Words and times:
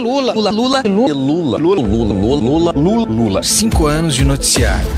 Lula. 0.00 0.32
Lula, 0.32 0.50
Lula, 0.50 0.82
Lula, 0.82 1.12
Lula, 1.12 1.58
Lula, 1.58 1.58
Lula, 1.58 2.14
Lula, 2.14 2.72
Lula, 2.72 3.06
Lula. 3.08 3.42
Cinco 3.42 3.86
anos 3.86 4.14
de 4.14 4.24
noticiário. 4.24 4.88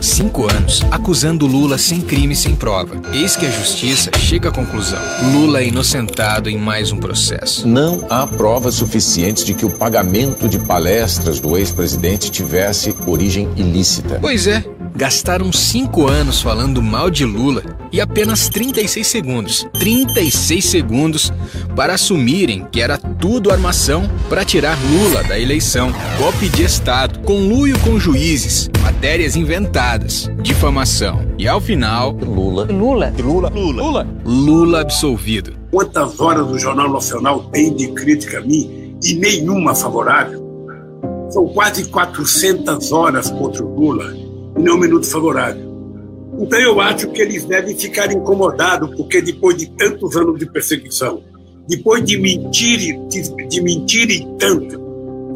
Cinco 0.00 0.48
anos 0.50 0.82
acusando 0.90 1.46
Lula 1.46 1.76
sem 1.76 2.00
crime 2.00 2.32
e 2.32 2.36
sem 2.36 2.54
prova. 2.54 3.00
Eis 3.12 3.36
que 3.36 3.44
a 3.44 3.50
justiça 3.50 4.10
chega 4.18 4.48
à 4.48 4.52
conclusão. 4.52 4.98
Lula 5.32 5.60
é 5.60 5.66
inocentado 5.66 6.48
em 6.48 6.56
mais 6.56 6.92
um 6.92 6.98
processo. 6.98 7.66
Não 7.66 8.06
há 8.08 8.26
provas 8.26 8.74
suficientes 8.74 9.44
de 9.44 9.54
que 9.54 9.66
o 9.66 9.70
pagamento 9.70 10.48
de 10.48 10.58
palestras 10.58 11.40
do 11.40 11.56
ex-presidente 11.56 12.30
tivesse 12.30 12.94
origem 13.06 13.48
ilícita. 13.56 14.18
Pois 14.20 14.46
é, 14.46 14.64
gastaram 14.98 15.52
cinco 15.52 16.08
anos 16.08 16.40
falando 16.40 16.82
mal 16.82 17.10
de 17.10 17.24
Lula 17.24 17.62
e 17.92 18.00
apenas 18.00 18.48
36 18.48 19.06
segundos 19.06 19.66
36 19.78 20.64
segundos 20.64 21.32
para 21.76 21.94
assumirem 21.94 22.66
que 22.70 22.80
era 22.80 22.98
tudo 23.20 23.50
armação 23.50 24.08
para 24.28 24.44
tirar 24.44 24.78
Lula 24.90 25.24
da 25.24 25.38
eleição. 25.38 25.92
Golpe 26.18 26.48
de 26.48 26.62
Estado, 26.62 27.18
conluio 27.20 27.78
com 27.80 27.98
juízes, 27.98 28.70
matérias 28.80 29.36
inventadas, 29.36 30.30
difamação. 30.40 31.26
E 31.36 31.48
ao 31.48 31.60
final, 31.60 32.12
Lula. 32.12 32.64
Lula. 32.64 33.12
Lula. 33.18 33.50
Lula. 33.50 33.82
Lula. 33.82 34.08
Lula 34.24 34.80
absolvido. 34.80 35.52
Quantas 35.70 36.18
horas 36.20 36.48
o 36.48 36.58
Jornal 36.58 36.90
Nacional 36.90 37.44
tem 37.50 37.74
de 37.74 37.88
crítica 37.88 38.38
a 38.38 38.40
mim 38.40 38.96
e 39.02 39.14
nenhuma 39.14 39.74
favorável? 39.74 40.46
São 41.30 41.46
quase 41.48 41.88
400 41.88 42.92
horas 42.92 43.30
contra 43.30 43.64
o 43.64 43.74
Lula 43.74 44.14
e 44.56 44.60
nenhum 44.62 44.78
minuto 44.78 45.06
favorável. 45.06 45.68
Então 46.40 46.58
eu 46.60 46.80
acho 46.80 47.10
que 47.10 47.20
eles 47.20 47.44
devem 47.44 47.76
ficar 47.76 48.12
incomodados, 48.12 48.94
porque 48.96 49.20
depois 49.20 49.56
de 49.56 49.68
tantos 49.70 50.16
anos 50.16 50.38
de 50.38 50.46
perseguição, 50.46 51.20
depois 51.68 52.02
de 52.04 52.18
mentirem, 52.18 53.06
de, 53.08 53.48
de 53.48 53.60
mentirem 53.60 54.26
tanto, 54.38 54.80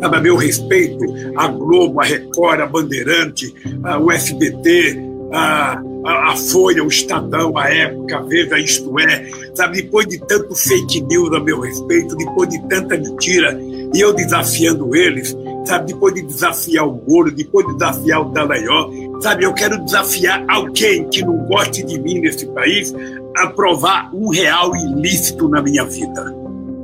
sabe, 0.01 0.17
a 0.17 0.21
meu 0.21 0.37
respeito, 0.37 1.05
a 1.37 1.47
Globo, 1.47 2.01
a 2.01 2.05
Record, 2.05 2.61
a 2.61 2.67
Bandeirante, 2.67 3.55
a, 3.85 3.99
o 3.99 4.11
SBT, 4.11 4.99
a, 5.33 5.81
a, 6.05 6.33
a, 6.33 6.37
Folha, 6.37 6.83
o 6.83 6.89
Estadão, 6.89 7.57
a 7.57 7.69
Época, 7.69 8.17
a 8.17 8.23
Veja, 8.23 8.59
Isto 8.59 8.99
É, 8.99 9.29
sabe, 9.55 9.83
depois 9.83 10.07
de 10.07 10.19
tanto 10.27 10.55
fake 10.55 11.03
news 11.03 11.33
a 11.35 11.41
meu 11.41 11.61
respeito, 11.61 12.17
depois 12.17 12.49
de 12.49 12.61
tanta 12.69 12.97
mentira, 12.97 13.59
e 13.95 14.01
eu 14.01 14.15
desafiando 14.15 14.97
eles, 14.97 15.37
sabe, 15.65 15.93
depois 15.93 16.15
de 16.15 16.23
desafiar 16.23 16.89
o 16.89 17.01
Moro, 17.09 17.31
depois 17.31 17.67
de 17.67 17.75
desafiar 17.75 18.23
o 18.23 18.31
Dallagnol, 18.31 19.21
sabe, 19.21 19.45
eu 19.45 19.55
quero 19.55 19.83
desafiar 19.85 20.45
alguém 20.49 21.09
que 21.09 21.25
não 21.25 21.39
goste 21.47 21.83
de 21.85 21.99
mim 22.01 22.21
nesse 22.21 22.47
país 22.47 22.95
a 23.37 23.47
provar 23.49 24.11
um 24.15 24.29
real 24.29 24.75
ilícito 24.77 25.49
na 25.49 25.63
minha 25.63 25.85
vida. 25.85 26.35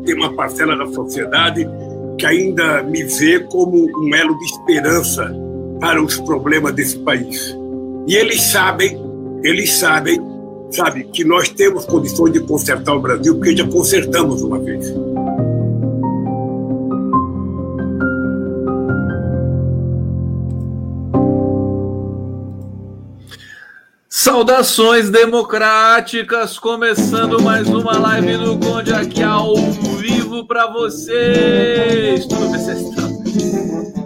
Tem 0.04 0.14
uma 0.14 0.32
parcela 0.34 0.76
da 0.76 0.86
sociedade 0.86 1.68
que 2.18 2.26
ainda 2.26 2.82
me 2.82 3.04
vê 3.04 3.40
como 3.40 3.86
um 3.86 4.14
elo 4.14 4.36
de 4.38 4.44
esperança 4.44 5.34
para 5.80 6.02
os 6.02 6.18
problemas 6.20 6.72
desse 6.74 6.98
país. 6.98 7.56
E 8.06 8.16
eles 8.16 8.40
sabem, 8.42 8.98
eles 9.44 9.72
sabem, 9.72 10.18
sabe, 10.70 11.04
que 11.04 11.24
nós 11.24 11.48
temos 11.48 11.84
condições 11.84 12.32
de 12.32 12.40
consertar 12.40 12.94
o 12.94 13.00
Brasil, 13.00 13.34
porque 13.36 13.56
já 13.56 13.66
consertamos 13.68 14.42
uma 14.42 14.58
vez. 14.58 14.92
Saudações 24.10 25.10
democráticas, 25.10 26.58
começando 26.58 27.42
mais 27.42 27.68
uma 27.68 27.98
live 27.98 28.38
do 28.38 28.58
Conde 28.58 28.90
aqui 28.90 29.22
ao 29.22 29.54
vivo 30.00 30.46
para 30.46 30.66
vocês. 30.66 32.24
Tudo 32.26 32.48
bem, 32.48 32.58
vocês 32.58 32.80
estão? 32.80 33.08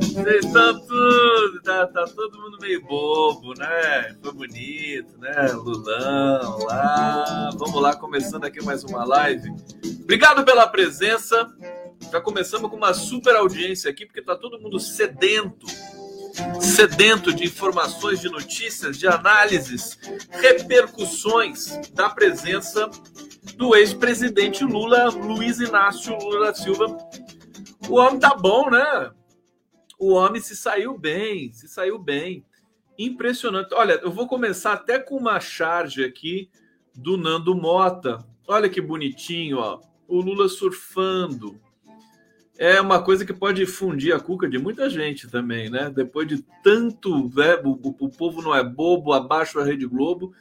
Vocês 0.00 0.44
estão 0.44 0.86
tudo, 0.86 1.62
tá, 1.62 1.86
tá, 1.86 2.04
todo 2.16 2.36
mundo 2.36 2.58
meio 2.60 2.84
bobo, 2.84 3.54
né? 3.56 4.16
Foi 4.20 4.32
bonito, 4.32 5.16
né? 5.18 5.52
Lulão 5.52 6.58
lá. 6.64 7.50
Vamos 7.54 7.80
lá, 7.80 7.94
começando 7.94 8.44
aqui 8.44 8.60
mais 8.60 8.82
uma 8.82 9.04
live. 9.04 9.54
Obrigado 10.02 10.44
pela 10.44 10.66
presença. 10.66 11.48
Já 12.10 12.20
começamos 12.20 12.68
com 12.68 12.76
uma 12.76 12.92
super 12.92 13.36
audiência 13.36 13.88
aqui, 13.88 14.04
porque 14.04 14.20
tá 14.20 14.34
todo 14.34 14.60
mundo 14.60 14.80
sedento 14.80 15.66
sedento 16.60 17.32
de 17.32 17.44
informações, 17.44 18.20
de 18.20 18.28
notícias, 18.28 18.98
de 18.98 19.06
análises, 19.06 19.98
repercussões 20.30 21.76
da 21.92 22.08
presença 22.08 22.90
do 23.56 23.74
ex-presidente 23.74 24.64
Lula, 24.64 25.10
Luiz 25.10 25.60
Inácio 25.60 26.16
Lula 26.16 26.46
da 26.46 26.54
Silva. 26.54 26.96
O 27.88 27.96
homem 27.96 28.20
tá 28.20 28.34
bom, 28.34 28.70
né? 28.70 29.10
O 29.98 30.12
homem 30.12 30.40
se 30.40 30.56
saiu 30.56 30.98
bem, 30.98 31.52
se 31.52 31.68
saiu 31.68 31.98
bem. 31.98 32.44
Impressionante. 32.98 33.74
Olha, 33.74 34.00
eu 34.02 34.10
vou 34.10 34.26
começar 34.26 34.72
até 34.72 34.98
com 34.98 35.16
uma 35.16 35.40
charge 35.40 36.04
aqui 36.04 36.50
do 36.94 37.16
Nando 37.16 37.54
Mota. 37.54 38.18
Olha 38.46 38.68
que 38.68 38.80
bonitinho, 38.80 39.58
ó. 39.58 39.80
O 40.06 40.20
Lula 40.20 40.48
surfando, 40.48 41.60
é 42.62 42.80
uma 42.80 43.02
coisa 43.02 43.26
que 43.26 43.32
pode 43.32 43.66
fundir 43.66 44.14
a 44.14 44.20
cuca 44.20 44.48
de 44.48 44.56
muita 44.56 44.88
gente 44.88 45.26
também, 45.26 45.68
né? 45.68 45.90
Depois 45.92 46.28
de 46.28 46.44
tanto, 46.62 47.28
né, 47.34 47.60
o, 47.64 48.08
povo 48.08 48.40
não 48.40 48.54
é 48.54 48.62
bobo, 48.62 49.12
abaixo 49.12 49.58
a 49.58 49.64
Rede 49.64 49.84
Globo, 49.84 50.32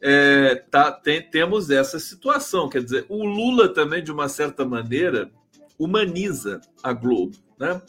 é, 0.00 0.54
tá, 0.54 0.90
tem, 0.90 1.20
temos 1.20 1.68
essa 1.68 1.98
situação. 1.98 2.66
Quer 2.66 2.82
dizer, 2.82 3.04
o 3.10 3.26
Lula 3.26 3.68
também, 3.68 4.02
de 4.02 4.10
uma 4.10 4.26
certa 4.26 4.64
maneira, 4.64 5.30
humaniza 5.78 6.62
a 6.82 6.94
Globo, 6.94 7.36
né? 7.58 7.82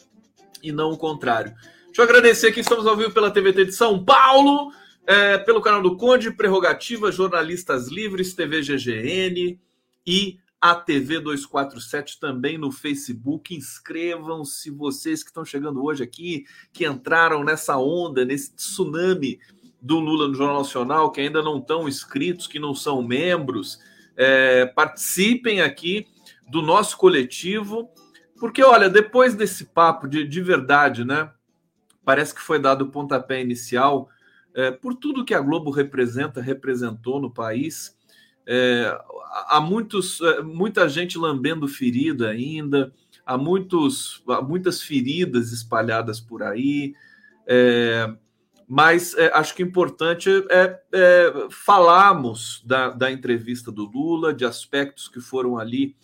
E 0.62 0.70
não 0.70 0.90
o 0.90 0.98
contrário. 0.98 1.54
Deixa 1.86 2.02
eu 2.02 2.04
agradecer 2.04 2.52
que 2.52 2.60
estamos 2.60 2.86
ao 2.86 2.94
vivo 2.94 3.12
pela 3.12 3.30
TVT 3.30 3.64
de 3.64 3.72
São 3.72 4.04
Paulo, 4.04 4.70
é, 5.06 5.38
pelo 5.38 5.62
canal 5.62 5.80
do 5.80 5.96
Conde, 5.96 6.30
Prerrogativa, 6.30 7.10
Jornalistas 7.10 7.88
Livres, 7.88 8.34
TV 8.34 8.60
GGN 8.60 9.58
e 10.06 10.41
a 10.62 10.76
TV 10.76 11.18
247 11.18 12.20
também 12.20 12.56
no 12.56 12.70
Facebook. 12.70 13.52
Inscrevam-se 13.52 14.70
vocês 14.70 15.24
que 15.24 15.30
estão 15.30 15.44
chegando 15.44 15.82
hoje 15.82 16.04
aqui, 16.04 16.44
que 16.72 16.86
entraram 16.86 17.42
nessa 17.42 17.76
onda, 17.76 18.24
nesse 18.24 18.54
tsunami 18.54 19.40
do 19.80 19.98
Lula 19.98 20.28
no 20.28 20.34
Jornal 20.34 20.58
Nacional, 20.58 21.10
que 21.10 21.20
ainda 21.20 21.42
não 21.42 21.58
estão 21.58 21.88
inscritos, 21.88 22.46
que 22.46 22.60
não 22.60 22.76
são 22.76 23.02
membros. 23.02 23.80
É, 24.16 24.66
participem 24.66 25.60
aqui 25.60 26.06
do 26.48 26.62
nosso 26.62 26.96
coletivo, 26.96 27.90
porque 28.38 28.62
olha, 28.62 28.88
depois 28.88 29.34
desse 29.34 29.64
papo 29.64 30.06
de, 30.06 30.24
de 30.24 30.40
verdade, 30.40 31.04
né? 31.04 31.32
Parece 32.04 32.32
que 32.32 32.40
foi 32.40 32.60
dado 32.60 32.82
o 32.82 32.90
pontapé 32.90 33.42
inicial 33.42 34.08
é, 34.54 34.70
por 34.70 34.94
tudo 34.94 35.24
que 35.24 35.34
a 35.34 35.40
Globo 35.40 35.72
representa, 35.72 36.40
representou 36.40 37.20
no 37.20 37.32
país. 37.32 37.96
É, 38.46 38.98
há 39.48 39.60
muitos, 39.60 40.20
é, 40.20 40.42
muita 40.42 40.88
gente 40.88 41.16
lambendo 41.18 41.68
ferida 41.68 42.30
ainda, 42.30 42.92
há, 43.24 43.38
muitos, 43.38 44.22
há 44.28 44.42
muitas 44.42 44.82
feridas 44.82 45.52
espalhadas 45.52 46.20
por 46.20 46.42
aí, 46.42 46.94
é, 47.46 48.12
mas 48.74 49.14
é, 49.14 49.30
acho 49.34 49.54
que 49.54 49.62
importante 49.62 50.30
é, 50.48 50.80
é, 50.92 51.32
falarmos 51.50 52.62
da, 52.64 52.90
da, 52.90 53.12
entrevista 53.12 53.70
do 53.70 53.84
Lula, 53.84 54.32
de 54.32 54.44
aspectos 54.44 55.08
que 55.08 55.20
foram 55.20 55.58
ali 55.58 55.94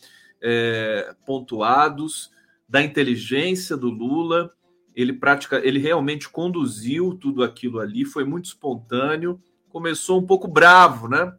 é, 0.42 1.14
pontuados, 1.24 2.30
da 2.68 2.82
inteligência 2.82 3.76
do 3.76 3.88
Lula. 3.88 4.50
Ele 4.94 5.12
pratica, 5.12 5.64
ele 5.64 5.78
realmente 5.78 6.28
conduziu 6.28 7.14
tudo 7.14 7.42
aquilo 7.42 7.80
ali, 7.80 8.04
foi 8.04 8.24
muito 8.24 8.46
espontâneo, 8.46 9.40
começou 9.70 10.20
um 10.20 10.26
pouco 10.26 10.46
bravo, 10.46 11.08
né? 11.08 11.32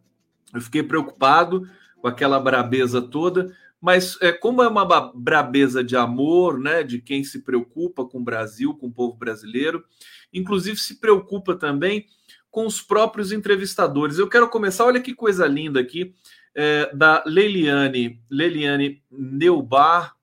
Eu 0.54 0.60
fiquei 0.60 0.82
preocupado 0.82 1.68
com 2.00 2.08
aquela 2.08 2.40
brabeza 2.40 3.00
toda, 3.00 3.54
mas 3.80 4.18
é, 4.20 4.32
como 4.32 4.62
é 4.62 4.68
uma 4.68 4.84
brabeza 5.14 5.82
de 5.82 5.96
amor, 5.96 6.58
né, 6.58 6.82
de 6.82 7.00
quem 7.00 7.24
se 7.24 7.42
preocupa 7.42 8.04
com 8.04 8.18
o 8.18 8.24
Brasil, 8.24 8.74
com 8.74 8.88
o 8.88 8.92
povo 8.92 9.16
brasileiro, 9.16 9.84
inclusive 10.32 10.76
se 10.76 11.00
preocupa 11.00 11.54
também 11.54 12.06
com 12.50 12.66
os 12.66 12.82
próprios 12.82 13.32
entrevistadores. 13.32 14.18
Eu 14.18 14.28
quero 14.28 14.48
começar, 14.48 14.84
olha 14.84 15.00
que 15.00 15.14
coisa 15.14 15.46
linda 15.46 15.80
aqui, 15.80 16.14
é, 16.54 16.94
da 16.94 17.22
Leiliane, 17.24 18.20
Leiliane 18.28 19.02
Neubar, 19.10 20.16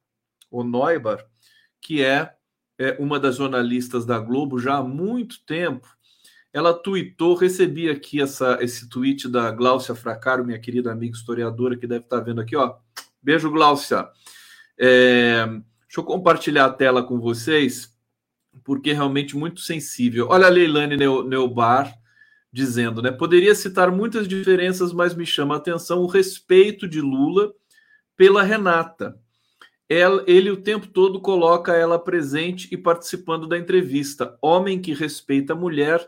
ou 0.52 0.64
Neubar, 0.64 1.26
que 1.82 2.04
é, 2.04 2.34
é 2.78 2.96
uma 3.00 3.20
das 3.20 3.38
jornalistas 3.38 4.06
da 4.06 4.20
Globo 4.20 4.60
já 4.60 4.76
há 4.78 4.84
muito 4.84 5.44
tempo, 5.46 5.97
ela 6.58 6.74
tweetou, 6.74 7.36
recebi 7.36 7.88
aqui 7.88 8.20
essa, 8.20 8.58
esse 8.62 8.90
tweet 8.90 9.28
da 9.30 9.52
Gláucia 9.52 9.94
Fracaro, 9.94 10.44
minha 10.44 10.58
querida 10.58 10.92
amiga 10.92 11.16
historiadora, 11.16 11.78
que 11.78 11.86
deve 11.86 12.06
estar 12.06 12.20
vendo 12.20 12.42
aqui, 12.42 12.56
ó. 12.56 12.78
Beijo, 13.22 13.52
Gláucia. 13.52 14.08
É, 14.76 15.46
deixa 15.46 16.00
eu 16.00 16.04
compartilhar 16.04 16.66
a 16.66 16.74
tela 16.74 17.04
com 17.04 17.20
vocês, 17.20 17.96
porque 18.64 18.90
é 18.90 18.94
realmente 18.94 19.38
muito 19.38 19.62
sensível. 19.62 20.30
Olha 20.32 20.48
a 20.48 20.50
Leilane 20.50 20.98
Neubar 20.98 21.94
dizendo, 22.52 23.04
né? 23.04 23.12
Poderia 23.12 23.54
citar 23.54 23.92
muitas 23.92 24.28
diferenças, 24.28 24.92
mas 24.92 25.14
me 25.14 25.28
chama 25.28 25.54
a 25.54 25.58
atenção 25.60 26.00
o 26.00 26.08
respeito 26.08 26.88
de 26.88 27.00
Lula 27.00 27.54
pela 28.16 28.42
Renata. 28.42 29.16
ela, 29.88 30.24
ele 30.26 30.50
o 30.50 30.58
tempo 30.58 30.88
todo 30.88 31.22
coloca 31.22 31.76
ela 31.76 32.00
presente 32.00 32.68
e 32.72 32.78
participando 32.78 33.48
da 33.48 33.60
entrevista. 33.60 34.36
Homem 34.42 34.82
que 34.82 34.92
respeita 34.92 35.54
a 35.54 35.56
mulher 35.56 36.04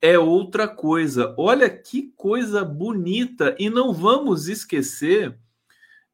é 0.00 0.18
outra 0.18 0.66
coisa. 0.66 1.34
Olha 1.36 1.68
que 1.68 2.12
coisa 2.16 2.64
bonita! 2.64 3.54
E 3.58 3.68
não 3.68 3.92
vamos 3.92 4.48
esquecer 4.48 5.36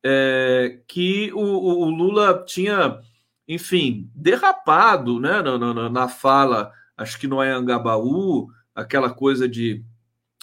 é, 0.05 0.81
que 0.87 1.33
o, 1.33 1.41
o, 1.41 1.91
Lula 1.91 2.45
tinha, 2.47 3.01
enfim, 3.49 4.11
derrapado 4.15 5.19
né, 5.21 5.43
na, 5.43 5.59
na, 5.59 5.91
na 5.91 6.09
fala, 6.09 6.73
acho 6.97 7.19
que 7.19 7.27
no 7.27 7.41
Anhangabaú, 7.41 8.49
aquela 8.75 9.11
coisa 9.11 9.49
de 9.49 9.85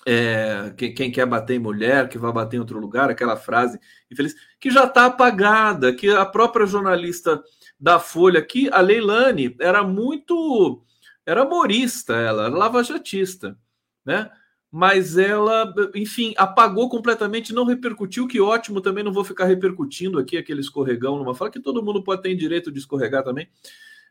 é, 0.05 0.73
quem, 0.75 0.93
quem, 0.93 1.11
quer 1.11 1.25
bater 1.25 1.55
em 1.55 1.59
mulher, 1.59 2.09
que 2.09 2.17
vai 2.17 2.31
bater 2.31 2.57
em 2.57 2.59
outro 2.59 2.79
lugar, 2.79 3.09
aquela 3.09 3.37
frase 3.37 3.79
infeliz, 4.11 4.35
que 4.59 4.69
já 4.69 4.83
está 4.83 5.05
apagada, 5.05 5.93
que 5.93 6.09
a 6.09 6.25
própria 6.25 6.65
jornalista 6.65 7.41
da 7.79 7.99
Folha 7.99 8.39
aqui, 8.39 8.69
a 8.71 8.81
Leilani, 8.81 9.55
era 9.59 9.83
muito. 9.83 10.83
Era 11.25 11.45
morista, 11.45 12.13
ela, 12.15 12.45
era 12.45 12.55
lavajatista, 12.55 13.57
né? 14.05 14.29
Mas 14.71 15.17
ela, 15.17 15.71
enfim, 15.93 16.33
apagou 16.35 16.89
completamente, 16.89 17.53
não 17.53 17.63
repercutiu, 17.63 18.27
que 18.27 18.41
ótimo, 18.41 18.81
também 18.81 19.03
não 19.03 19.13
vou 19.13 19.23
ficar 19.23 19.45
repercutindo 19.45 20.17
aqui 20.17 20.35
aquele 20.35 20.61
escorregão 20.61 21.17
numa 21.17 21.35
fala, 21.35 21.51
que 21.51 21.59
todo 21.59 21.83
mundo 21.83 22.03
pode 22.03 22.23
ter 22.23 22.33
direito 22.35 22.71
de 22.71 22.79
escorregar 22.79 23.23
também. 23.23 23.47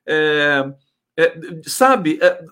É, 0.07 0.73
é, 1.17 1.35
sabe, 1.65 2.19
é, 2.23 2.45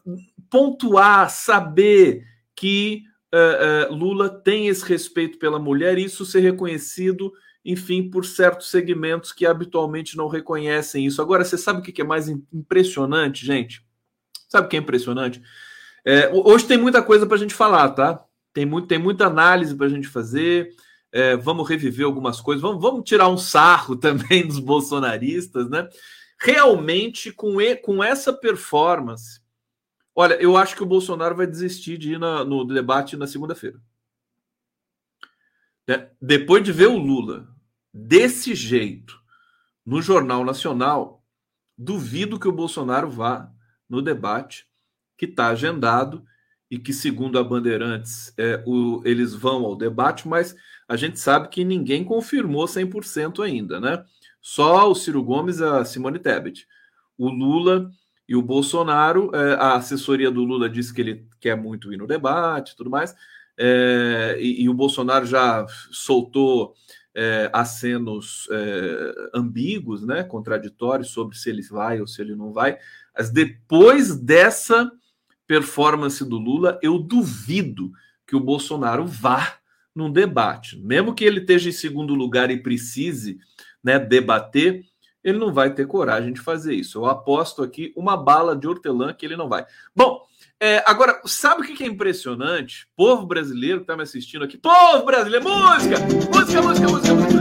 pontuar, 0.50 1.30
saber 1.30 2.26
que 2.54 3.04
uh, 3.32 3.92
uh, 3.92 3.94
Lula 3.94 4.28
tem 4.28 4.68
esse 4.68 4.84
respeito 4.84 5.38
pela 5.38 5.58
mulher, 5.58 5.96
isso 5.96 6.26
ser 6.26 6.40
reconhecido, 6.40 7.32
enfim, 7.64 8.10
por 8.10 8.24
certos 8.24 8.68
segmentos 8.68 9.32
que 9.32 9.46
habitualmente 9.46 10.16
não 10.16 10.28
reconhecem 10.28 11.06
isso. 11.06 11.22
Agora, 11.22 11.44
você 11.44 11.56
sabe 11.56 11.80
o 11.80 11.82
que 11.82 12.02
é 12.02 12.04
mais 12.04 12.28
impressionante, 12.28 13.46
gente? 13.46 13.84
Sabe 14.50 14.66
o 14.66 14.68
que 14.68 14.76
é 14.76 14.80
impressionante? 14.80 15.40
É, 16.04 16.28
hoje 16.28 16.66
tem 16.66 16.76
muita 16.76 17.02
coisa 17.02 17.24
para 17.24 17.36
a 17.36 17.38
gente 17.38 17.54
falar, 17.54 17.90
tá? 17.90 18.22
Tem, 18.52 18.66
muito, 18.66 18.86
tem 18.86 18.98
muita 18.98 19.26
análise 19.26 19.74
para 19.74 19.86
a 19.86 19.90
gente 19.90 20.08
fazer. 20.08 20.74
É, 21.10 21.36
vamos 21.36 21.66
reviver 21.66 22.04
algumas 22.04 22.40
coisas, 22.40 22.60
vamos, 22.60 22.82
vamos 22.82 23.04
tirar 23.04 23.28
um 23.28 23.38
sarro 23.38 23.94
também 23.98 24.46
dos 24.46 24.58
bolsonaristas, 24.58 25.70
né? 25.70 25.88
Realmente, 26.38 27.32
com, 27.32 27.60
e, 27.60 27.76
com 27.76 28.04
essa 28.04 28.32
performance, 28.32 29.40
Olha, 30.14 30.34
eu 30.34 30.56
acho 30.56 30.76
que 30.76 30.82
o 30.82 30.86
Bolsonaro 30.86 31.34
vai 31.34 31.46
desistir 31.46 31.96
de 31.96 32.12
ir 32.12 32.18
na, 32.18 32.44
no 32.44 32.64
debate 32.64 33.16
na 33.16 33.26
segunda-feira. 33.26 33.80
Né? 35.86 36.10
Depois 36.20 36.62
de 36.62 36.72
ver 36.72 36.88
o 36.88 36.98
Lula 36.98 37.48
desse 37.90 38.54
jeito 38.54 39.18
no 39.84 40.02
Jornal 40.02 40.44
Nacional, 40.44 41.24
duvido 41.76 42.38
que 42.38 42.48
o 42.48 42.52
Bolsonaro 42.52 43.08
vá 43.08 43.50
no 43.90 44.00
debate 44.00 44.66
que 45.18 45.26
está 45.26 45.48
agendado 45.48 46.24
e 46.70 46.78
que, 46.78 46.92
segundo 46.92 47.38
a 47.38 47.44
Bandeirantes, 47.44 48.32
é, 48.38 48.62
o, 48.64 49.02
eles 49.04 49.34
vão 49.34 49.64
ao 49.64 49.74
debate, 49.74 50.28
mas 50.28 50.54
a 50.88 50.96
gente 50.96 51.18
sabe 51.18 51.48
que 51.48 51.64
ninguém 51.64 52.04
confirmou 52.04 52.64
100% 52.66 53.44
ainda, 53.44 53.80
né? 53.80 54.04
Só 54.40 54.88
o 54.90 54.94
Ciro 54.94 55.22
Gomes 55.22 55.58
e 55.58 55.64
a 55.64 55.84
Simone 55.84 56.18
Tebet. 56.18 56.66
O 57.18 57.28
Lula 57.28 57.90
e 58.28 58.36
o 58.36 58.42
Bolsonaro, 58.42 59.30
é, 59.34 59.54
a 59.54 59.74
assessoria 59.74 60.30
do 60.30 60.44
Lula 60.44 60.70
disse 60.70 60.94
que 60.94 61.00
ele 61.00 61.26
quer 61.40 61.56
muito 61.56 61.92
ir 61.92 61.96
no 61.96 62.06
debate 62.06 62.76
tudo 62.76 62.88
mais, 62.88 63.14
é, 63.58 64.38
e, 64.40 64.62
e, 64.62 64.68
o 64.70 64.74
Bolsonaro 64.74 65.26
já 65.26 65.66
soltou 65.90 66.74
é, 67.14 67.50
acenos 67.52 68.48
é, 68.50 69.12
ambíguos, 69.34 70.06
né, 70.06 70.22
contraditórios 70.22 71.10
sobre 71.10 71.36
se 71.36 71.50
ele 71.50 71.62
vai 71.62 72.00
ou 72.00 72.06
se 72.06 72.20
ele 72.20 72.34
não 72.34 72.52
vai. 72.52 72.78
Mas 73.16 73.30
depois 73.30 74.16
dessa 74.16 74.90
performance 75.46 76.24
do 76.24 76.38
Lula, 76.38 76.78
eu 76.82 76.98
duvido 76.98 77.92
que 78.26 78.36
o 78.36 78.40
Bolsonaro 78.40 79.04
vá 79.06 79.56
num 79.94 80.10
debate, 80.10 80.78
mesmo 80.78 81.14
que 81.14 81.24
ele 81.24 81.40
esteja 81.40 81.68
em 81.68 81.72
segundo 81.72 82.14
lugar 82.14 82.50
e 82.50 82.62
precise 82.62 83.38
né, 83.82 83.98
debater 83.98 84.84
ele 85.22 85.38
não 85.38 85.52
vai 85.52 85.72
ter 85.74 85.86
coragem 85.86 86.32
de 86.32 86.40
fazer 86.40 86.74
isso. 86.74 86.98
Eu 86.98 87.06
aposto 87.06 87.62
aqui 87.62 87.92
uma 87.96 88.16
bala 88.16 88.56
de 88.56 88.66
hortelã 88.66 89.12
que 89.12 89.24
ele 89.24 89.36
não 89.36 89.48
vai. 89.48 89.64
Bom, 89.94 90.24
é, 90.62 90.84
agora, 90.86 91.22
sabe 91.24 91.62
o 91.62 91.64
que 91.64 91.82
é 91.82 91.86
impressionante? 91.86 92.86
Povo 92.94 93.24
brasileiro 93.24 93.78
que 93.78 93.84
está 93.84 93.96
me 93.96 94.02
assistindo 94.02 94.44
aqui. 94.44 94.58
Povo 94.58 95.06
brasileiro, 95.06 95.42
música! 95.42 95.96
Música, 95.98 96.60
música, 96.60 96.86
música, 96.86 97.14
música. 97.14 97.40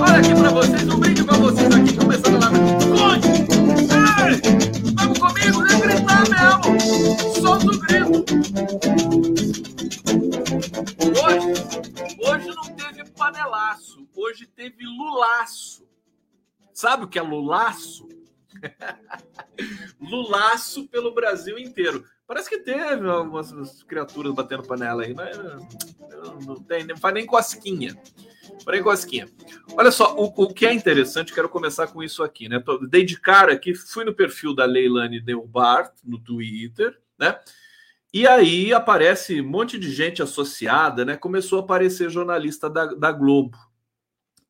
Olha 0.00 0.18
aqui 0.18 0.34
para 0.34 0.50
vocês, 0.50 0.88
um 0.88 1.00
brinde 1.00 1.24
para 1.24 1.36
vocês 1.36 1.74
aqui, 1.74 1.96
começando 1.96 2.40
lá. 2.40 2.50
Conte! 2.96 3.28
Vamos 4.94 5.18
comigo, 5.18 5.62
né? 5.62 5.80
Gritar 5.80 6.22
mesmo! 6.30 7.34
Solta 7.40 7.66
o 7.66 7.78
grito! 7.80 8.24
Hoje, 11.24 11.48
hoje 12.24 12.46
não 12.54 12.72
teve 12.76 13.10
panelaço, 13.10 14.06
hoje 14.14 14.46
teve 14.46 14.84
lulaço. 14.84 15.84
Sabe 16.72 17.04
o 17.04 17.08
que 17.08 17.18
é 17.18 17.22
lulaço? 17.22 18.08
Lulaço 20.00 20.88
pelo 20.88 21.12
Brasil 21.12 21.58
inteiro. 21.58 22.04
Parece 22.26 22.48
que 22.48 22.58
teve 22.58 23.08
algumas 23.08 23.82
criaturas 23.82 24.32
batendo 24.32 24.62
panela 24.62 25.02
aí, 25.02 25.12
mas 25.12 25.36
não, 26.46 26.56
tem, 26.62 26.84
não 26.84 26.96
faz 26.96 27.12
nem 27.12 27.26
cosquinha. 27.26 27.94
Faz 28.64 28.66
nem 28.68 28.82
cosquinha. 28.82 29.28
Olha 29.76 29.90
só, 29.90 30.14
o, 30.16 30.26
o, 30.26 30.54
que 30.54 30.64
é 30.64 30.72
interessante, 30.72 31.34
quero 31.34 31.48
começar 31.48 31.88
com 31.88 32.02
isso 32.02 32.22
aqui, 32.22 32.48
né? 32.48 32.62
Dei 32.88 33.04
de 33.04 33.18
cara 33.20 33.52
aqui, 33.52 33.74
fui 33.74 34.04
no 34.04 34.14
perfil 34.14 34.54
da 34.54 34.64
Leilani 34.64 35.20
Delbart 35.20 35.92
no 36.04 36.20
Twitter, 36.20 37.00
né? 37.18 37.36
E 38.12 38.26
aí 38.26 38.72
aparece 38.72 39.40
um 39.40 39.48
monte 39.48 39.78
de 39.78 39.90
gente 39.90 40.22
associada, 40.22 41.04
né? 41.04 41.16
Começou 41.16 41.60
a 41.60 41.62
aparecer 41.62 42.10
jornalista 42.10 42.70
da, 42.70 42.86
da 42.86 43.12
Globo, 43.12 43.58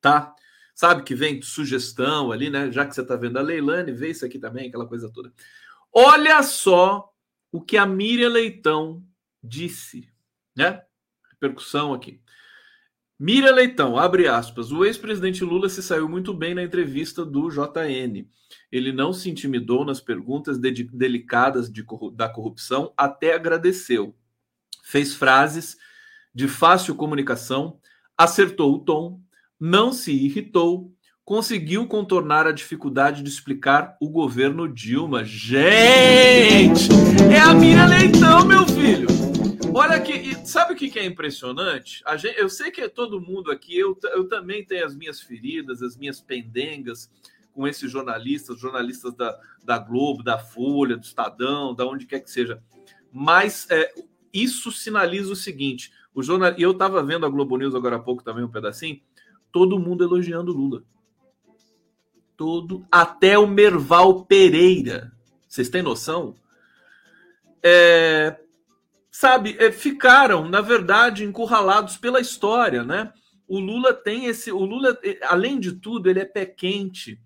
tá? 0.00 0.35
Sabe 0.75 1.03
que 1.03 1.15
vem 1.15 1.43
sugestão 1.43 2.33
ali, 2.33 2.49
né? 2.50 2.71
Já 2.71 2.87
que 2.87 2.95
você 2.95 3.03
está 3.03 3.17
vendo 3.17 3.39
a 3.39 3.43
Leilane, 3.43 3.93
vê 3.93 4.11
isso 4.11 4.25
aqui 4.25 4.39
também, 4.39 4.69
aquela 4.69 4.87
coisa 4.87 5.11
toda. 5.12 5.33
Olha 5.93 6.43
só 6.43 7.12
o 7.53 7.61
que 7.61 7.77
a 7.77 7.85
Miriam 7.85 8.31
Leitão 8.31 9.05
disse, 9.43 10.09
né? 10.57 10.83
Repercussão 11.31 11.93
aqui. 11.93 12.21
Miriam 13.19 13.53
Leitão, 13.53 13.99
abre 13.99 14.27
aspas. 14.27 14.73
O 14.73 14.85
ex-presidente 14.85 15.45
Lula 15.45 15.69
se 15.69 15.83
saiu 15.83 16.09
muito 16.09 16.33
bem 16.33 16.55
na 16.55 16.62
entrevista 16.62 17.25
do 17.25 17.50
JN. 17.50 18.27
Ele 18.73 18.93
não 18.93 19.12
se 19.12 19.29
intimidou 19.29 19.85
nas 19.85 20.00
perguntas 20.00 20.59
de, 20.59 20.85
delicadas 20.85 21.71
de, 21.71 21.85
da 22.15 22.29
corrupção, 22.29 22.95
até 22.97 23.35
agradeceu. 23.35 24.17
Fez 24.83 25.15
frases 25.15 25.77
de 26.35 26.49
fácil 26.49 26.95
comunicação, 26.95 27.79
acertou 28.17 28.75
o 28.75 28.79
tom, 28.79 29.21
não 29.61 29.93
se 29.93 30.11
irritou, 30.11 30.90
conseguiu 31.23 31.87
contornar 31.87 32.47
a 32.47 32.52
dificuldade 32.52 33.23
de 33.23 33.29
explicar 33.29 33.95
o 34.00 34.09
governo 34.09 34.67
Dilma. 34.67 35.23
Gente, 35.23 36.88
é 37.31 37.38
a 37.38 37.52
minha 37.52 37.87
Leitão, 37.87 38.47
meu 38.47 38.67
filho. 38.67 39.09
Olha 39.73 40.00
que 40.00 40.35
sabe 40.49 40.73
o 40.73 40.76
que 40.76 40.99
é 40.99 41.05
impressionante? 41.05 42.02
Gente, 42.17 42.38
eu 42.38 42.49
sei 42.49 42.71
que 42.71 42.81
é 42.81 42.88
todo 42.88 43.21
mundo 43.21 43.52
aqui, 43.52 43.79
eu, 43.79 43.97
eu 44.14 44.26
também 44.29 44.64
tenho 44.64 44.85
as 44.85 44.97
minhas 44.97 45.21
feridas, 45.21 45.83
as 45.83 45.97
minhas 45.97 46.21
pendengas 46.21 47.09
com 47.52 47.69
esses 47.69 47.90
jornalistas, 47.90 48.59
jornalistas 48.59 49.14
da, 49.14 49.38
da 49.62 49.79
Globo, 49.79 50.23
da 50.23 50.38
Folha, 50.38 50.97
do 50.97 51.05
Estadão, 51.05 51.75
da 51.75 51.87
onde 51.87 52.07
quer 52.07 52.21
que 52.21 52.31
seja. 52.31 52.61
Mas 53.12 53.69
é, 53.71 53.93
isso 54.33 54.73
sinaliza 54.73 55.33
o 55.33 55.37
seguinte: 55.37 55.93
o 56.12 56.23
jornal, 56.23 56.55
e 56.59 56.62
eu 56.62 56.73
estava 56.73 57.02
vendo 57.02 57.25
a 57.25 57.29
Globo 57.29 57.57
News 57.57 57.75
agora 57.75 57.97
há 57.97 58.00
pouco 58.00 58.25
também 58.25 58.43
um 58.43 58.50
pedacinho 58.50 59.00
todo 59.52 59.78
mundo 59.78 60.04
elogiando 60.04 60.52
Lula. 60.52 60.83
Todo, 62.37 62.87
até 62.90 63.38
o 63.38 63.47
Merval 63.47 64.25
Pereira. 64.25 65.12
Vocês 65.49 65.69
têm 65.69 65.83
noção? 65.83 66.35
É, 67.62 68.38
sabe, 69.11 69.57
é, 69.59 69.71
ficaram, 69.71 70.49
na 70.49 70.61
verdade, 70.61 71.25
encurralados 71.25 71.97
pela 71.97 72.21
história, 72.21 72.83
né? 72.83 73.12
O 73.47 73.59
Lula 73.59 73.92
tem 73.92 74.26
esse. 74.26 74.50
O 74.52 74.64
Lula, 74.64 74.99
além 75.25 75.59
de 75.59 75.73
tudo, 75.73 76.09
ele 76.09 76.21
é 76.21 76.25
pé 76.25 76.47
quente, 76.47 77.21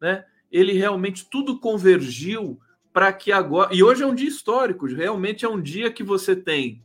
né? 0.00 0.24
Ele 0.52 0.72
realmente 0.72 1.26
tudo 1.28 1.58
convergiu 1.58 2.60
para 2.92 3.12
que 3.12 3.32
agora. 3.32 3.74
E 3.74 3.82
hoje 3.82 4.02
é 4.02 4.06
um 4.06 4.14
dia 4.14 4.28
histórico, 4.28 4.86
realmente 4.86 5.44
é 5.44 5.48
um 5.48 5.60
dia 5.60 5.90
que 5.90 6.02
você 6.02 6.36
tem 6.36 6.82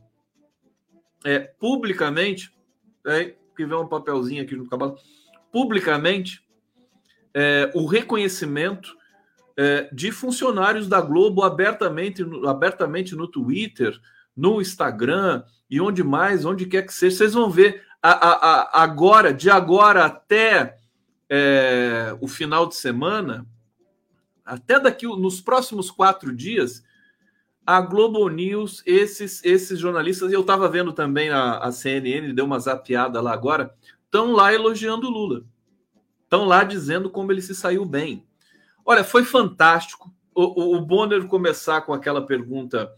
é, 1.24 1.40
publicamente. 1.40 2.52
É, 3.06 3.34
que 3.56 3.66
vê 3.66 3.74
um 3.74 3.88
papelzinho 3.88 4.42
aqui 4.42 4.54
no 4.54 4.68
cavalo, 4.68 4.96
publicamente 5.50 6.44
é, 7.34 7.70
o 7.74 7.86
reconhecimento 7.86 8.94
é, 9.56 9.88
de 9.92 10.12
funcionários 10.12 10.88
da 10.88 11.00
Globo 11.00 11.42
abertamente, 11.42 12.24
abertamente 12.46 13.14
no 13.16 13.26
Twitter, 13.26 13.98
no 14.36 14.60
Instagram 14.60 15.42
e 15.70 15.80
onde 15.80 16.04
mais, 16.04 16.44
onde 16.44 16.66
quer 16.66 16.82
que 16.82 16.92
seja. 16.92 17.16
Vocês 17.16 17.34
vão 17.34 17.50
ver 17.50 17.82
a, 18.02 18.10
a, 18.10 18.32
a, 18.32 18.82
agora, 18.82 19.32
de 19.32 19.50
agora 19.50 20.04
até 20.04 20.76
é, 21.28 22.16
o 22.20 22.28
final 22.28 22.66
de 22.66 22.76
semana, 22.76 23.46
até 24.44 24.78
daqui 24.78 25.06
nos 25.06 25.40
próximos 25.40 25.90
quatro 25.90 26.34
dias, 26.34 26.84
a 27.66 27.80
Globo 27.80 28.28
News, 28.28 28.80
esses, 28.86 29.44
esses 29.44 29.80
jornalistas, 29.80 30.32
eu 30.32 30.42
estava 30.42 30.68
vendo 30.68 30.92
também 30.92 31.30
a, 31.30 31.58
a 31.58 31.72
CNN, 31.72 32.32
deu 32.32 32.44
uma 32.44 32.60
zapiada 32.60 33.20
lá 33.20 33.32
agora, 33.32 33.74
estão 34.04 34.32
lá 34.32 34.54
elogiando 34.54 35.08
o 35.08 35.10
Lula. 35.10 35.44
Estão 36.22 36.44
lá 36.44 36.62
dizendo 36.62 37.10
como 37.10 37.32
ele 37.32 37.42
se 37.42 37.54
saiu 37.54 37.84
bem. 37.84 38.24
Olha, 38.84 39.02
foi 39.02 39.24
fantástico 39.24 40.14
o, 40.32 40.62
o, 40.62 40.76
o 40.76 40.80
Bonner 40.80 41.26
começar 41.26 41.80
com 41.80 41.92
aquela 41.92 42.24
pergunta 42.24 42.92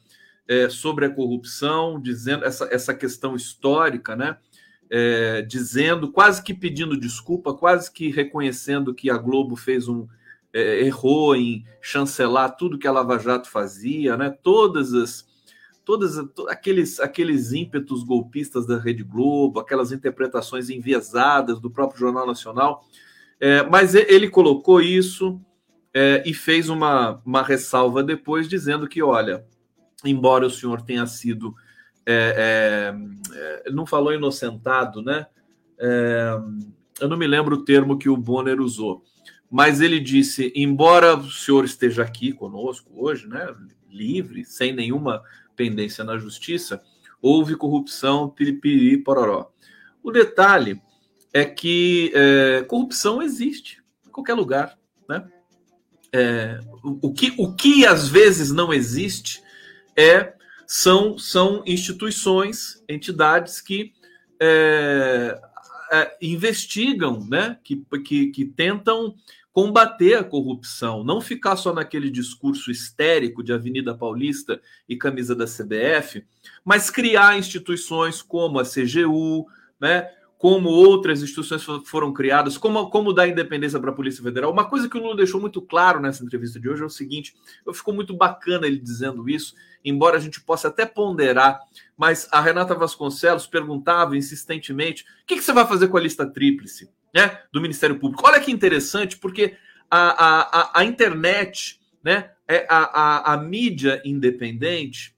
é, 0.47 0.69
sobre 0.69 1.07
a 1.07 1.11
corrupção, 1.11 2.01
dizendo 2.01 2.45
essa, 2.45 2.69
essa 2.71 2.95
questão 2.95 3.35
histórica, 3.35 4.15
né? 4.15 4.37
É, 4.91 5.43
dizendo, 5.43 6.11
quase 6.11 6.43
que 6.43 6.55
pedindo 6.55 6.99
desculpa, 6.99 7.55
quase 7.55 7.93
que 7.93 8.11
reconhecendo 8.11 8.95
que 8.95 9.11
a 9.11 9.19
Globo 9.19 9.55
fez 9.55 9.87
um 9.87 10.09
é, 10.59 10.85
errou 10.85 11.37
em 11.37 11.65
chancelar 11.81 12.57
tudo 12.57 12.79
que 12.79 12.87
a 12.87 12.93
Lava 12.93 13.19
Jato 13.19 13.49
fazia, 13.49 14.17
né? 14.17 14.31
Todas 14.43 14.93
as 14.93 15.27
todos 15.85 16.19
aqueles 16.49 17.01
aqueles 17.01 17.53
ímpetos 17.53 18.03
golpistas 18.03 18.67
da 18.67 18.79
Rede 18.79 19.03
Globo, 19.03 19.61
aquelas 19.61 19.91
interpretações 19.91 20.69
enviesadas 20.69 21.61
do 21.61 21.71
próprio 21.71 22.01
Jornal 22.01 22.27
Nacional, 22.27 22.85
é, 23.41 23.63
mas 23.63 23.95
ele 23.95 24.29
colocou 24.29 24.83
isso 24.83 25.41
é, 25.95 26.23
e 26.27 26.35
fez 26.35 26.69
uma, 26.69 27.23
uma 27.25 27.43
ressalva 27.43 28.03
depois 28.03 28.49
dizendo 28.49 28.87
que, 28.87 29.03
olha, 29.03 29.45
embora 30.05 30.47
o 30.47 30.51
senhor 30.51 30.83
tenha 30.83 31.07
sido, 31.07 31.55
é, 32.05 32.93
é, 33.35 33.67
é 33.67 33.71
não 33.71 33.87
falou 33.87 34.13
inocentado, 34.13 35.03
né? 35.03 35.27
É, 35.79 36.37
eu 37.01 37.09
não 37.09 37.17
me 37.17 37.27
lembro 37.27 37.57
o 37.57 37.65
termo 37.65 37.97
que 37.97 38.09
o 38.09 38.17
Bonner 38.17 38.61
usou, 38.61 39.05
mas 39.51 39.81
ele 39.81 40.01
disse: 40.01 40.53
embora 40.55 41.17
o 41.17 41.31
senhor 41.31 41.65
esteja 41.65 42.03
aqui 42.03 42.33
conosco 42.33 42.91
hoje, 42.95 43.27
né, 43.27 43.55
livre, 43.89 44.45
sem 44.45 44.73
nenhuma 44.73 45.23
pendência 45.57 46.05
na 46.05 46.19
justiça, 46.19 46.83
houve 47.21 47.57
corrupção, 47.57 48.29
piripiri, 48.29 48.99
pororó. 48.99 49.51
O 50.03 50.11
detalhe 50.11 50.81
é 51.33 51.45
que 51.45 52.13
é, 52.15 52.63
corrupção 52.63 53.23
existe 53.23 53.83
em 54.07 54.11
qualquer 54.11 54.35
lugar, 54.35 54.79
né? 55.09 55.29
É, 56.13 56.59
o, 56.83 57.13
que, 57.13 57.35
o 57.37 57.55
que 57.55 57.85
às 57.85 58.09
vezes 58.09 58.51
não 58.51 58.73
existe 58.73 59.43
é 59.95 60.33
são, 60.67 61.19
são 61.19 61.63
instituições, 61.67 62.83
entidades 62.89 63.61
que 63.61 63.93
é, 64.41 65.39
é, 65.91 66.17
investigam, 66.23 67.27
né? 67.29 67.59
que, 67.63 67.85
que, 68.05 68.27
que 68.29 68.45
tentam 68.45 69.15
combater 69.53 70.15
a 70.15 70.23
corrupção, 70.23 71.03
não 71.03 71.21
ficar 71.21 71.57
só 71.57 71.73
naquele 71.73 72.11
discurso 72.11 72.71
histérico 72.71 73.43
de 73.43 73.53
Avenida 73.53 73.93
Paulista 73.93 74.61
e 74.89 74.97
camisa 74.97 75.35
da 75.35 75.47
CBF, 75.47 76.25
mas 76.65 76.91
criar 76.91 77.37
instituições 77.37 78.23
como 78.23 78.61
a 78.61 78.65
CGU, 78.65 79.49
né, 79.81 80.09
como 80.39 80.69
outras 80.69 81.21
instituições 81.21 81.65
foram 81.85 82.13
criadas, 82.13 82.57
como, 82.57 82.89
como 82.91 83.13
dar 83.13 83.27
independência 83.27 83.81
para 83.81 83.91
a 83.91 83.95
Polícia 83.95 84.23
Federal. 84.23 84.53
Uma 84.53 84.65
coisa 84.65 84.89
que 84.89 84.97
o 84.97 85.03
Lula 85.03 85.17
deixou 85.17 85.41
muito 85.41 85.61
claro 85.61 86.01
nessa 86.01 86.25
entrevista 86.25 86.61
de 86.61 86.69
hoje 86.69 86.83
é 86.83 86.87
o 86.87 86.91
seguinte: 86.91 87.35
ficou 87.75 87.93
muito 87.93 88.17
bacana 88.17 88.69
ele 88.69 88.79
dizendo 88.79 89.29
isso, 89.29 89.57
embora 89.85 90.17
a 90.17 90.21
gente 90.21 90.41
possa 90.41 90.69
até 90.69 90.87
ponderar, 90.87 91.59
mas 91.97 92.29
a 92.31 92.41
Renata 92.41 92.73
Vasconcelos 92.73 93.49
perguntava 93.49 94.17
insistentemente: 94.17 95.03
o 95.03 95.27
que, 95.27 95.35
que 95.35 95.43
você 95.43 95.53
vai 95.53 95.67
fazer 95.67 95.89
com 95.89 95.97
a 95.97 96.01
lista 96.01 96.25
tríplice 96.25 96.89
né, 97.13 97.41
do 97.53 97.61
Ministério 97.61 97.99
Público? 97.99 98.23
Olha 98.25 98.41
que 98.41 98.53
interessante, 98.53 99.19
porque 99.19 99.57
a, 99.91 100.69
a, 100.69 100.81
a, 100.81 100.85
internet, 100.85 101.81
né, 102.03 102.31
é 102.47 102.65
a, 102.71 103.33
a, 103.33 103.35
a 103.35 103.37
mídia 103.39 104.01
independente, 104.05 105.17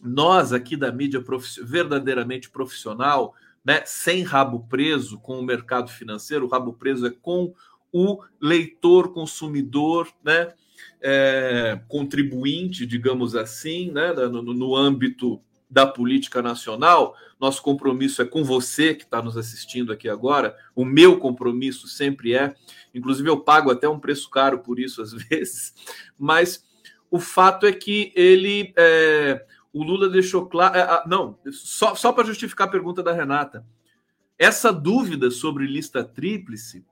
nós 0.00 0.52
aqui 0.52 0.76
da 0.76 0.92
mídia 0.92 1.20
profiss 1.20 1.58
verdadeiramente 1.64 2.48
profissional, 2.48 3.34
né, 3.64 3.82
sem 3.84 4.22
rabo 4.22 4.66
preso 4.68 5.18
com 5.18 5.38
o 5.38 5.44
mercado 5.44 5.90
financeiro, 5.90 6.46
o 6.46 6.48
rabo 6.48 6.72
preso 6.72 7.06
é 7.06 7.10
com 7.10 7.54
o 7.92 8.22
leitor, 8.40 9.12
consumidor, 9.12 10.08
né, 10.24 10.52
é, 11.00 11.80
contribuinte, 11.88 12.86
digamos 12.86 13.36
assim, 13.36 13.90
né, 13.90 14.12
no, 14.12 14.42
no 14.42 14.74
âmbito 14.74 15.40
da 15.72 15.86
política 15.86 16.42
nacional. 16.42 17.16
Nosso 17.40 17.62
compromisso 17.62 18.20
é 18.20 18.24
com 18.24 18.44
você 18.44 18.94
que 18.94 19.04
está 19.04 19.22
nos 19.22 19.36
assistindo 19.38 19.90
aqui 19.90 20.08
agora. 20.08 20.54
O 20.76 20.84
meu 20.84 21.18
compromisso 21.18 21.88
sempre 21.88 22.34
é, 22.34 22.54
inclusive 22.94 23.28
eu 23.28 23.40
pago 23.40 23.70
até 23.70 23.88
um 23.88 23.98
preço 23.98 24.28
caro 24.28 24.58
por 24.58 24.78
isso 24.78 25.00
às 25.00 25.12
vezes, 25.28 25.74
mas 26.18 26.64
o 27.10 27.18
fato 27.18 27.66
é 27.66 27.72
que 27.72 28.12
ele 28.14 28.72
é, 28.76 29.44
o 29.72 29.82
Lula 29.82 30.08
deixou 30.08 30.46
claro. 30.46 30.76
É, 30.76 31.02
não, 31.06 31.38
só, 31.50 31.94
só 31.94 32.12
para 32.12 32.24
justificar 32.24 32.68
a 32.68 32.70
pergunta 32.70 33.02
da 33.02 33.12
Renata. 33.12 33.64
Essa 34.38 34.72
dúvida 34.72 35.30
sobre 35.30 35.66
lista 35.66 36.04
tríplice, 36.04 36.84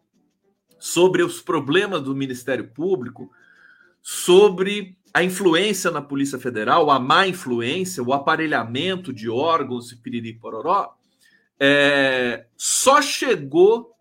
sobre 0.79 1.23
os 1.23 1.41
problemas 1.41 2.03
do 2.03 2.15
Ministério 2.15 2.69
Público, 2.69 3.31
sobre 4.01 4.97
a 5.13 5.23
influência 5.23 5.91
na 5.91 6.01
Polícia 6.01 6.39
Federal, 6.39 6.91
a 6.91 6.99
má 6.99 7.27
influência, 7.27 8.03
o 8.03 8.13
aparelhamento 8.13 9.13
de 9.13 9.29
órgãos 9.29 9.91
e 9.91 9.97
piriri 9.97 10.33
pororó, 10.33 10.95
é, 11.59 12.47
só 12.57 13.03
chegou 13.03 13.95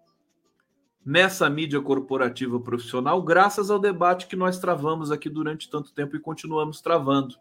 nessa 1.05 1.49
mídia 1.49 1.81
corporativa 1.81 2.59
profissional 2.59 3.21
graças 3.21 3.71
ao 3.71 3.79
debate 3.79 4.27
que 4.27 4.35
nós 4.35 4.59
travamos 4.59 5.11
aqui 5.11 5.29
durante 5.29 5.69
tanto 5.69 5.91
tempo 5.91 6.15
e 6.15 6.19
continuamos 6.19 6.81
travando. 6.81 7.35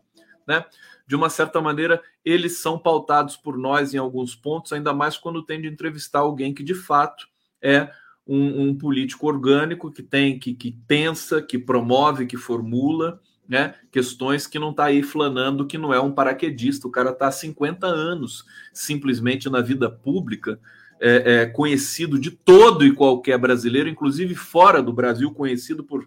Né? 0.48 0.64
de 1.08 1.16
uma 1.16 1.30
certa 1.30 1.58
maneira, 1.58 2.02
eles 2.22 2.58
são 2.58 2.78
pautados 2.78 3.34
por 3.34 3.56
nós 3.56 3.94
em 3.94 3.96
alguns 3.98 4.34
pontos, 4.34 4.74
ainda 4.74 4.92
mais 4.92 5.16
quando 5.16 5.42
tem 5.42 5.58
de 5.58 5.66
entrevistar 5.66 6.18
alguém 6.18 6.52
que 6.52 6.62
de 6.62 6.74
fato 6.74 7.26
é 7.62 7.90
um, 8.26 8.68
um 8.68 8.74
político 8.76 9.26
orgânico 9.26 9.90
que 9.90 10.02
tem, 10.02 10.38
que, 10.38 10.52
que 10.52 10.70
pensa, 10.86 11.40
que 11.40 11.58
promove, 11.58 12.26
que 12.26 12.36
formula 12.36 13.18
né, 13.48 13.74
questões 13.90 14.46
que 14.46 14.58
não 14.58 14.70
está 14.70 14.84
aí 14.84 15.02
flanando, 15.02 15.66
que 15.66 15.78
não 15.78 15.94
é 15.94 15.98
um 15.98 16.12
paraquedista, 16.12 16.86
o 16.86 16.90
cara 16.90 17.10
está 17.10 17.28
há 17.28 17.32
50 17.32 17.86
anos 17.86 18.44
simplesmente 18.74 19.48
na 19.48 19.62
vida 19.62 19.90
pública, 19.90 20.60
é, 21.00 21.42
é, 21.42 21.46
conhecido 21.46 22.18
de 22.18 22.30
todo 22.30 22.84
e 22.84 22.92
qualquer 22.92 23.38
brasileiro, 23.38 23.88
inclusive 23.88 24.34
fora 24.34 24.82
do 24.82 24.92
Brasil, 24.92 25.32
conhecido 25.32 25.82
por, 25.82 26.06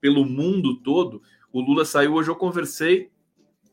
pelo 0.00 0.24
mundo 0.24 0.74
todo. 0.78 1.22
O 1.52 1.60
Lula 1.60 1.84
saiu 1.84 2.14
hoje, 2.14 2.28
eu 2.28 2.34
conversei 2.34 3.11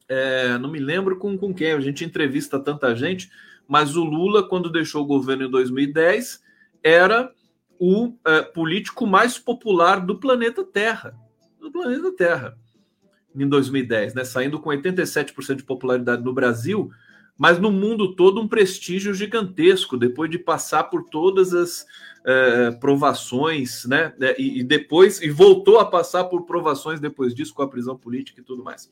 é, 0.10 0.58
não 0.58 0.72
me 0.72 0.80
lembro 0.80 1.18
com, 1.18 1.38
com 1.38 1.54
quem, 1.54 1.72
a 1.72 1.80
gente 1.80 2.04
entrevista 2.04 2.60
tanta 2.60 2.96
gente, 2.96 3.30
mas 3.68 3.96
o 3.96 4.04
Lula, 4.04 4.42
quando 4.42 4.72
deixou 4.72 5.04
o 5.04 5.08
governo 5.08 5.46
em 5.46 5.51
2010, 5.51 6.42
era 6.84 7.32
o 7.80 8.16
é, 8.25 8.42
político 8.42 9.06
mais 9.06 9.38
popular 9.38 10.04
do 10.04 10.20
planeta 10.20 10.63
Terra. 10.63 11.16
Do 11.62 11.72
planeta 11.72 12.12
Terra, 12.12 12.58
em 13.36 13.48
2010, 13.48 14.16
né? 14.16 14.24
Saindo 14.24 14.60
com 14.60 14.70
87% 14.70 15.58
de 15.58 15.63
popularidade 15.63 16.24
no 16.24 16.34
Brasil, 16.34 16.89
mas 17.38 17.60
no 17.60 17.72
mundo 17.72 18.16
todo 18.16 18.42
um 18.42 18.48
prestígio 18.48 19.13
gigantesco, 19.13 19.96
depois 19.96 20.32
de 20.32 20.39
passar 20.39 20.86
por 20.86 21.04
todas 21.04 21.54
as 21.54 21.86
é, 22.25 22.72
provações, 22.72 23.86
né? 23.86 24.13
E, 24.38 24.60
e 24.60 24.63
depois, 24.63 25.22
e 25.22 25.30
voltou 25.30 25.80
a 25.80 25.86
passar 25.86 26.24
por 26.25 26.46
provações 26.46 27.00
depois 27.00 27.36
disso, 27.36 27.54
com 27.54 27.62
a 27.62 27.70
prisão 27.70 27.96
política 27.96 28.42
e 28.42 28.44
tudo 28.44 28.63
mais. 28.63 28.89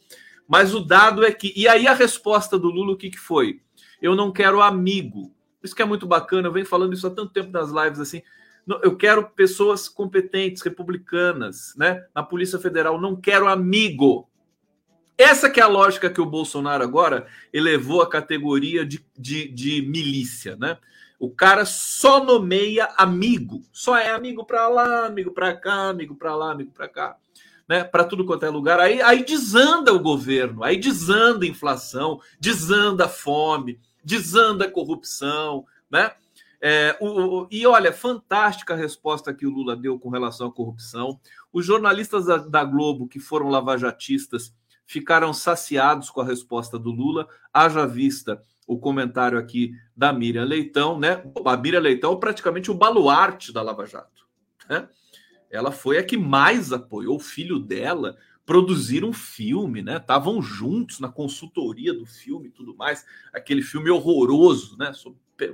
Mas 0.48 0.74
o 0.74 0.80
dado 0.80 1.26
é 1.26 1.32
que. 1.32 1.52
E 1.56 1.68
aí 1.68 1.88
a 1.88 1.94
resposta 1.94 2.58
do 2.58 2.70
Lula, 2.70 2.94
o 2.94 2.98
que, 2.98 3.10
que 3.10 3.20
foi? 3.20 3.62
Eu 4.02 4.16
não 4.16 4.32
quero 4.32 4.62
amigo. 4.62 5.36
Isso 5.62 5.76
que 5.76 5.82
é 5.82 5.86
muito 5.86 6.08
bacana, 6.08 6.48
eu 6.48 6.52
venho 6.52 6.66
falando 6.66 6.94
isso 6.94 7.06
há 7.06 7.10
tanto 7.10 7.34
tempo 7.34 7.52
nas 7.52 7.70
lives 7.70 8.00
assim. 8.00 8.22
Eu 8.84 8.96
quero 8.96 9.30
pessoas 9.30 9.88
competentes, 9.88 10.62
republicanas, 10.62 11.74
né? 11.78 12.06
Na 12.14 12.22
Polícia 12.22 12.60
Federal, 12.60 13.00
não 13.00 13.16
quero 13.16 13.48
amigo. 13.48 14.30
Essa 15.18 15.50
que 15.50 15.60
é 15.60 15.64
a 15.64 15.68
lógica 15.68 16.10
que 16.10 16.22
o 16.22 16.26
Bolsonaro 16.26 16.84
agora 16.84 17.28
elevou 17.52 18.02
a 18.02 18.10
categoria 18.10 18.86
de, 18.86 19.04
de, 19.18 19.48
de 19.48 19.82
milícia, 19.82 20.56
né? 20.58 20.78
O 21.20 21.30
cara 21.32 21.66
só 21.66 22.24
nomeia 22.24 22.90
amigo, 22.96 23.64
só 23.72 23.98
é 23.98 24.12
amigo 24.12 24.46
para 24.46 24.68
lá, 24.68 25.08
amigo 25.08 25.32
para 25.32 25.56
cá, 25.56 25.90
amigo 25.90 26.14
para 26.14 26.36
lá, 26.36 26.52
amigo 26.52 26.72
para 26.72 26.88
cá 26.88 27.18
né, 27.68 27.84
para 27.84 28.04
tudo 28.04 28.26
quanto 28.26 28.46
é 28.46 28.50
lugar, 28.50 28.80
aí, 28.80 29.02
aí 29.02 29.24
desanda 29.26 29.94
o 29.94 30.00
governo, 30.00 30.64
aí 30.64 30.78
desanda 30.78 31.46
a 31.46 31.48
inflação, 31.50 32.20
desanda 32.40 33.06
a 33.06 33.10
fome, 33.10 33.80
desanda 34.04 34.66
a 34.66 34.72
corrupção, 34.72 35.66
né? 35.90 36.12
É, 36.60 36.98
o, 37.00 37.08
o, 37.08 37.48
e 37.52 37.68
olha, 37.68 37.94
fantástica 37.94 38.74
a 38.74 38.78
resposta 38.78 39.34
que 39.34 39.46
o 39.46 39.52
Lula 39.52 39.76
deu 39.76 40.00
com 40.00 40.10
relação 40.10 40.48
à 40.48 40.52
corrupção. 40.52 41.20
Os 41.54 41.66
jornalistas 41.66 42.26
da, 42.26 42.38
da 42.38 42.64
Globo, 42.64 43.08
que 43.08 43.20
foram 43.20 43.50
lavajatistas, 43.50 44.54
ficaram 44.86 45.34
saciados 45.34 46.10
com 46.10 46.22
a 46.22 46.26
resposta 46.26 46.80
do 46.80 46.90
Lula, 46.90 47.28
haja 47.54 47.86
vista 47.86 48.42
o 48.66 48.80
comentário 48.80 49.38
aqui 49.38 49.72
da 49.96 50.12
Miriam 50.12 50.46
Leitão, 50.46 51.00
né? 51.00 51.24
A 51.46 51.58
Miriam 51.58 51.80
Leitão 51.80 52.20
praticamente 52.20 52.72
o 52.72 52.74
baluarte 52.74 53.54
da 53.54 53.62
Lava 53.62 53.86
Jato. 53.86 54.26
Né? 54.70 54.88
Ela 55.50 55.72
foi 55.72 55.98
a 55.98 56.04
que 56.04 56.18
mais 56.18 56.72
apoiou 56.74 57.16
o 57.16 57.20
filho 57.20 57.60
dela 57.60 58.18
produzir 58.48 59.04
um 59.04 59.12
filme, 59.12 59.82
né? 59.82 59.98
Estavam 59.98 60.42
juntos 60.42 61.02
na 61.02 61.10
consultoria 61.10 61.94
do 61.94 62.06
filme 62.06 62.48
e 62.48 62.52
tudo 62.52 62.74
mais. 62.76 63.06
Aquele 63.34 63.62
filme 63.62 63.90
horroroso, 63.90 64.78
né? 64.78 64.92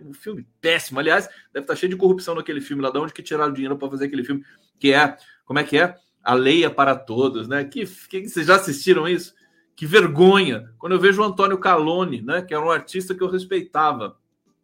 Um 0.05 0.13
filme 0.13 0.47
péssimo. 0.61 0.99
Aliás, 0.99 1.27
deve 1.51 1.63
estar 1.63 1.75
cheio 1.75 1.89
de 1.89 1.95
corrupção 1.95 2.35
naquele 2.35 2.61
filme 2.61 2.83
lá, 2.83 2.91
de 2.91 2.99
onde 2.99 3.11
que 3.11 3.23
tiraram 3.23 3.51
dinheiro 3.51 3.77
para 3.77 3.89
fazer 3.89 4.05
aquele 4.05 4.23
filme, 4.23 4.45
que 4.79 4.93
é, 4.93 5.17
como 5.43 5.57
é 5.57 5.63
que 5.63 5.77
é? 5.77 5.95
A 6.23 6.35
Lei 6.35 6.63
é 6.63 6.69
para 6.69 6.95
Todos, 6.95 7.47
né? 7.47 7.63
Que, 7.65 7.83
que 7.85 8.29
vocês 8.29 8.45
já 8.45 8.57
assistiram 8.57 9.07
isso? 9.07 9.33
Que 9.75 9.87
vergonha! 9.87 10.71
Quando 10.77 10.93
eu 10.93 10.99
vejo 10.99 11.19
o 11.19 11.25
Antônio 11.25 11.57
Calone, 11.57 12.21
né? 12.21 12.43
Que 12.43 12.53
era 12.53 12.63
um 12.63 12.69
artista 12.69 13.15
que 13.15 13.23
eu 13.23 13.29
respeitava, 13.29 14.17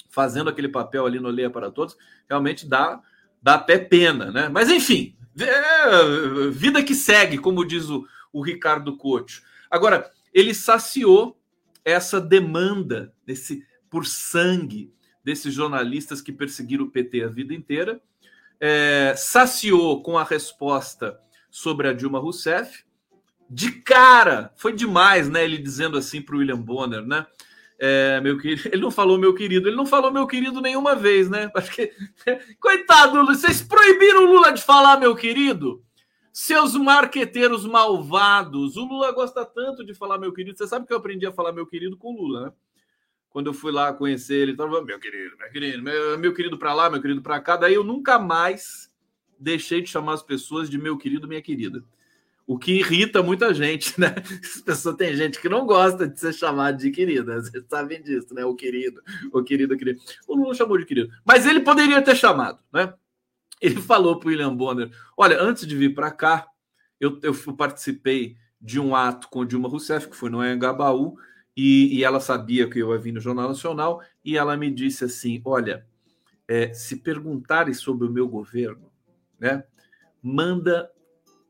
fazendo 0.07 0.51
aquele 0.51 0.69
papel 0.69 1.05
ali 1.05 1.19
no 1.19 1.29
Lei 1.29 1.45
é 1.45 1.49
para 1.49 1.71
Todos, 1.71 1.97
realmente 2.29 2.67
dá, 2.67 3.01
dá 3.41 3.55
até 3.55 3.79
pena, 3.79 4.31
né? 4.31 4.49
Mas 4.49 4.69
enfim, 4.69 5.15
é, 5.41 6.49
vida 6.51 6.83
que 6.83 6.95
segue, 6.95 7.37
como 7.37 7.65
diz 7.65 7.89
o, 7.89 8.05
o 8.31 8.41
Ricardo 8.41 8.97
Couto. 8.97 9.41
Agora, 9.69 10.09
ele 10.33 10.53
saciou 10.53 11.39
essa 11.83 12.19
demanda 12.19 13.13
desse 13.25 13.63
por 13.89 14.05
sangue 14.05 14.93
desses 15.23 15.53
jornalistas 15.53 16.21
que 16.21 16.31
perseguiram 16.31 16.85
o 16.85 16.91
PT 16.91 17.23
a 17.23 17.27
vida 17.27 17.53
inteira, 17.53 18.01
é, 18.59 19.13
saciou 19.17 20.01
com 20.01 20.17
a 20.17 20.23
resposta 20.23 21.19
sobre 21.49 21.87
a 21.87 21.93
Dilma 21.93 22.19
Rousseff. 22.19 22.83
De 23.49 23.71
cara, 23.71 24.53
foi 24.55 24.73
demais, 24.73 25.29
né? 25.29 25.43
Ele 25.43 25.57
dizendo 25.57 25.97
assim 25.97 26.21
para 26.21 26.35
o 26.35 26.39
William 26.39 26.59
Bonner, 26.59 27.01
né? 27.01 27.25
É, 27.81 28.19
meu 28.19 28.37
querido, 28.37 28.67
ele 28.73 28.81
não 28.81 28.91
falou 28.91 29.17
meu 29.17 29.33
querido, 29.33 29.69
ele 29.69 29.77
não 29.77 29.85
falou 29.85 30.11
meu 30.11 30.27
querido 30.27 30.59
nenhuma 30.59 30.95
vez, 30.95 31.29
né? 31.29 31.49
Acho 31.55 31.71
que 31.71 31.91
coitado, 32.59 33.25
vocês 33.25 33.61
proibiram 33.61 34.25
o 34.25 34.33
Lula 34.33 34.51
de 34.51 34.61
falar 34.61 34.99
meu 34.99 35.15
querido. 35.15 35.81
Seus 36.31 36.75
marqueteiros 36.75 37.65
malvados. 37.65 38.77
O 38.77 38.85
Lula 38.85 39.11
gosta 39.11 39.43
tanto 39.45 39.83
de 39.83 39.93
falar 39.93 40.17
meu 40.17 40.31
querido. 40.31 40.57
Você 40.57 40.67
sabe 40.67 40.85
que 40.85 40.93
eu 40.93 40.97
aprendi 40.97 41.25
a 41.25 41.31
falar 41.31 41.51
meu 41.51 41.65
querido 41.65 41.97
com 41.97 42.13
o 42.13 42.21
Lula, 42.21 42.45
né? 42.45 42.53
Quando 43.29 43.47
eu 43.47 43.53
fui 43.53 43.71
lá 43.71 43.93
conhecer 43.93 44.35
ele, 44.35 44.51
estava 44.53 44.81
meu 44.81 44.99
querido, 44.99 45.37
meu 45.37 45.51
querido, 45.51 45.83
meu, 45.83 46.17
meu 46.17 46.33
querido 46.33 46.57
para 46.57 46.73
lá, 46.73 46.89
meu 46.89 47.01
querido 47.01 47.21
para 47.21 47.39
cá. 47.39 47.55
Daí 47.55 47.73
eu 47.73 47.83
nunca 47.83 48.17
mais 48.17 48.91
deixei 49.39 49.81
de 49.81 49.89
chamar 49.89 50.13
as 50.13 50.23
pessoas 50.23 50.69
de 50.69 50.77
meu 50.77 50.97
querido, 50.97 51.27
minha 51.27 51.41
querida. 51.41 51.83
O 52.49 52.57
que 52.57 52.79
irrita 52.79 53.21
muita 53.21 53.53
gente, 53.53 53.93
né? 54.01 54.15
As 54.43 54.59
pessoas 54.59 54.95
tem 54.95 55.15
gente 55.15 55.39
que 55.39 55.47
não 55.47 55.67
gosta 55.67 56.07
de 56.07 56.19
ser 56.19 56.33
chamado 56.33 56.79
de 56.79 56.89
querida. 56.89 57.39
Vocês 57.39 57.63
sabem 57.69 58.01
disso, 58.01 58.33
né? 58.33 58.43
O 58.43 58.55
querido, 58.55 59.03
o 59.31 59.43
querido, 59.43 59.75
o 59.75 59.77
querido. 59.77 60.01
O 60.27 60.35
Lula 60.35 60.55
chamou 60.55 60.75
de 60.75 60.83
querido. 60.83 61.11
Mas 61.23 61.45
ele 61.45 61.59
poderia 61.59 62.01
ter 62.01 62.15
chamado, 62.15 62.57
né? 62.73 62.91
Ele 63.61 63.79
falou 63.79 64.17
para 64.17 64.25
o 64.25 64.29
William 64.31 64.55
Bonner: 64.55 64.89
olha, 65.15 65.39
antes 65.39 65.67
de 65.67 65.77
vir 65.77 65.93
para 65.93 66.09
cá, 66.09 66.47
eu, 66.99 67.19
eu 67.21 67.35
participei 67.55 68.35
de 68.59 68.79
um 68.79 68.95
ato 68.95 69.27
com 69.27 69.45
Dilma 69.45 69.69
Rousseff, 69.69 70.09
que 70.09 70.15
foi 70.15 70.31
no 70.31 70.43
Engabaú, 70.43 71.19
e, 71.55 71.99
e 71.99 72.03
ela 72.03 72.19
sabia 72.19 72.67
que 72.67 72.79
eu 72.79 72.91
ia 72.91 72.97
vir 72.97 73.11
no 73.11 73.21
Jornal 73.21 73.47
Nacional, 73.47 74.01
e 74.25 74.35
ela 74.35 74.57
me 74.57 74.71
disse 74.71 75.05
assim: 75.05 75.39
olha, 75.45 75.85
é, 76.47 76.73
se 76.73 76.95
perguntarem 76.95 77.75
sobre 77.75 78.07
o 78.07 78.11
meu 78.11 78.27
governo, 78.27 78.91
né, 79.39 79.63
manda 80.19 80.89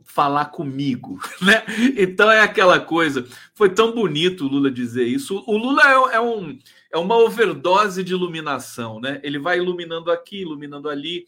falar 0.03 0.45
comigo, 0.45 1.19
né? 1.41 1.63
Então 1.97 2.31
é 2.31 2.41
aquela 2.41 2.79
coisa. 2.79 3.27
Foi 3.53 3.69
tão 3.69 3.93
bonito 3.93 4.45
o 4.45 4.47
Lula 4.47 4.71
dizer 4.71 5.05
isso. 5.05 5.43
O 5.45 5.57
Lula 5.57 5.83
é, 5.83 6.15
é, 6.15 6.19
um, 6.19 6.57
é 6.91 6.97
uma 6.97 7.15
overdose 7.17 8.03
de 8.03 8.13
iluminação, 8.13 8.99
né? 8.99 9.19
Ele 9.23 9.39
vai 9.39 9.57
iluminando 9.57 10.12
aqui, 10.12 10.41
iluminando 10.41 10.89
ali 10.89 11.27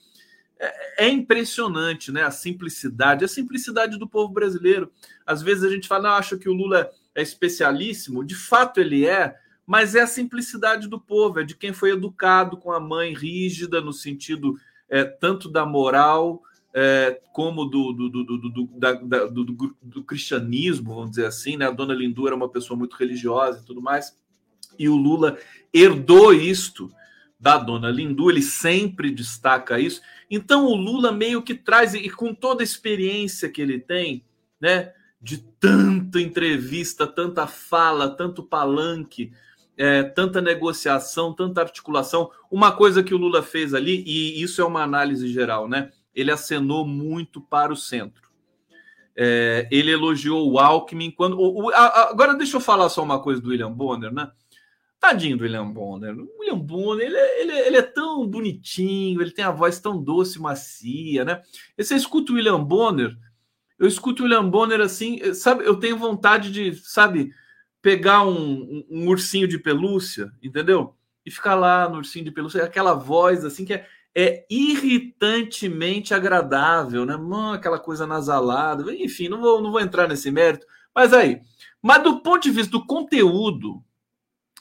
é, 0.60 1.06
é, 1.06 1.10
impressionante, 1.10 2.12
né? 2.12 2.24
A 2.24 2.32
simplicidade, 2.32 3.26
a 3.26 3.28
simplicidade 3.28 3.98
do 3.98 4.08
povo 4.08 4.34
brasileiro. 4.34 4.92
Às 5.26 5.42
vezes 5.42 5.64
a 5.64 5.70
gente 5.70 5.88
fala, 5.88 6.10
não, 6.10 6.16
acho 6.16 6.38
que 6.38 6.50
o 6.50 6.54
Lula 6.54 6.90
é 7.14 7.22
especialíssimo. 7.22 8.24
De 8.24 8.36
fato 8.36 8.80
ele 8.80 9.06
é, 9.06 9.36
mas 9.66 9.96
é 9.96 10.02
a 10.02 10.08
simplicidade 10.08 10.88
do 10.88 11.00
povo, 11.00 11.40
é 11.40 11.44
de 11.44 11.56
quem 11.56 11.72
foi 11.74 11.92
educado 11.92 12.58
com 12.58 12.72
a 12.72 12.80
mãe 12.80 13.14
rígida 13.14 13.80
no 13.80 13.94
sentido 13.94 14.58
é, 14.90 15.04
tanto 15.04 15.48
da 15.50 15.66
moral 15.66 16.44
é, 16.74 17.20
como 17.34 17.66
do, 17.66 17.92
do, 17.92 18.10
do, 18.10 18.24
do, 18.24 18.70
da, 18.78 18.94
da, 18.94 19.26
do, 19.26 19.44
do, 19.82 20.04
cristianismo, 20.04 20.96
vamos 20.96 21.12
dizer 21.12 21.26
assim, 21.26 21.58
né? 21.58 21.68
A 21.68 21.72
dona 21.72 21.94
Lindu 21.94 22.28
era 22.28 22.36
uma 22.36 22.50
pessoa 22.50 22.78
muito 22.78 22.96
religiosa 22.96 23.62
e 23.62 23.66
tudo 23.66 23.82
mais, 23.82 24.18
e 24.80 24.88
o 24.88 24.96
Lula 24.96 25.38
herdou 25.74 26.34
isto 26.34 26.92
da 27.40 27.58
dona 27.58 27.90
Lindu, 27.90 28.30
ele 28.30 28.42
sempre 28.42 29.10
destaca 29.12 29.80
isso. 29.80 30.02
Então 30.30 30.66
o 30.66 30.76
Lula 30.76 31.12
meio 31.12 31.42
que 31.42 31.56
traz, 31.56 31.94
e 31.94 32.10
com 32.10 32.34
toda 32.34 32.62
a 32.62 32.64
experiência 32.64 33.50
que 33.50 33.62
ele 33.62 33.80
tem, 33.80 34.24
né, 34.60 34.94
de 35.20 35.40
tanta 35.60 36.22
entrevista, 36.22 37.06
tanta 37.06 37.48
fala, 37.48 38.10
tanto 38.10 38.44
palanque, 38.44 39.32
é, 39.76 40.04
tanta 40.04 40.40
negociação, 40.40 41.34
tanta 41.34 41.62
articulação. 41.62 42.30
Uma 42.50 42.72
coisa 42.72 43.04
que 43.04 43.14
o 43.14 43.18
Lula 43.18 43.42
fez 43.42 43.74
ali, 43.74 44.04
e 44.06 44.42
isso 44.42 44.62
é 44.62 44.66
uma 44.66 44.84
análise 44.84 45.28
geral, 45.28 45.68
né? 45.68 45.92
Ele 46.14 46.32
acenou 46.32 46.86
muito 46.86 47.42
para 47.42 47.72
o 47.72 47.78
centro. 47.78 48.30
É, 49.16 49.68
ele 49.72 49.92
elogiou 49.92 50.50
o 50.50 50.58
Alckmin 50.58 51.12
quando. 51.12 51.38
O, 51.38 51.66
o, 51.66 51.70
a, 51.70 52.10
agora 52.10 52.34
deixa 52.34 52.58
eu 52.58 52.62
falar 52.62 52.90
só 52.90 53.04
uma 53.04 53.22
coisa 53.22 53.42
do 53.42 53.50
William 53.50 53.72
Bonner, 53.72 54.14
né? 54.14 54.32
Tadinho 55.00 55.36
do 55.36 55.44
William 55.44 55.70
Bonner. 55.70 56.16
O 56.16 56.40
William 56.40 56.60
Bonner, 56.60 57.08
ele 57.08 57.18
é, 57.18 57.42
ele, 57.42 57.52
é, 57.52 57.68
ele 57.68 57.78
é 57.78 57.82
tão 57.82 58.26
bonitinho, 58.28 59.22
ele 59.22 59.32
tem 59.32 59.44
a 59.44 59.52
voz 59.52 59.80
tão 59.80 60.02
doce 60.02 60.40
macia, 60.40 61.26
né? 61.26 61.42
E 61.78 61.84
você 61.84 61.96
escuta 61.96 62.32
o 62.32 62.36
William 62.36 62.64
Bonner, 62.64 63.18
eu 63.80 63.88
escuto 63.88 64.22
o 64.22 64.26
William 64.26 64.48
Bonner 64.48 64.80
assim, 64.80 65.34
sabe? 65.34 65.66
Eu 65.66 65.76
tenho 65.76 65.98
vontade 65.98 66.52
de, 66.52 66.76
sabe, 66.76 67.34
pegar 67.82 68.24
um, 68.24 68.62
um, 68.62 68.86
um 68.92 69.08
ursinho 69.08 69.48
de 69.48 69.58
pelúcia, 69.58 70.32
entendeu? 70.42 70.96
E 71.26 71.32
ficar 71.32 71.56
lá 71.56 71.90
no 71.90 71.98
ursinho 71.98 72.26
de 72.26 72.32
pelúcia, 72.32 72.64
aquela 72.64 72.94
voz 72.94 73.44
assim 73.44 73.66
que 73.66 73.74
é, 73.74 73.88
é 74.16 74.46
irritantemente 74.50 76.14
agradável, 76.14 77.06
né? 77.06 77.16
Mano, 77.16 77.54
aquela 77.54 77.80
coisa 77.80 78.06
nasalada, 78.06 78.94
enfim, 78.94 79.30
não 79.30 79.42
vou, 79.42 79.62
não 79.62 79.72
vou 79.72 79.80
entrar 79.80 80.08
nesse 80.08 80.30
mérito, 80.30 80.66
mas 80.94 81.14
aí, 81.14 81.42
mas 81.82 82.04
do 82.04 82.22
ponto 82.22 82.44
de 82.44 82.52
vista 82.52 82.72
do 82.72 82.86
conteúdo, 82.86 83.82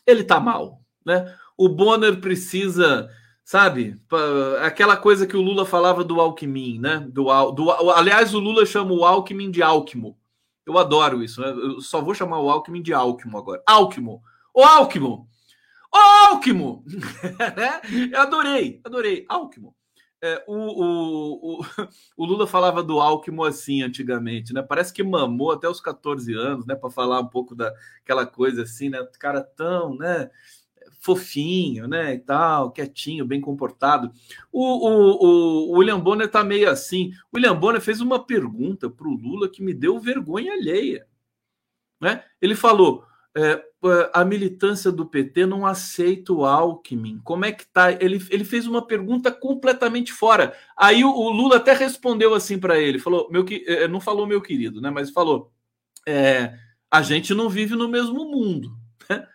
ele 0.06 0.24
tá 0.24 0.38
mal, 0.38 0.80
né? 1.04 1.36
O 1.56 1.68
Bonner 1.68 2.20
precisa, 2.20 3.10
sabe, 3.44 4.00
aquela 4.62 4.96
coisa 4.96 5.26
que 5.26 5.36
o 5.36 5.42
Lula 5.42 5.66
falava 5.66 6.02
do 6.04 6.20
Alckmin, 6.20 6.78
né? 6.78 7.06
Do, 7.10 7.50
do, 7.50 7.70
aliás, 7.90 8.32
o 8.34 8.38
Lula 8.38 8.64
chama 8.64 8.92
o 8.92 9.04
Alckmin 9.04 9.50
de 9.50 9.62
Alckmo. 9.62 10.16
Eu 10.64 10.78
adoro 10.78 11.22
isso, 11.22 11.40
né? 11.40 11.48
Eu 11.50 11.80
só 11.80 12.00
vou 12.00 12.14
chamar 12.14 12.38
o 12.40 12.48
Alckmin 12.48 12.80
de 12.80 12.94
Alckmo 12.94 13.36
agora. 13.36 13.62
Alckmo. 13.66 14.22
O 14.54 14.62
Alckmo. 14.62 15.28
Alckmo. 15.92 16.85
Eu 18.12 18.20
adorei, 18.20 18.81
adorei. 18.85 19.24
Alckmo. 19.29 19.74
É, 20.22 20.44
o, 20.46 20.55
o, 20.55 21.61
o, 21.61 21.64
o, 22.14 22.24
Lula 22.26 22.46
falava 22.46 22.83
do 22.83 23.00
Alckmin 23.00 23.46
assim 23.46 23.83
antigamente, 23.83 24.53
né? 24.53 24.61
Parece 24.61 24.92
que 24.92 25.03
mamou 25.03 25.50
até 25.50 25.66
os 25.66 25.81
14 25.81 26.35
anos, 26.35 26.66
né? 26.66 26.74
Para 26.74 26.90
falar 26.90 27.20
um 27.20 27.26
pouco 27.26 27.55
daquela 27.55 28.26
coisa 28.26 28.64
assim, 28.64 28.90
né? 28.90 29.03
Cara 29.18 29.42
tão, 29.42 29.96
né? 29.96 30.31
Fofinho, 31.00 31.88
né? 31.88 32.14
E 32.14 32.18
tal, 32.18 32.70
quietinho, 32.70 33.24
bem 33.24 33.40
comportado. 33.40 34.12
O, 34.53 34.62
o, 34.62 35.70
o 35.72 35.79
William 35.79 35.98
Bonner 35.98 36.31
tá 36.31 36.44
meio 36.44 36.68
assim. 36.68 37.12
O 37.33 37.37
William 37.37 37.59
Bonner 37.59 37.81
fez 37.81 38.03
uma 38.03 38.22
pergunta 38.24 38.90
para 38.90 39.09
o 39.09 39.16
Lula 39.16 39.48
que 39.48 39.62
me 39.62 39.72
deu 39.72 39.98
vergonha 39.98 40.53
alheia, 40.53 41.07
né? 41.98 42.22
Ele 42.42 42.55
falou: 42.55 43.07
é, 43.36 43.62
a 44.12 44.24
militância 44.24 44.90
do 44.90 45.06
PT 45.06 45.46
não 45.46 45.64
aceita 45.64 46.32
o 46.32 46.44
Alckmin. 46.44 47.20
Como 47.22 47.44
é 47.44 47.52
que 47.52 47.66
tá? 47.66 47.92
Ele, 47.92 48.24
ele 48.30 48.44
fez 48.44 48.66
uma 48.66 48.86
pergunta 48.86 49.30
completamente 49.30 50.12
fora. 50.12 50.54
Aí 50.76 51.04
o, 51.04 51.10
o 51.10 51.30
Lula 51.30 51.56
até 51.56 51.72
respondeu 51.72 52.34
assim 52.34 52.58
para 52.58 52.78
ele, 52.78 52.98
falou, 52.98 53.28
meu 53.30 53.44
que 53.44 53.64
é, 53.66 53.86
não 53.86 54.00
falou 54.00 54.26
meu 54.26 54.40
querido, 54.40 54.80
né? 54.80 54.90
Mas 54.90 55.10
falou, 55.10 55.52
é, 56.06 56.54
a 56.90 57.02
gente 57.02 57.32
não 57.32 57.48
vive 57.48 57.76
no 57.76 57.88
mesmo 57.88 58.24
mundo, 58.24 58.76
né? 59.08 59.26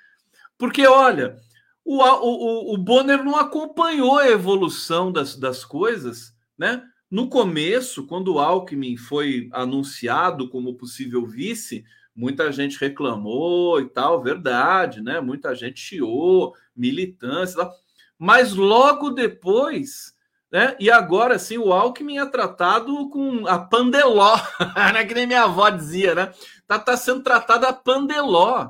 Porque 0.58 0.86
olha, 0.86 1.38
o, 1.84 2.03
o, 2.03 2.73
o 2.73 2.77
Bonner 2.77 3.23
não 3.23 3.38
acompanhou 3.38 4.17
a 4.17 4.29
evolução 4.29 5.12
das, 5.12 5.36
das 5.38 5.63
coisas, 5.63 6.34
né? 6.58 6.84
No 7.10 7.29
começo, 7.29 8.05
quando 8.08 8.34
o 8.34 8.39
Alckmin 8.39 8.97
foi 8.97 9.47
anunciado 9.53 10.49
como 10.49 10.75
possível 10.75 11.25
vice, 11.25 11.86
muita 12.15 12.51
gente 12.51 12.80
reclamou 12.80 13.82
e 13.82 13.89
tal, 13.89 14.23
verdade, 14.23 15.01
né? 15.01 15.19
Muita 15.19 15.54
gente 15.54 15.80
chiou, 15.80 16.56
militância, 16.75 17.58
tal. 17.58 17.73
mas 18.17 18.54
logo 18.54 19.10
depois, 19.10 20.15
né? 20.51 20.75
E 20.80 20.89
agora 20.89 21.38
sim, 21.38 21.58
o 21.58 21.73
Alckmin 21.73 22.19
é 22.19 22.25
tratado 22.25 23.10
com 23.10 23.45
a 23.47 23.60
pandeló, 23.60 24.38
né? 24.93 25.04
Que 25.06 25.13
nem 25.13 25.28
minha 25.28 25.43
avó 25.43 25.69
dizia, 25.69 26.15
né? 26.15 26.34
Tá, 26.65 26.80
tá 26.80 26.95
sendo 26.95 27.21
tratado 27.21 27.65
a 27.65 27.73
pandeló 27.73 28.69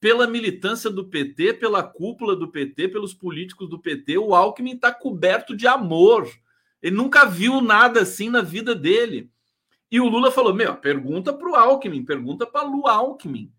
pela 0.00 0.26
militância 0.26 0.90
do 0.90 1.08
PT, 1.08 1.54
pela 1.54 1.82
cúpula 1.82 2.36
do 2.36 2.50
PT, 2.50 2.88
pelos 2.88 3.14
políticos 3.14 3.70
do 3.70 3.78
PT. 3.78 4.18
O 4.18 4.34
Alckmin 4.34 4.74
está 4.74 4.92
coberto 4.92 5.56
de 5.56 5.66
amor. 5.66 6.28
Ele 6.82 6.94
nunca 6.94 7.24
viu 7.24 7.62
nada 7.62 8.02
assim 8.02 8.28
na 8.28 8.42
vida 8.42 8.74
dele. 8.74 9.30
E 9.90 10.00
o 10.00 10.08
Lula 10.08 10.30
falou: 10.30 10.54
Meu, 10.54 10.76
pergunta 10.76 11.32
para 11.32 11.48
o 11.48 11.54
Alckmin, 11.54 12.04
pergunta 12.04 12.46
para 12.46 12.66
Lu 12.66 12.86
Alckmin, 12.86 13.52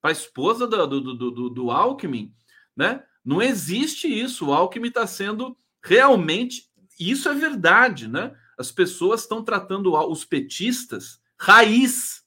para 0.00 0.10
a 0.10 0.12
esposa 0.12 0.66
do, 0.66 0.86
do, 0.86 1.30
do, 1.30 1.50
do 1.50 1.70
Alckmin, 1.70 2.34
né? 2.76 3.04
Não 3.24 3.40
existe 3.40 4.06
isso. 4.06 4.46
O 4.46 4.52
Alckmin 4.52 4.88
está 4.88 5.06
sendo 5.06 5.56
realmente. 5.82 6.68
Isso 6.98 7.28
é 7.28 7.34
verdade, 7.34 8.06
né? 8.06 8.36
As 8.58 8.70
pessoas 8.70 9.22
estão 9.22 9.42
tratando 9.42 9.94
os 10.08 10.24
petistas, 10.24 11.20
raiz, 11.36 12.22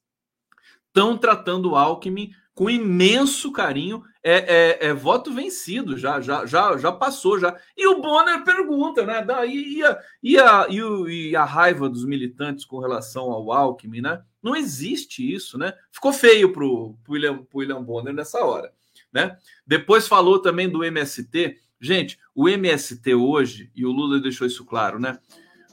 estão 0.87 1.17
tratando 1.17 1.71
o 1.71 1.75
Alckmin 1.75 2.31
com 2.53 2.69
imenso 2.69 3.51
carinho. 3.51 4.03
É, 4.23 4.33
é, 4.33 4.87
é, 4.87 4.93
voto 4.93 5.33
vencido, 5.33 5.97
já, 5.97 6.19
já, 6.19 6.45
já, 6.45 6.77
já 6.77 6.91
passou. 6.91 7.39
já. 7.39 7.55
E 7.75 7.87
o 7.87 8.01
Bonner 8.01 8.43
pergunta, 8.43 9.05
né? 9.05 9.23
Daí, 9.23 9.77
e, 9.77 9.83
a, 9.83 9.99
e, 10.21 10.37
a, 10.37 10.67
e, 10.69 11.35
a 11.35 11.45
raiva 11.45 11.89
dos 11.89 12.05
militantes 12.05 12.65
com 12.65 12.79
relação 12.79 13.31
ao 13.31 13.51
Alckmin, 13.51 14.01
né? 14.01 14.21
Não 14.41 14.55
existe 14.55 15.33
isso, 15.33 15.57
né? 15.57 15.73
Ficou 15.91 16.13
feio 16.13 16.51
para 16.51 16.63
o 16.63 16.97
William, 17.07 17.45
William 17.53 17.81
Bonner 17.81 18.13
nessa 18.13 18.43
hora. 18.43 18.71
Né? 19.11 19.37
Depois 19.65 20.07
falou 20.07 20.39
também 20.39 20.69
do 20.69 20.83
MST. 20.83 21.57
Gente, 21.79 22.19
o 22.33 22.49
MST 22.49 23.13
hoje, 23.13 23.71
e 23.75 23.85
o 23.85 23.91
Lula 23.91 24.19
deixou 24.19 24.47
isso 24.47 24.65
claro, 24.65 24.99
né? 24.99 25.19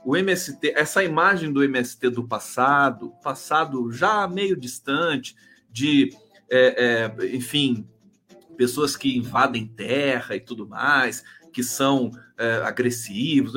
O 0.04 0.16
MST, 0.16 0.72
essa 0.76 1.02
imagem 1.02 1.50
do 1.50 1.64
MST 1.64 2.10
do 2.10 2.28
passado, 2.28 3.12
passado 3.22 3.90
já 3.90 4.28
meio 4.28 4.54
distante, 4.54 5.34
de, 5.70 6.10
é, 6.50 7.10
é, 7.18 7.34
enfim, 7.34 7.88
pessoas 8.56 8.96
que 8.96 9.16
invadem 9.16 9.66
terra 9.66 10.36
e 10.36 10.40
tudo 10.40 10.66
mais, 10.66 11.22
que 11.52 11.62
são 11.62 12.10
é, 12.36 12.56
agressivos. 12.64 13.52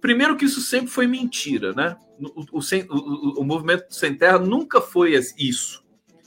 Primeiro 0.00 0.36
que 0.36 0.44
isso 0.44 0.60
sempre 0.60 0.88
foi 0.88 1.06
mentira, 1.06 1.72
né? 1.72 1.96
O, 2.20 2.58
o, 2.58 2.60
o, 2.60 3.40
o 3.40 3.44
movimento 3.44 3.86
sem 3.90 4.14
terra 4.14 4.38
nunca 4.38 4.80
foi 4.80 5.14
isso 5.38 5.82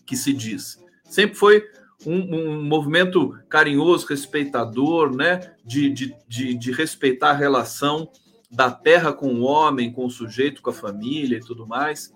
que 0.06 0.16
se 0.16 0.34
diz. 0.34 0.80
Sempre 1.04 1.36
foi 1.36 1.64
um, 2.06 2.36
um, 2.36 2.64
movimento 2.64 3.38
carinhoso, 3.48 4.08
respeitador, 4.08 5.16
né? 5.16 5.54
De, 5.64 5.90
de, 5.90 6.16
de, 6.28 6.54
de, 6.56 6.72
respeitar 6.72 7.32
a 7.32 7.38
relação 7.38 8.10
da 8.50 8.72
terra 8.72 9.14
com 9.14 9.36
o 9.36 9.42
homem, 9.42 9.92
com 9.92 10.06
o 10.06 10.10
sujeito, 10.10 10.62
com 10.62 10.70
a 10.70 10.74
família 10.74 11.38
e 11.38 11.42
tudo 11.42 11.68
mais. 11.68 12.14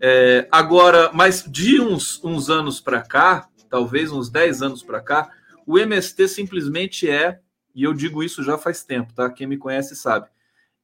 É, 0.00 0.48
agora, 0.50 1.10
mas 1.12 1.44
de 1.46 1.80
uns, 1.80 2.22
uns 2.24 2.48
anos 2.48 2.80
para 2.80 3.02
cá, 3.02 3.48
talvez 3.68 4.10
uns 4.10 4.30
10 4.30 4.62
anos 4.62 4.82
para 4.82 5.00
cá, 5.00 5.30
o 5.68 5.78
MST 5.78 6.28
simplesmente 6.28 7.10
é, 7.10 7.42
e 7.74 7.82
eu 7.82 7.92
digo 7.92 8.22
isso 8.22 8.42
já 8.42 8.56
faz 8.56 8.82
tempo, 8.82 9.12
tá? 9.12 9.28
Quem 9.28 9.46
me 9.46 9.58
conhece 9.58 9.94
sabe, 9.94 10.26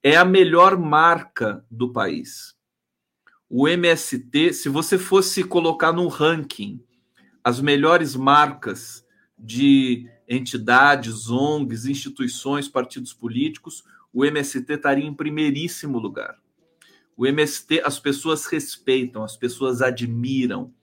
é 0.03 0.15
a 0.15 0.27
melhor 0.27 0.77
marca 0.77 1.65
do 1.71 1.91
país. 1.91 2.55
O 3.49 3.67
MST, 3.67 4.53
se 4.53 4.69
você 4.69 4.99
fosse 4.99 5.43
colocar 5.43 5.91
no 5.91 6.07
ranking 6.07 6.85
as 7.43 7.63
melhores 7.63 8.15
marcas 8.15 9.03
de 9.39 10.07
entidades, 10.29 11.31
ONGs, 11.31 11.87
instituições, 11.87 12.69
partidos 12.69 13.15
políticos, 13.15 13.85
o 14.13 14.23
MST 14.23 14.71
estaria 14.71 15.07
em 15.07 15.15
primeiríssimo 15.15 15.99
lugar. 15.99 16.37
O 17.17 17.27
MST, 17.27 17.81
as 17.87 17.99
pessoas 17.99 18.45
respeitam, 18.45 19.25
as 19.25 19.35
pessoas 19.35 19.81
admiram. 19.81 20.75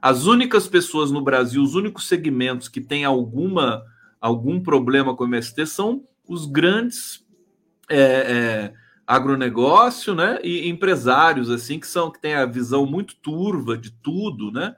As 0.00 0.26
únicas 0.26 0.68
pessoas 0.68 1.10
no 1.10 1.22
Brasil, 1.22 1.62
os 1.62 1.74
únicos 1.74 2.06
segmentos 2.06 2.68
que 2.68 2.80
têm 2.80 3.04
alguma 3.04 3.84
algum 4.20 4.60
problema 4.60 5.14
com 5.14 5.24
o 5.24 5.26
MST 5.26 5.66
são 5.66 6.04
os 6.26 6.44
grandes 6.44 7.24
é, 7.88 8.00
é, 8.00 8.74
agronegócio, 9.06 10.14
né, 10.14 10.38
e 10.42 10.68
empresários 10.68 11.50
assim 11.50 11.78
que 11.78 11.86
são 11.86 12.10
que 12.10 12.20
têm 12.20 12.34
a 12.34 12.44
visão 12.44 12.84
muito 12.84 13.16
turva 13.16 13.78
de 13.78 13.90
tudo, 13.90 14.50
né, 14.50 14.74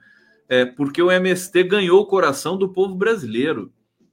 é, 0.48 0.64
porque 0.64 1.02
o 1.02 1.10
MST 1.10 1.64
ganhou 1.64 2.00
o 2.00 2.06
coração 2.06 2.56
do 2.56 2.68
povo 2.68 2.94
brasileiro. 2.94 3.72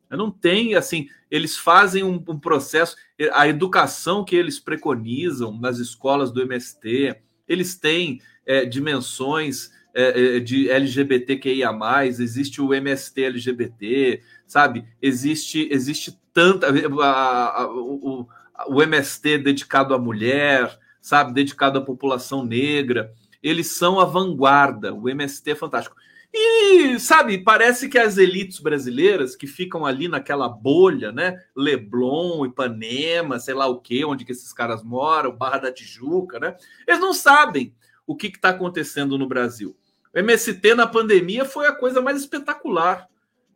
Não 0.10 0.32
tem 0.32 0.74
assim, 0.76 1.10
eles 1.30 1.58
fazem 1.58 2.02
um, 2.02 2.24
um, 2.28 2.40
processo, 2.40 2.96
a 3.34 3.48
educação 3.48 4.24
que 4.24 4.38
eles 4.38 4.58
preconizam 4.58 5.60
nas 5.60 5.80
escolas 5.80 6.32
do 6.32 6.42
MST, 6.42 7.18
eles 7.46 7.76
têm 7.76 8.22
é, 8.46 8.66
dimensões 8.66 9.70
é, 9.98 10.38
é 10.38 10.40
de 10.40 10.70
LGBTQIA, 10.70 11.72
existe 12.06 12.62
o 12.62 12.74
MST 12.74 13.24
LGBT, 13.24 14.22
sabe? 14.46 14.86
Existe, 15.02 15.68
existe 15.72 16.20
tanta. 16.32 16.68
A, 17.02 17.62
a, 17.62 17.68
o, 17.68 18.28
o 18.68 18.82
MST 18.84 19.40
dedicado 19.40 19.96
à 19.96 19.98
mulher, 19.98 20.78
sabe? 21.02 21.34
Dedicado 21.34 21.80
à 21.80 21.82
população 21.82 22.46
negra. 22.46 23.12
Eles 23.42 23.68
são 23.68 24.00
a 24.00 24.06
vanguarda, 24.06 24.94
o 24.94 25.10
MST 25.10 25.52
é 25.52 25.56
fantástico. 25.56 25.96
E, 26.32 27.00
sabe, 27.00 27.40
parece 27.40 27.90
que 27.90 27.98
as 27.98 28.18
elites 28.18 28.60
brasileiras 28.60 29.36
que 29.36 29.48
ficam 29.48 29.86
ali 29.86 30.08
naquela 30.08 30.48
bolha, 30.48 31.12
né? 31.12 31.42
Leblon, 31.56 32.46
Ipanema, 32.46 33.40
sei 33.40 33.56
lá 33.56 33.66
o 33.66 33.80
que, 33.80 34.06
onde 34.06 34.26
que 34.26 34.32
esses 34.32 34.54
caras 34.54 34.84
moram, 34.84 35.36
Barra 35.36 35.58
da 35.58 35.72
Tijuca, 35.72 36.40
né? 36.40 36.56
Eles 36.86 37.00
não 37.00 37.14
sabem 37.14 37.74
o 38.06 38.16
que 38.16 38.28
está 38.28 38.50
acontecendo 38.50 39.18
no 39.18 39.28
Brasil. 39.28 39.76
O 40.14 40.20
MST 40.20 40.76
na 40.76 40.88
pandemia 40.88 41.46
foi 41.46 41.68
a 41.68 41.76
coisa 41.76 42.02
mais 42.02 42.20
espetacular 42.20 43.08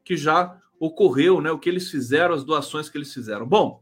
que 0.04 0.18
já 0.18 0.58
ocorreu, 0.80 1.42
né? 1.42 1.52
O 1.52 1.60
que 1.60 1.70
eles 1.70 1.90
fizeram, 1.90 2.34
as 2.34 2.44
doações 2.44 2.90
que 2.90 2.98
eles 2.98 3.14
fizeram. 3.14 3.46
Bom, 3.46 3.82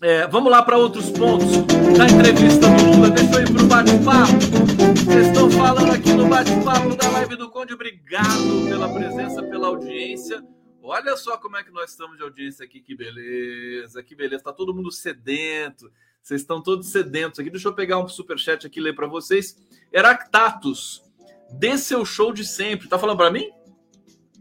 é, 0.00 0.26
vamos 0.26 0.50
lá 0.50 0.62
para 0.62 0.76
outros 0.76 1.10
pontos 1.10 1.62
da 1.96 2.06
entrevista 2.06 2.68
do 2.68 2.84
Lula. 2.84 3.10
Deixa 3.10 3.34
eu 3.34 3.42
ir 3.42 3.52
para 3.52 3.62
o 3.62 3.66
bate-papo. 3.66 5.04
Vocês 5.04 5.26
estão 5.28 5.50
falando 5.50 5.92
aqui 5.92 6.12
no 6.12 6.28
bate-papo 6.28 6.96
da 6.96 7.10
live 7.10 7.36
do 7.36 7.48
Conde. 7.48 7.74
Obrigado 7.74 8.66
pela 8.68 8.92
presença, 8.92 9.42
pela 9.42 9.68
audiência. 9.68 10.44
Olha 10.82 11.16
só 11.16 11.38
como 11.38 11.56
é 11.56 11.64
que 11.64 11.70
nós 11.70 11.90
estamos 11.90 12.16
de 12.16 12.22
audiência 12.24 12.64
aqui. 12.64 12.80
Que 12.80 12.94
beleza, 12.94 14.02
que 14.02 14.14
beleza. 14.14 14.36
Está 14.36 14.52
todo 14.52 14.74
mundo 14.74 14.90
sedento. 14.90 15.90
Vocês 16.20 16.40
estão 16.40 16.60
todos 16.60 16.88
sedentos 16.90 17.38
aqui. 17.38 17.48
Deixa 17.48 17.68
eu 17.68 17.72
pegar 17.72 17.98
um 17.98 18.08
superchat 18.08 18.66
aqui 18.66 18.80
e 18.80 18.82
ler 18.82 18.94
para 18.94 19.06
vocês. 19.06 19.56
Heractatus, 19.92 21.03
dê 21.58 21.78
seu 21.78 22.04
show 22.04 22.32
de 22.32 22.44
sempre. 22.44 22.88
Tá 22.88 22.98
falando 22.98 23.16
para 23.16 23.30
mim? 23.30 23.50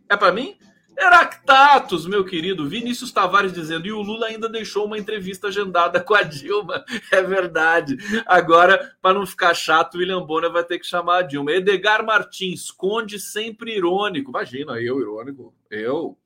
É 0.09 0.17
para 0.17 0.31
mim? 0.31 0.57
Heractatus, 0.97 2.05
meu 2.05 2.23
querido, 2.23 2.67
Vinícius 2.67 3.11
Tavares 3.11 3.51
dizendo, 3.51 3.87
e 3.87 3.91
o 3.91 4.01
Lula 4.01 4.27
ainda 4.27 4.47
deixou 4.47 4.85
uma 4.85 4.97
entrevista 4.97 5.47
agendada 5.47 5.99
com 5.99 6.13
a 6.13 6.23
Dilma. 6.23 6.83
É 7.11 7.21
verdade. 7.21 7.97
Agora, 8.25 8.95
para 9.01 9.13
não 9.13 9.25
ficar 9.25 9.53
chato, 9.53 9.97
William 9.97 10.21
Bonner 10.21 10.51
vai 10.51 10.63
ter 10.63 10.79
que 10.79 10.85
chamar 10.85 11.17
a 11.17 11.21
Dilma. 11.21 11.51
Edgar 11.51 12.05
Martins, 12.05 12.71
conde 12.71 13.19
sempre 13.19 13.75
irônico. 13.75 14.31
Imagina, 14.31 14.73
eu 14.73 14.99
irônico. 14.99 15.53
Eu? 15.69 16.17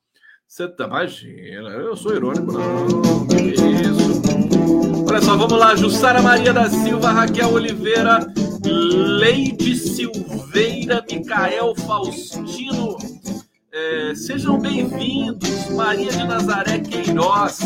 Você 0.48 0.68
tá, 0.68 0.86
imagina, 0.86 1.70
eu 1.70 1.96
sou 1.98 2.16
irônico, 2.16 2.52
não. 2.54 2.88
Isso? 3.38 4.27
Olha 5.10 5.22
só, 5.22 5.38
vamos 5.38 5.58
lá. 5.58 5.76
Jussara 5.76 6.22
Maria 6.22 6.54
da 6.54 6.70
Silva, 6.70 7.12
Raquel 7.12 7.54
Oliveira, 7.54 8.28
Leide 8.64 9.76
Silveira, 9.76 11.04
Micael 11.10 11.74
Faustino. 11.76 12.98
É, 13.70 14.16
sejam 14.16 14.58
bem-vindos, 14.58 15.70
Maria 15.72 16.10
de 16.10 16.24
Nazaré 16.24 16.80
Queiroz. 16.80 17.60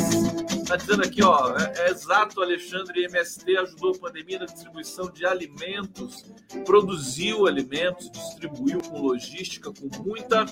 Está 0.51 0.75
dizendo 0.75 1.03
aqui, 1.03 1.23
ó, 1.23 1.55
é, 1.55 1.73
é, 1.77 1.91
exato, 1.91 2.41
Alexandre 2.41 3.03
MST 3.03 3.55
ajudou 3.57 3.93
a 3.93 3.99
pandemia 3.99 4.39
na 4.39 4.45
distribuição 4.45 5.11
de 5.11 5.27
alimentos, 5.27 6.25
produziu 6.65 7.45
alimentos, 7.45 8.09
distribuiu 8.09 8.81
com 8.81 8.99
logística, 8.99 9.71
com 9.71 10.03
muita, 10.03 10.47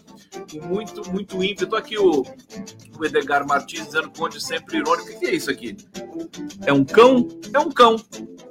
com 0.52 0.68
muito, 0.68 1.10
muito 1.10 1.44
ímpeto. 1.44 1.76
Aqui 1.76 1.98
o, 1.98 2.22
o 2.22 3.06
Edgar 3.06 3.48
Martins 3.48 3.88
dizendo 3.88 4.12
conde 4.12 4.40
sempre 4.40 4.78
irônico. 4.78 5.10
O 5.12 5.20
que 5.20 5.26
é 5.26 5.34
isso 5.34 5.50
aqui? 5.50 5.76
É 6.64 6.72
um 6.72 6.86
cão? 6.86 7.28
É 7.52 7.60
um 7.60 7.72
cão, 7.72 7.96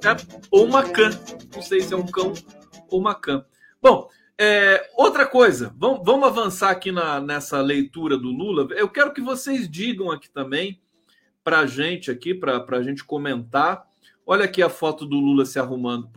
né? 0.03 0.17
Ou 0.51 0.65
uma 0.65 0.83
cã. 0.83 1.09
Não 1.55 1.61
sei 1.61 1.79
se 1.79 1.93
é 1.93 1.97
um 1.97 2.05
cão 2.05 2.33
ou 2.89 2.99
uma 2.99 3.15
cã. 3.15 3.45
Bom, 3.81 4.09
é, 4.41 4.89
outra 4.95 5.27
coisa, 5.27 5.75
vamos, 5.77 5.99
vamos 6.05 6.25
avançar 6.25 6.69
aqui 6.69 6.93
na, 6.93 7.19
nessa 7.19 7.59
leitura 7.59 8.17
do 8.17 8.29
Lula. 8.29 8.65
Eu 8.71 8.87
quero 8.87 9.13
que 9.13 9.19
vocês 9.19 9.69
digam 9.69 10.09
aqui 10.09 10.29
também 10.29 10.79
para 11.43 11.59
a 11.59 11.65
gente 11.65 12.09
aqui, 12.09 12.33
para 12.33 12.63
a 12.69 12.81
gente 12.81 13.03
comentar. 13.03 13.85
Olha 14.25 14.45
aqui 14.45 14.63
a 14.63 14.69
foto 14.69 15.05
do 15.05 15.17
Lula 15.19 15.45
se 15.45 15.59
arrumando 15.59 16.09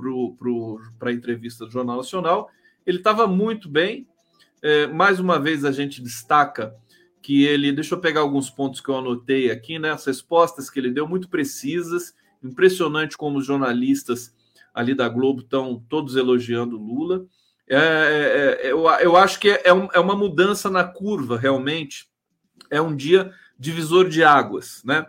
para 1.00 1.10
a 1.10 1.12
entrevista 1.12 1.66
do 1.66 1.72
Jornal 1.72 1.96
Nacional. 1.96 2.48
Ele 2.86 2.98
estava 2.98 3.26
muito 3.26 3.68
bem. 3.68 4.06
É, 4.62 4.86
mais 4.86 5.18
uma 5.18 5.40
vez 5.40 5.64
a 5.64 5.72
gente 5.72 6.00
destaca 6.00 6.76
que 7.20 7.44
ele. 7.44 7.72
Deixa 7.72 7.96
eu 7.96 8.00
pegar 8.00 8.20
alguns 8.20 8.48
pontos 8.48 8.80
que 8.80 8.88
eu 8.88 8.98
anotei 8.98 9.50
aqui, 9.50 9.80
né? 9.80 9.90
As 9.90 10.04
respostas 10.04 10.70
que 10.70 10.78
ele 10.78 10.92
deu 10.92 11.08
muito 11.08 11.28
precisas. 11.28 12.14
Impressionante 12.40 13.18
como 13.18 13.38
os 13.38 13.46
jornalistas 13.46 14.32
ali 14.72 14.94
da 14.94 15.08
Globo 15.08 15.40
estão 15.40 15.84
todos 15.88 16.14
elogiando 16.14 16.78
Lula. 16.78 17.26
É, 17.68 17.76
é, 17.76 18.66
é, 18.66 18.72
eu, 18.72 18.88
eu 19.00 19.16
acho 19.16 19.38
que 19.38 19.48
é, 19.50 19.72
um, 19.72 19.88
é 19.92 20.00
uma 20.00 20.16
mudança 20.16 20.68
na 20.70 20.84
curva, 20.84 21.38
realmente. 21.38 22.08
É 22.70 22.80
um 22.80 22.94
dia 22.94 23.32
divisor 23.58 24.08
de 24.08 24.24
águas, 24.24 24.82
né? 24.84 25.06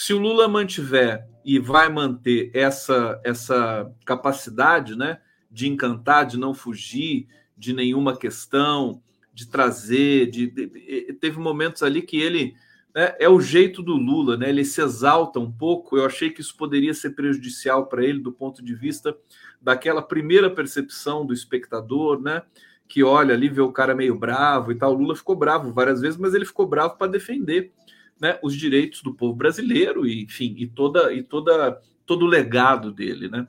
se 0.00 0.14
o 0.14 0.18
Lula 0.18 0.46
mantiver 0.46 1.26
e 1.44 1.58
vai 1.58 1.88
manter 1.88 2.52
essa, 2.54 3.20
essa 3.24 3.92
capacidade 4.04 4.94
né, 4.94 5.18
de 5.50 5.66
encantar, 5.68 6.24
de 6.24 6.38
não 6.38 6.54
fugir 6.54 7.26
de 7.56 7.72
nenhuma 7.72 8.16
questão, 8.16 9.02
de 9.34 9.48
trazer, 9.48 10.30
de, 10.30 10.46
de, 10.46 11.12
teve 11.14 11.40
momentos 11.40 11.82
ali 11.82 12.00
que 12.00 12.16
ele 12.16 12.54
né, 12.94 13.16
é 13.18 13.28
o 13.28 13.40
jeito 13.40 13.82
do 13.82 13.96
Lula, 13.96 14.36
né? 14.36 14.48
Ele 14.48 14.64
se 14.64 14.80
exalta 14.80 15.40
um 15.40 15.50
pouco. 15.50 15.96
Eu 15.96 16.06
achei 16.06 16.30
que 16.30 16.40
isso 16.40 16.56
poderia 16.56 16.94
ser 16.94 17.10
prejudicial 17.10 17.86
para 17.86 18.04
ele 18.04 18.20
do 18.20 18.30
ponto 18.30 18.64
de 18.64 18.76
vista 18.76 19.16
daquela 19.60 20.02
primeira 20.02 20.50
percepção 20.50 21.26
do 21.26 21.32
espectador, 21.32 22.20
né? 22.20 22.42
Que 22.88 23.02
olha 23.02 23.34
ali, 23.34 23.48
vê 23.48 23.60
o 23.60 23.72
cara 23.72 23.94
meio 23.94 24.14
bravo 24.14 24.72
e 24.72 24.74
tal. 24.74 24.92
O 24.92 24.98
Lula 24.98 25.16
ficou 25.16 25.36
bravo 25.36 25.72
várias 25.72 26.00
vezes, 26.00 26.18
mas 26.18 26.34
ele 26.34 26.44
ficou 26.44 26.66
bravo 26.66 26.96
para 26.96 27.10
defender 27.10 27.72
né, 28.20 28.38
os 28.42 28.56
direitos 28.56 29.02
do 29.02 29.14
povo 29.14 29.34
brasileiro 29.34 30.06
e, 30.06 30.22
enfim, 30.22 30.54
e 30.58 30.66
toda 30.66 31.12
e 31.12 31.22
toda 31.22 31.80
todo 32.06 32.24
o 32.24 32.28
legado 32.28 32.90
dele, 32.90 33.28
né? 33.28 33.46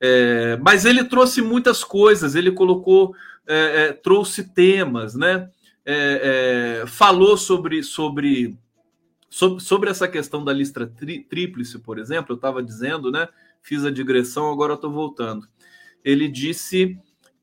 É, 0.00 0.56
mas 0.56 0.84
ele 0.84 1.04
trouxe 1.04 1.42
muitas 1.42 1.84
coisas. 1.84 2.34
Ele 2.34 2.50
colocou, 2.50 3.14
é, 3.46 3.84
é, 3.84 3.92
trouxe 3.92 4.52
temas, 4.52 5.14
né? 5.14 5.48
É, 5.84 6.82
é, 6.82 6.86
falou 6.86 7.36
sobre 7.36 7.82
sobre 7.82 8.58
sobre, 9.28 9.62
sobre 9.62 9.90
essa 9.90 10.08
questão 10.08 10.44
da 10.44 10.52
lista 10.52 10.86
tríplice, 10.86 11.78
por 11.78 11.98
exemplo. 11.98 12.32
Eu 12.32 12.36
estava 12.36 12.62
dizendo, 12.62 13.12
né? 13.12 13.28
Fiz 13.62 13.84
a 13.84 13.90
digressão, 13.90 14.50
agora 14.50 14.74
estou 14.74 14.90
voltando. 14.90 15.46
Ele 16.04 16.28
disse 16.28 16.98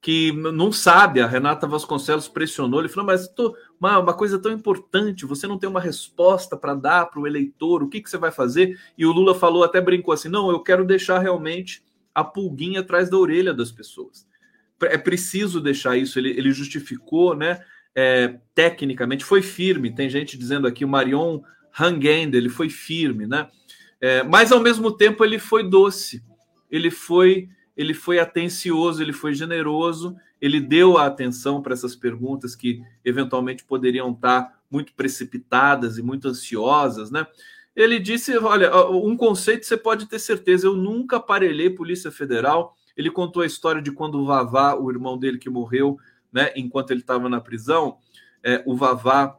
que 0.07 0.31
não 0.31 0.71
sabe, 0.71 1.19
a 1.19 1.27
Renata 1.27 1.67
Vasconcelos 1.67 2.27
pressionou, 2.27 2.79
ele 2.79 2.87
falou, 2.87 3.07
mas 3.07 3.27
tô, 3.27 3.55
uma, 3.79 3.99
uma 3.99 4.13
coisa 4.13 4.39
tão 4.39 4.51
importante, 4.51 5.25
você 5.25 5.47
não 5.47 5.57
tem 5.57 5.69
uma 5.69 5.81
resposta 5.81 6.55
para 6.55 6.75
dar 6.75 7.07
para 7.07 7.19
o 7.19 7.27
eleitor, 7.27 7.83
o 7.83 7.89
que, 7.89 8.01
que 8.01 8.09
você 8.09 8.17
vai 8.17 8.31
fazer? 8.31 8.79
E 8.97 9.05
o 9.05 9.11
Lula 9.11 9.35
falou, 9.35 9.63
até 9.63 9.81
brincou 9.81 10.13
assim, 10.13 10.29
não, 10.29 10.49
eu 10.49 10.61
quero 10.61 10.85
deixar 10.85 11.19
realmente 11.19 11.83
a 12.13 12.23
pulguinha 12.23 12.79
atrás 12.79 13.09
da 13.09 13.17
orelha 13.17 13.53
das 13.53 13.71
pessoas. 13.71 14.25
É 14.83 14.97
preciso 14.97 15.59
deixar 15.59 15.97
isso, 15.97 16.17
ele, 16.19 16.29
ele 16.29 16.51
justificou, 16.51 17.35
né, 17.35 17.59
é, 17.93 18.39
tecnicamente, 18.53 19.25
foi 19.25 19.41
firme, 19.41 19.93
tem 19.93 20.09
gente 20.09 20.37
dizendo 20.37 20.67
aqui, 20.67 20.85
o 20.85 20.87
Marion 20.87 21.41
Hangend, 21.77 22.37
ele 22.37 22.49
foi 22.49 22.69
firme, 22.69 23.27
né, 23.27 23.49
é, 23.99 24.23
mas 24.23 24.51
ao 24.51 24.59
mesmo 24.59 24.91
tempo 24.91 25.23
ele 25.23 25.39
foi 25.39 25.63
doce, 25.63 26.23
ele 26.69 26.91
foi 26.91 27.49
ele 27.75 27.93
foi 27.93 28.17
atencioso, 28.17 29.03
ele 29.03 29.13
foi 29.13 29.35
generoso, 29.35 30.15
ele 30.41 30.59
deu 30.59 30.97
a 30.97 31.05
atenção 31.05 31.61
para 31.61 31.73
essas 31.73 31.95
perguntas 31.95 32.55
que 32.55 32.81
eventualmente 33.05 33.63
poderiam 33.63 34.11
estar 34.11 34.51
muito 34.69 34.93
precipitadas 34.95 35.99
e 35.99 36.01
muito 36.01 36.27
ansiosas, 36.27 37.11
né? 37.11 37.27
Ele 37.75 37.99
disse: 37.99 38.35
olha, 38.39 38.75
um 38.89 39.15
conceito 39.15 39.67
você 39.67 39.77
pode 39.77 40.07
ter 40.07 40.17
certeza, 40.17 40.65
eu 40.65 40.75
nunca 40.75 41.17
aparelhei 41.17 41.69
Polícia 41.69 42.11
Federal. 42.11 42.75
Ele 42.95 43.11
contou 43.11 43.43
a 43.43 43.45
história 43.45 43.79
de 43.79 43.91
quando 43.91 44.15
o 44.19 44.25
Vavá, 44.25 44.73
o 44.73 44.89
irmão 44.89 45.15
dele 45.15 45.37
que 45.37 45.51
morreu, 45.51 45.99
né, 46.33 46.51
enquanto 46.55 46.89
ele 46.89 47.01
estava 47.01 47.29
na 47.29 47.39
prisão, 47.39 47.99
é, 48.43 48.63
o 48.65 48.75
Vavá 48.75 49.37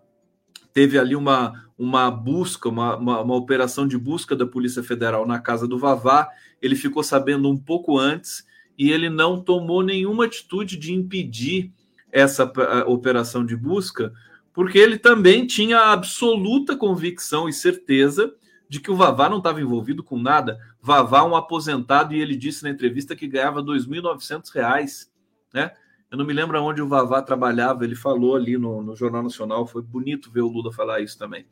teve 0.79 0.97
ali 0.97 1.17
uma, 1.17 1.69
uma 1.77 2.09
busca, 2.09 2.69
uma, 2.69 2.97
uma, 2.97 3.21
uma, 3.21 3.35
operação 3.35 3.85
de 3.85 3.99
busca 3.99 4.37
da 4.37 4.47
Polícia 4.47 4.81
Federal 4.81 5.27
na 5.27 5.41
casa 5.41 5.67
do 5.67 5.77
Vavá. 5.77 6.29
Ele 6.63 6.77
ficou 6.77 7.03
sabendo 7.03 7.51
um 7.51 7.57
pouco 7.57 7.99
antes 7.99 8.47
e 8.79 8.93
ele 8.93 9.11
não 9.11 9.43
tomou 9.43 9.83
nenhuma 9.83 10.27
atitude 10.27 10.77
de 10.77 10.95
impedir 10.95 11.73
essa 12.13 12.45
operação 12.87 13.45
de 13.45 13.57
busca, 13.57 14.13
porque 14.53 14.79
ele 14.79 14.97
também 14.97 15.49
tinha 15.49 15.81
absoluta 15.81 16.77
convicção 16.77 17.49
e 17.49 17.53
certeza 17.53 18.33
de 18.69 18.79
que 18.79 18.93
o 18.93 18.97
Vavá 18.97 19.29
não 19.29 19.39
estava 19.39 19.61
envolvido 19.61 20.05
com 20.05 20.17
nada. 20.17 20.61
Vavá, 20.81 21.25
um 21.25 21.35
aposentado, 21.35 22.15
e 22.15 22.21
ele 22.21 22.37
disse 22.37 22.63
na 22.63 22.71
entrevista 22.71 23.17
que 23.17 23.27
ganhava 23.27 23.59
R$ 23.59 23.67
2.900, 23.67 25.09
né? 25.53 25.73
Eu 26.11 26.17
não 26.17 26.25
me 26.25 26.33
lembro 26.33 26.63
onde 26.63 26.81
o 26.81 26.89
Vavá 26.89 27.21
trabalhava, 27.21 27.85
ele 27.85 27.95
falou 27.95 28.35
ali 28.35 28.57
no, 28.57 28.83
no, 28.83 28.97
Jornal 28.97 29.23
Nacional, 29.23 29.67
foi 29.67 29.83
bonito 29.83 30.31
ver 30.31 30.41
o 30.41 30.49
Lula 30.49 30.73
falar 30.73 31.01
isso 31.01 31.19
também. 31.19 31.45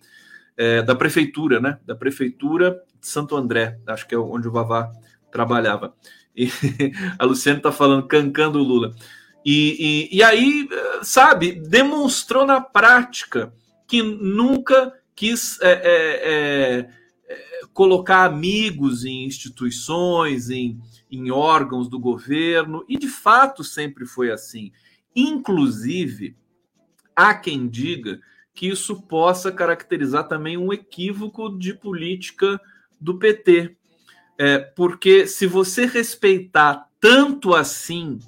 É, 0.57 0.81
da 0.83 0.95
prefeitura, 0.95 1.61
né? 1.61 1.79
Da 1.85 1.95
prefeitura 1.95 2.83
de 2.99 3.07
Santo 3.07 3.37
André, 3.37 3.79
acho 3.87 4.09
que 4.09 4.15
é 4.15 4.19
onde 4.19 4.49
o 4.49 4.53
Vavá 4.53 4.91
trabalhava. 5.31 5.95
E 6.35 6.49
a 7.19 7.25
Luciana 7.25 7.59
está 7.59 7.71
falando, 7.71 8.07
cancando 8.07 8.59
o 8.59 8.63
Lula. 8.63 8.95
E, 9.45 10.09
e, 10.11 10.17
e 10.17 10.23
aí, 10.23 10.69
sabe, 11.03 11.53
demonstrou 11.53 12.47
na 12.47 12.61
prática 12.61 13.53
que 13.87 14.03
nunca 14.03 14.93
quis 15.15 15.61
é, 15.61 15.73
é, 15.73 16.81
é 16.83 17.07
colocar 17.77 18.25
amigos 18.25 19.05
em 19.05 19.27
instituições, 19.27 20.49
em 20.49 20.81
em 21.11 21.31
órgãos 21.31 21.89
do 21.89 21.99
governo, 21.99 22.85
e 22.89 22.99
de 22.99 23.09
fato 23.09 23.63
sempre 23.63 24.07
foi 24.07 24.31
assim. 24.31 24.73
Inclusive, 25.15 26.37
há 27.15 27.35
quem 27.35 27.69
diga 27.69 28.21
que 28.55 28.69
isso 28.69 29.03
possa 29.03 29.53
caracterizar 29.53 30.27
também 30.27 30.57
um 30.57 30.73
equívoco 30.73 31.57
de 31.57 31.75
política 31.75 32.61
do 33.01 33.19
PT. 33.19 33.77
É, 34.39 34.59
porque 34.59 35.27
se 35.27 35.47
você 35.47 35.87
respeitar 35.87 36.91
tanto 37.01 37.55
assim 37.55 38.19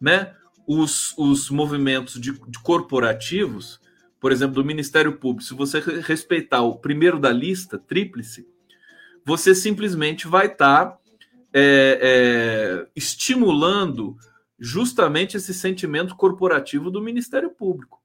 né, 0.00 0.34
os, 0.66 1.16
os 1.16 1.50
movimentos 1.50 2.20
de, 2.20 2.32
de 2.32 2.58
corporativos, 2.62 3.80
por 4.20 4.32
exemplo, 4.32 4.56
do 4.56 4.64
Ministério 4.64 5.16
Público, 5.16 5.44
se 5.44 5.54
você 5.54 5.80
respeitar 5.80 6.62
o 6.62 6.78
primeiro 6.78 7.18
da 7.18 7.30
lista, 7.30 7.78
tríplice, 7.78 8.46
você 9.24 9.54
simplesmente 9.54 10.26
vai 10.26 10.46
estar 10.46 10.86
tá 10.86 10.98
é, 11.60 11.98
é, 12.00 12.86
estimulando 12.94 14.16
justamente 14.58 15.36
esse 15.36 15.52
sentimento 15.52 16.14
corporativo 16.14 16.90
do 16.90 17.02
Ministério 17.02 17.50
Público. 17.50 18.00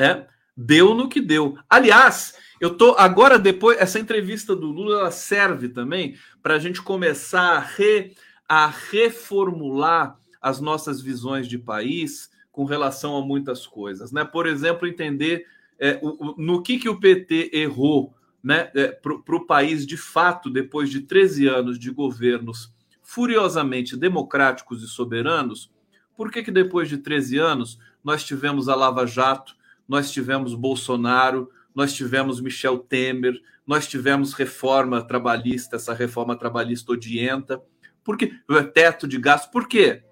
É, 0.00 0.26
deu 0.56 0.94
no 0.94 1.08
que 1.08 1.20
deu. 1.20 1.58
Aliás, 1.68 2.36
eu 2.60 2.76
tô 2.76 2.94
agora 2.96 3.38
depois 3.38 3.76
essa 3.80 3.98
entrevista 3.98 4.54
do 4.54 4.68
Lula 4.68 5.00
ela 5.00 5.10
serve 5.10 5.68
também 5.68 6.16
para 6.40 6.54
a 6.54 6.58
gente 6.60 6.80
começar 6.80 7.56
a, 7.56 7.60
re, 7.60 8.14
a 8.48 8.68
reformular 8.68 10.16
as 10.40 10.60
nossas 10.60 11.00
visões 11.00 11.48
de 11.48 11.58
país 11.58 12.30
com 12.52 12.64
relação 12.64 13.16
a 13.16 13.24
muitas 13.24 13.66
coisas, 13.66 14.12
né? 14.12 14.24
Por 14.24 14.46
exemplo, 14.46 14.86
entender 14.86 15.44
é, 15.78 15.98
o, 16.02 16.34
no 16.36 16.62
que, 16.62 16.78
que 16.78 16.88
o 16.88 16.98
PT 16.98 17.50
errou 17.52 18.14
né, 18.42 18.70
é, 18.74 18.88
para 18.88 19.36
o 19.36 19.46
país, 19.46 19.86
de 19.86 19.96
fato, 19.96 20.50
depois 20.50 20.90
de 20.90 21.00
13 21.00 21.48
anos 21.48 21.78
de 21.78 21.90
governos 21.90 22.72
furiosamente 23.02 23.96
democráticos 23.96 24.82
e 24.82 24.86
soberanos, 24.86 25.72
por 26.16 26.30
que, 26.30 26.42
que 26.42 26.50
depois 26.50 26.88
de 26.88 26.98
13 26.98 27.38
anos 27.38 27.78
nós 28.02 28.24
tivemos 28.24 28.68
a 28.68 28.74
Lava 28.74 29.06
Jato, 29.06 29.56
nós 29.88 30.10
tivemos 30.10 30.54
Bolsonaro, 30.54 31.50
nós 31.74 31.92
tivemos 31.92 32.40
Michel 32.40 32.78
Temer, 32.78 33.40
nós 33.66 33.86
tivemos 33.86 34.32
reforma 34.32 35.02
trabalhista, 35.02 35.76
essa 35.76 35.94
reforma 35.94 36.36
trabalhista 36.36 36.92
odienta, 36.92 37.62
porque 38.02 38.32
teto 38.74 39.06
de 39.06 39.18
gasto, 39.18 39.50
por 39.50 39.68
quê? 39.68 40.02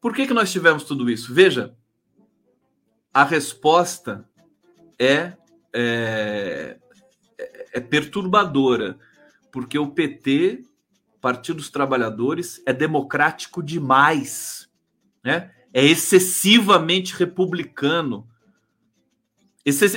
Por 0.00 0.14
que, 0.14 0.26
que 0.26 0.34
nós 0.34 0.52
tivemos 0.52 0.84
tudo 0.84 1.08
isso? 1.08 1.32
Veja, 1.32 1.74
a 3.12 3.24
resposta 3.24 4.28
é, 4.98 5.32
é 5.72 6.78
é 7.74 7.80
perturbadora, 7.80 8.96
porque 9.52 9.78
o 9.78 9.90
PT, 9.90 10.64
Partido 11.20 11.56
dos 11.56 11.68
Trabalhadores, 11.68 12.62
é 12.64 12.72
democrático 12.72 13.62
demais, 13.62 14.70
né? 15.22 15.50
é 15.74 15.84
excessivamente 15.84 17.16
republicano. 17.16 18.26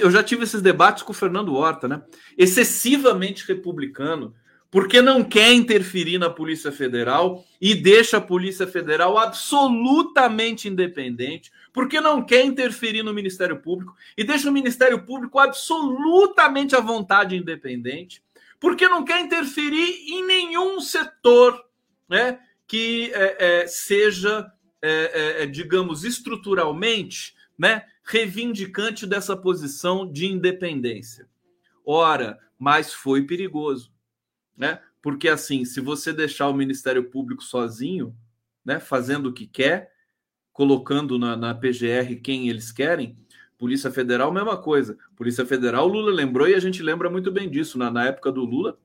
Eu 0.01 0.09
já 0.09 0.23
tive 0.23 0.43
esses 0.43 0.61
debates 0.61 1.03
com 1.03 1.11
o 1.11 1.15
Fernando 1.15 1.53
Horta, 1.53 1.87
né? 1.87 2.01
Excessivamente 2.35 3.47
republicano, 3.47 4.33
porque 4.71 5.01
não 5.01 5.23
quer 5.23 5.53
interferir 5.53 6.17
na 6.17 6.29
Polícia 6.29 6.71
Federal 6.71 7.45
e 7.61 7.75
deixa 7.75 8.17
a 8.17 8.21
Polícia 8.21 8.65
Federal 8.65 9.17
absolutamente 9.17 10.67
independente, 10.67 11.51
porque 11.77 12.01
não 12.01 12.25
quer 12.25 12.43
interferir 12.43 13.03
no 13.03 13.13
Ministério 13.13 13.59
Público 13.59 13.95
e 14.17 14.23
deixa 14.23 14.49
o 14.49 14.51
Ministério 14.51 15.03
Público 15.03 15.37
absolutamente 15.37 16.75
à 16.75 16.79
vontade 16.79 17.35
e 17.35 17.37
independente, 17.37 18.23
porque 18.59 18.89
não 18.89 19.05
quer 19.05 19.21
interferir 19.21 20.11
em 20.11 20.25
nenhum 20.25 20.81
setor 20.81 21.63
né, 22.09 22.39
que 22.65 23.11
é, 23.13 23.61
é, 23.61 23.67
seja, 23.67 24.51
é, 24.81 24.89
é, 24.89 25.43
é 25.43 25.45
digamos, 25.45 26.03
estruturalmente 26.03 27.35
né, 27.55 27.85
reivindicante 28.03 29.05
dessa 29.05 29.37
posição 29.37 30.11
de 30.11 30.25
independência. 30.25 31.27
Ora, 31.85 32.39
mas 32.57 32.91
foi 32.91 33.21
perigoso, 33.21 33.93
né? 34.57 34.81
Porque 34.99 35.29
assim, 35.29 35.63
se 35.63 35.79
você 35.79 36.11
deixar 36.11 36.47
o 36.47 36.55
Ministério 36.55 37.03
Público 37.03 37.43
sozinho, 37.43 38.17
né, 38.65 38.79
fazendo 38.79 39.29
o 39.29 39.33
que 39.33 39.45
quer, 39.45 39.95
colocando 40.57 41.19
na, 41.19 41.37
na 41.37 41.53
PGR 41.53 42.15
quem 42.19 42.49
eles 42.49 42.71
querem, 42.71 43.15
Polícia 43.59 43.91
Federal, 43.91 44.33
mesma 44.33 44.57
coisa. 44.57 44.97
Polícia 45.15 45.45
Federal, 45.45 45.87
Lula 45.87 46.11
lembrou 46.11 46.49
e 46.49 46.55
a 46.55 46.59
gente 46.59 46.81
lembra 46.81 47.11
muito 47.11 47.31
bem 47.31 47.47
disso. 47.47 47.77
Na, 47.77 47.91
na 47.91 48.05
época 48.05 48.31
do 48.31 48.43
Lula, 48.43 48.75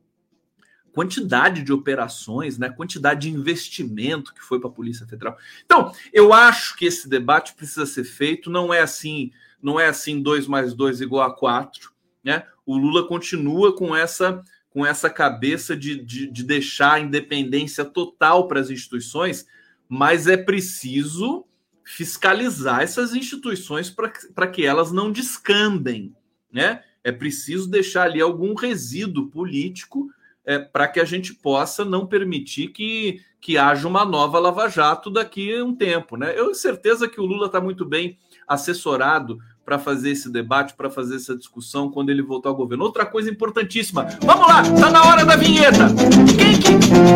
quantidade 0.92 1.62
de 1.62 1.72
operações, 1.72 2.58
né? 2.58 2.68
quantidade 2.68 3.22
de 3.22 3.34
investimento 3.34 4.34
que 4.34 4.42
foi 4.42 4.60
para 4.60 4.68
a 4.68 4.72
Polícia 4.72 5.06
Federal. 5.06 5.34
Então, 5.64 5.90
eu 6.12 6.34
acho 6.34 6.76
que 6.76 6.84
esse 6.84 7.08
debate 7.08 7.54
precisa 7.54 7.86
ser 7.86 8.04
feito. 8.04 8.50
Não 8.50 8.72
é 8.72 8.82
assim, 8.82 9.32
não 9.62 9.80
é 9.80 9.86
assim 9.86 10.20
2 10.20 10.46
mais 10.46 10.74
2 10.74 11.00
igual 11.00 11.26
a 11.26 11.34
4. 11.34 11.90
Né? 12.22 12.44
O 12.66 12.76
Lula 12.76 13.08
continua 13.08 13.74
com 13.74 13.96
essa 13.96 14.44
com 14.68 14.86
essa 14.86 15.10
cabeça 15.10 15.76
de, 15.76 16.02
de, 16.02 16.26
de 16.30 16.42
deixar 16.42 16.94
a 16.94 17.00
independência 17.00 17.84
total 17.84 18.48
para 18.48 18.58
as 18.58 18.70
instituições, 18.70 19.46
mas 19.86 20.26
é 20.26 20.34
preciso 20.34 21.46
fiscalizar 21.92 22.80
essas 22.80 23.14
instituições 23.14 23.90
para 23.90 24.46
que 24.46 24.64
elas 24.64 24.90
não 24.90 25.12
descambem, 25.12 26.16
né? 26.50 26.82
É 27.04 27.12
preciso 27.12 27.68
deixar 27.68 28.04
ali 28.04 28.18
algum 28.18 28.54
resíduo 28.54 29.28
político 29.28 30.08
é, 30.42 30.58
para 30.58 30.88
que 30.88 30.98
a 30.98 31.04
gente 31.04 31.34
possa 31.34 31.84
não 31.84 32.06
permitir 32.06 32.68
que, 32.68 33.20
que 33.38 33.58
haja 33.58 33.86
uma 33.86 34.06
nova 34.06 34.38
Lava 34.38 34.68
Jato 34.70 35.10
daqui 35.10 35.54
a 35.54 35.62
um 35.62 35.74
tempo, 35.74 36.16
né? 36.16 36.30
Eu 36.30 36.44
tenho 36.44 36.54
certeza 36.54 37.06
que 37.06 37.20
o 37.20 37.26
Lula 37.26 37.46
está 37.46 37.60
muito 37.60 37.84
bem 37.84 38.18
assessorado 38.48 39.38
para 39.64 39.78
fazer 39.78 40.10
esse 40.10 40.30
debate, 40.30 40.74
para 40.74 40.90
fazer 40.90 41.16
essa 41.16 41.36
discussão 41.36 41.90
quando 41.90 42.10
ele 42.10 42.22
voltar 42.22 42.48
ao 42.48 42.54
governo. 42.54 42.84
Outra 42.84 43.06
coisa 43.06 43.30
importantíssima. 43.30 44.06
Vamos 44.22 44.46
lá, 44.46 44.62
tá 44.62 44.90
na 44.90 45.04
hora 45.04 45.24
da 45.24 45.36
vinheta. 45.36 45.88
Quem 46.36 46.58
que 46.58 46.72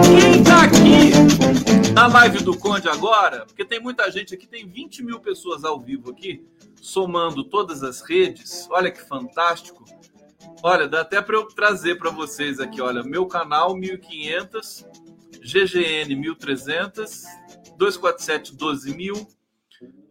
quem 0.06 0.44
tá 0.44 0.62
aqui 0.62 1.92
na 1.92 2.06
live 2.06 2.42
do 2.44 2.56
Conde 2.56 2.88
agora? 2.88 3.44
Porque 3.46 3.64
tem 3.64 3.80
muita 3.80 4.10
gente 4.10 4.34
aqui, 4.34 4.46
tem 4.46 4.66
20 4.66 5.02
mil 5.02 5.20
pessoas 5.20 5.64
ao 5.64 5.80
vivo 5.80 6.10
aqui, 6.10 6.44
somando 6.80 7.42
todas 7.44 7.82
as 7.82 8.00
redes. 8.00 8.68
Olha 8.70 8.90
que 8.90 9.00
fantástico. 9.00 9.84
Olha, 10.62 10.88
dá 10.88 11.00
até 11.00 11.20
para 11.20 11.36
eu 11.36 11.46
trazer 11.46 11.96
para 11.96 12.10
vocês 12.10 12.60
aqui, 12.60 12.80
olha, 12.80 13.02
meu 13.02 13.26
canal 13.26 13.76
1500, 13.76 14.86
GGN 15.42 16.14
1300, 16.16 17.24
247 17.76 18.56
12000, 18.56 19.26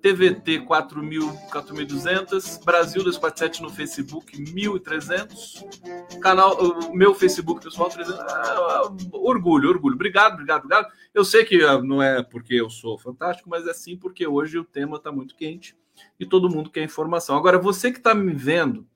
TVT 0.06 0.60
4.000, 0.60 1.50
4.200, 1.50 2.64
Brasil 2.64 3.04
247 3.04 3.64
no 3.64 3.72
Facebook 3.72 4.38
1.300, 4.38 6.20
canal, 6.20 6.56
o 6.60 6.96
meu 6.96 7.16
Facebook 7.16 7.64
pessoal 7.64 7.90
300, 7.90 8.20
ah, 8.20 8.94
orgulho, 9.12 9.68
orgulho, 9.68 9.96
obrigado, 9.96 10.34
obrigado, 10.34 10.66
obrigado. 10.66 10.94
Eu 11.12 11.26
sei 11.26 11.44
que 11.44 11.60
ah, 11.64 11.82
não 11.82 12.04
é 12.04 12.22
porque 12.22 12.54
eu 12.54 12.70
sou 12.70 13.00
fantástico, 13.00 13.50
mas 13.50 13.66
é 13.66 13.74
sim 13.74 13.98
porque 13.98 14.28
hoje 14.28 14.60
o 14.60 14.64
tema 14.64 14.98
está 14.98 15.12
muito 15.12 15.36
quente 15.36 15.76
e 16.20 16.26
todo 16.26 16.52
mundo 16.52 16.70
quer 16.70 16.84
informação. 16.84 17.36
Agora, 17.36 17.58
você 17.58 17.92
que 17.92 17.98
está 17.98 18.14
me 18.14 18.32
vendo 18.32 18.88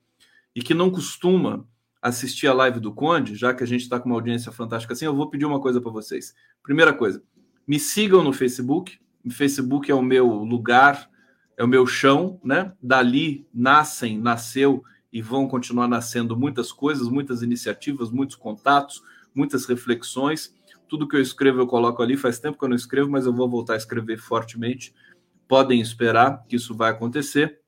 e 0.54 0.62
que 0.62 0.74
não 0.74 0.92
costuma 0.92 1.66
assistir 2.00 2.46
a 2.46 2.54
live 2.54 2.78
do 2.78 2.94
Conde, 2.94 3.34
já 3.34 3.52
que 3.52 3.64
a 3.64 3.66
gente 3.66 3.82
está 3.82 3.98
com 3.98 4.08
uma 4.08 4.14
audiência 4.14 4.52
fantástica 4.52 4.94
assim, 4.94 5.06
eu 5.06 5.16
vou 5.16 5.28
pedir 5.28 5.44
uma 5.44 5.60
coisa 5.60 5.80
para 5.80 5.90
vocês. 5.90 6.36
Primeira 6.62 6.92
coisa, 6.92 7.20
me 7.66 7.80
sigam 7.80 8.22
no 8.22 8.32
Facebook, 8.32 9.00
Facebook 9.28 9.90
é 9.90 9.94
o 9.94 10.00
meu 10.00 10.26
lugar, 10.26 11.10
é 11.56 11.64
o 11.64 11.68
meu 11.68 11.86
chão, 11.86 12.40
né? 12.42 12.72
Dali 12.82 13.46
nascem, 13.52 14.18
nasceu 14.18 14.82
e 15.12 15.20
vão 15.20 15.48
continuar 15.48 15.88
nascendo 15.88 16.36
muitas 16.36 16.72
coisas, 16.72 17.08
muitas 17.08 17.42
iniciativas, 17.42 18.10
muitos 18.10 18.36
contatos, 18.36 19.02
muitas 19.34 19.66
reflexões. 19.66 20.54
Tudo 20.88 21.06
que 21.06 21.16
eu 21.16 21.20
escrevo 21.20 21.60
eu 21.60 21.66
coloco 21.66 22.02
ali. 22.02 22.16
Faz 22.16 22.38
tempo 22.38 22.58
que 22.58 22.64
eu 22.64 22.68
não 22.68 22.76
escrevo, 22.76 23.10
mas 23.10 23.26
eu 23.26 23.32
vou 23.32 23.48
voltar 23.48 23.74
a 23.74 23.76
escrever 23.76 24.18
fortemente. 24.18 24.94
Podem 25.46 25.80
esperar 25.80 26.44
que 26.48 26.56
isso 26.56 26.74
vai 26.74 26.90
acontecer. 26.92 27.60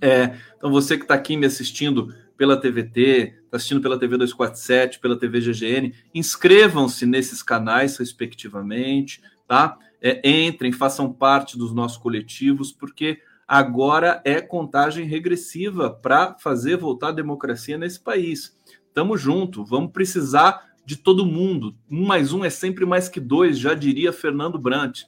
É, 0.00 0.36
então, 0.56 0.70
você 0.70 0.96
que 0.96 1.04
está 1.04 1.14
aqui 1.14 1.36
me 1.36 1.46
assistindo 1.46 2.14
pela 2.36 2.56
TVT, 2.56 3.34
está 3.44 3.56
assistindo 3.56 3.80
pela 3.80 3.98
TV 3.98 4.16
247, 4.16 4.98
pela 4.98 5.18
TV 5.18 5.40
GGN, 5.40 5.94
inscrevam-se 6.14 7.06
nesses 7.06 7.42
canais, 7.42 7.96
respectivamente, 7.96 9.20
tá? 9.46 9.78
É, 10.02 10.20
entrem, 10.28 10.72
façam 10.72 11.12
parte 11.12 11.56
dos 11.56 11.72
nossos 11.72 11.96
coletivos, 11.96 12.72
porque 12.72 13.20
agora 13.46 14.20
é 14.24 14.40
contagem 14.40 15.06
regressiva 15.06 15.90
para 15.90 16.36
fazer 16.40 16.76
voltar 16.76 17.08
a 17.08 17.12
democracia 17.12 17.78
nesse 17.78 18.00
país. 18.00 18.56
Tamo 18.92 19.16
junto, 19.16 19.64
vamos 19.64 19.92
precisar 19.92 20.72
de 20.84 20.96
todo 20.96 21.24
mundo. 21.24 21.76
Um 21.88 22.04
mais 22.04 22.32
um 22.32 22.44
é 22.44 22.50
sempre 22.50 22.84
mais 22.84 23.08
que 23.08 23.20
dois, 23.20 23.58
já 23.58 23.74
diria 23.74 24.12
Fernando 24.12 24.58
Brant. 24.58 25.02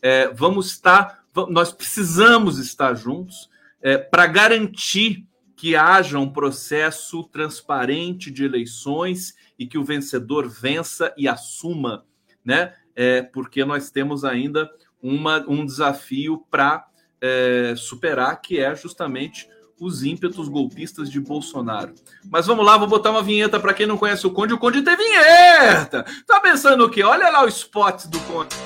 É, 0.00 0.28
vamos 0.32 0.70
estar, 0.70 1.24
nós 1.48 1.72
precisamos 1.72 2.58
estar 2.58 2.94
juntos 2.94 3.50
é, 3.82 3.98
para 3.98 4.26
garantir 4.26 5.26
que 5.56 5.74
haja 5.74 6.18
um 6.18 6.30
processo 6.30 7.24
transparente 7.24 8.30
de 8.30 8.44
eleições 8.44 9.34
e 9.58 9.66
que 9.66 9.78
o 9.78 9.84
vencedor 9.84 10.48
vença 10.48 11.12
e 11.16 11.26
assuma, 11.26 12.04
né? 12.44 12.74
É, 12.96 13.20
porque 13.20 13.64
nós 13.64 13.90
temos 13.90 14.24
ainda 14.24 14.70
uma, 15.02 15.44
um 15.46 15.64
desafio 15.64 16.42
para 16.50 16.86
é, 17.20 17.74
superar, 17.76 18.40
que 18.40 18.58
é 18.58 18.74
justamente 18.74 19.46
os 19.78 20.02
ímpetos 20.02 20.48
golpistas 20.48 21.10
de 21.10 21.20
Bolsonaro. 21.20 21.94
Mas 22.30 22.46
vamos 22.46 22.64
lá, 22.64 22.78
vou 22.78 22.88
botar 22.88 23.10
uma 23.10 23.22
vinheta 23.22 23.60
para 23.60 23.74
quem 23.74 23.86
não 23.86 23.98
conhece 23.98 24.26
o 24.26 24.30
Conde. 24.30 24.54
O 24.54 24.58
Conde 24.58 24.80
tem 24.80 24.96
vinheta! 24.96 26.04
Tá 26.26 26.40
pensando 26.40 26.84
o 26.84 26.90
quê? 26.90 27.02
Olha 27.02 27.28
lá 27.28 27.44
o 27.44 27.48
spot 27.48 28.06
do 28.06 28.18
Conde. 28.20 28.56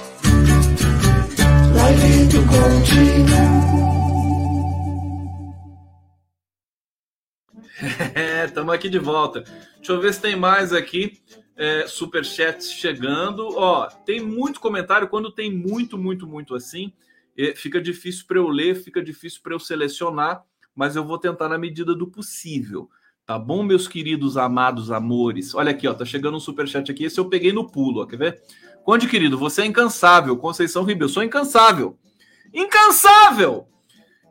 Live 1.74 2.26
do 2.26 2.38
Conde. 2.46 3.50
É, 8.14 8.44
estamos 8.44 8.74
aqui 8.74 8.90
de 8.90 8.98
volta. 8.98 9.42
Deixa 9.76 9.92
eu 9.92 10.00
ver 10.02 10.12
se 10.12 10.20
tem 10.20 10.36
mais 10.36 10.70
aqui 10.70 11.18
é, 11.60 11.86
superchats 11.86 12.72
chegando. 12.72 13.46
Ó, 13.54 13.86
tem 14.06 14.18
muito 14.18 14.58
comentário. 14.58 15.06
Quando 15.06 15.30
tem 15.30 15.54
muito, 15.54 15.98
muito, 15.98 16.26
muito 16.26 16.54
assim, 16.54 16.90
é, 17.36 17.54
fica 17.54 17.78
difícil 17.78 18.24
para 18.26 18.38
eu 18.38 18.48
ler, 18.48 18.74
fica 18.74 19.02
difícil 19.02 19.40
para 19.42 19.52
eu 19.52 19.60
selecionar, 19.60 20.42
mas 20.74 20.96
eu 20.96 21.04
vou 21.04 21.18
tentar 21.18 21.50
na 21.50 21.58
medida 21.58 21.94
do 21.94 22.06
possível. 22.06 22.88
Tá 23.26 23.38
bom, 23.38 23.62
meus 23.62 23.86
queridos 23.86 24.38
amados 24.38 24.90
amores? 24.90 25.54
Olha 25.54 25.70
aqui, 25.70 25.86
ó, 25.86 25.92
tá 25.92 26.06
chegando 26.06 26.38
um 26.38 26.40
superchat 26.40 26.90
aqui. 26.90 27.04
Esse 27.04 27.20
eu 27.20 27.28
peguei 27.28 27.52
no 27.52 27.70
pulo, 27.70 28.00
ó, 28.00 28.06
quer 28.06 28.16
ver? 28.16 28.42
Conde 28.82 29.06
querido, 29.06 29.36
você 29.36 29.60
é 29.60 29.66
incansável. 29.66 30.38
Conceição 30.38 30.82
Ribeiro, 30.82 31.12
sou 31.12 31.22
incansável. 31.22 31.98
Incansável! 32.52 33.68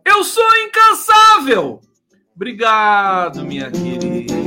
Eu 0.04 0.24
sou 0.24 0.50
incansável! 0.66 1.80
Obrigado, 2.36 3.46
minha 3.46 3.70
querida. 3.70 4.39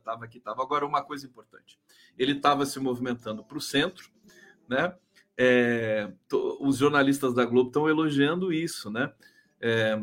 Estava 0.00 0.24
aqui, 0.24 0.38
estava. 0.38 0.62
Agora, 0.62 0.84
uma 0.84 1.02
coisa 1.02 1.26
importante: 1.26 1.78
ele 2.18 2.32
estava 2.32 2.66
se 2.66 2.78
movimentando 2.80 3.44
para 3.44 3.58
o 3.58 3.60
centro, 3.60 4.10
né? 4.68 4.94
É, 5.36 6.10
os 6.60 6.76
jornalistas 6.76 7.32
da 7.32 7.44
Globo 7.44 7.68
estão 7.68 7.88
elogiando 7.88 8.52
isso, 8.52 8.90
né? 8.90 9.12
É, 9.60 10.00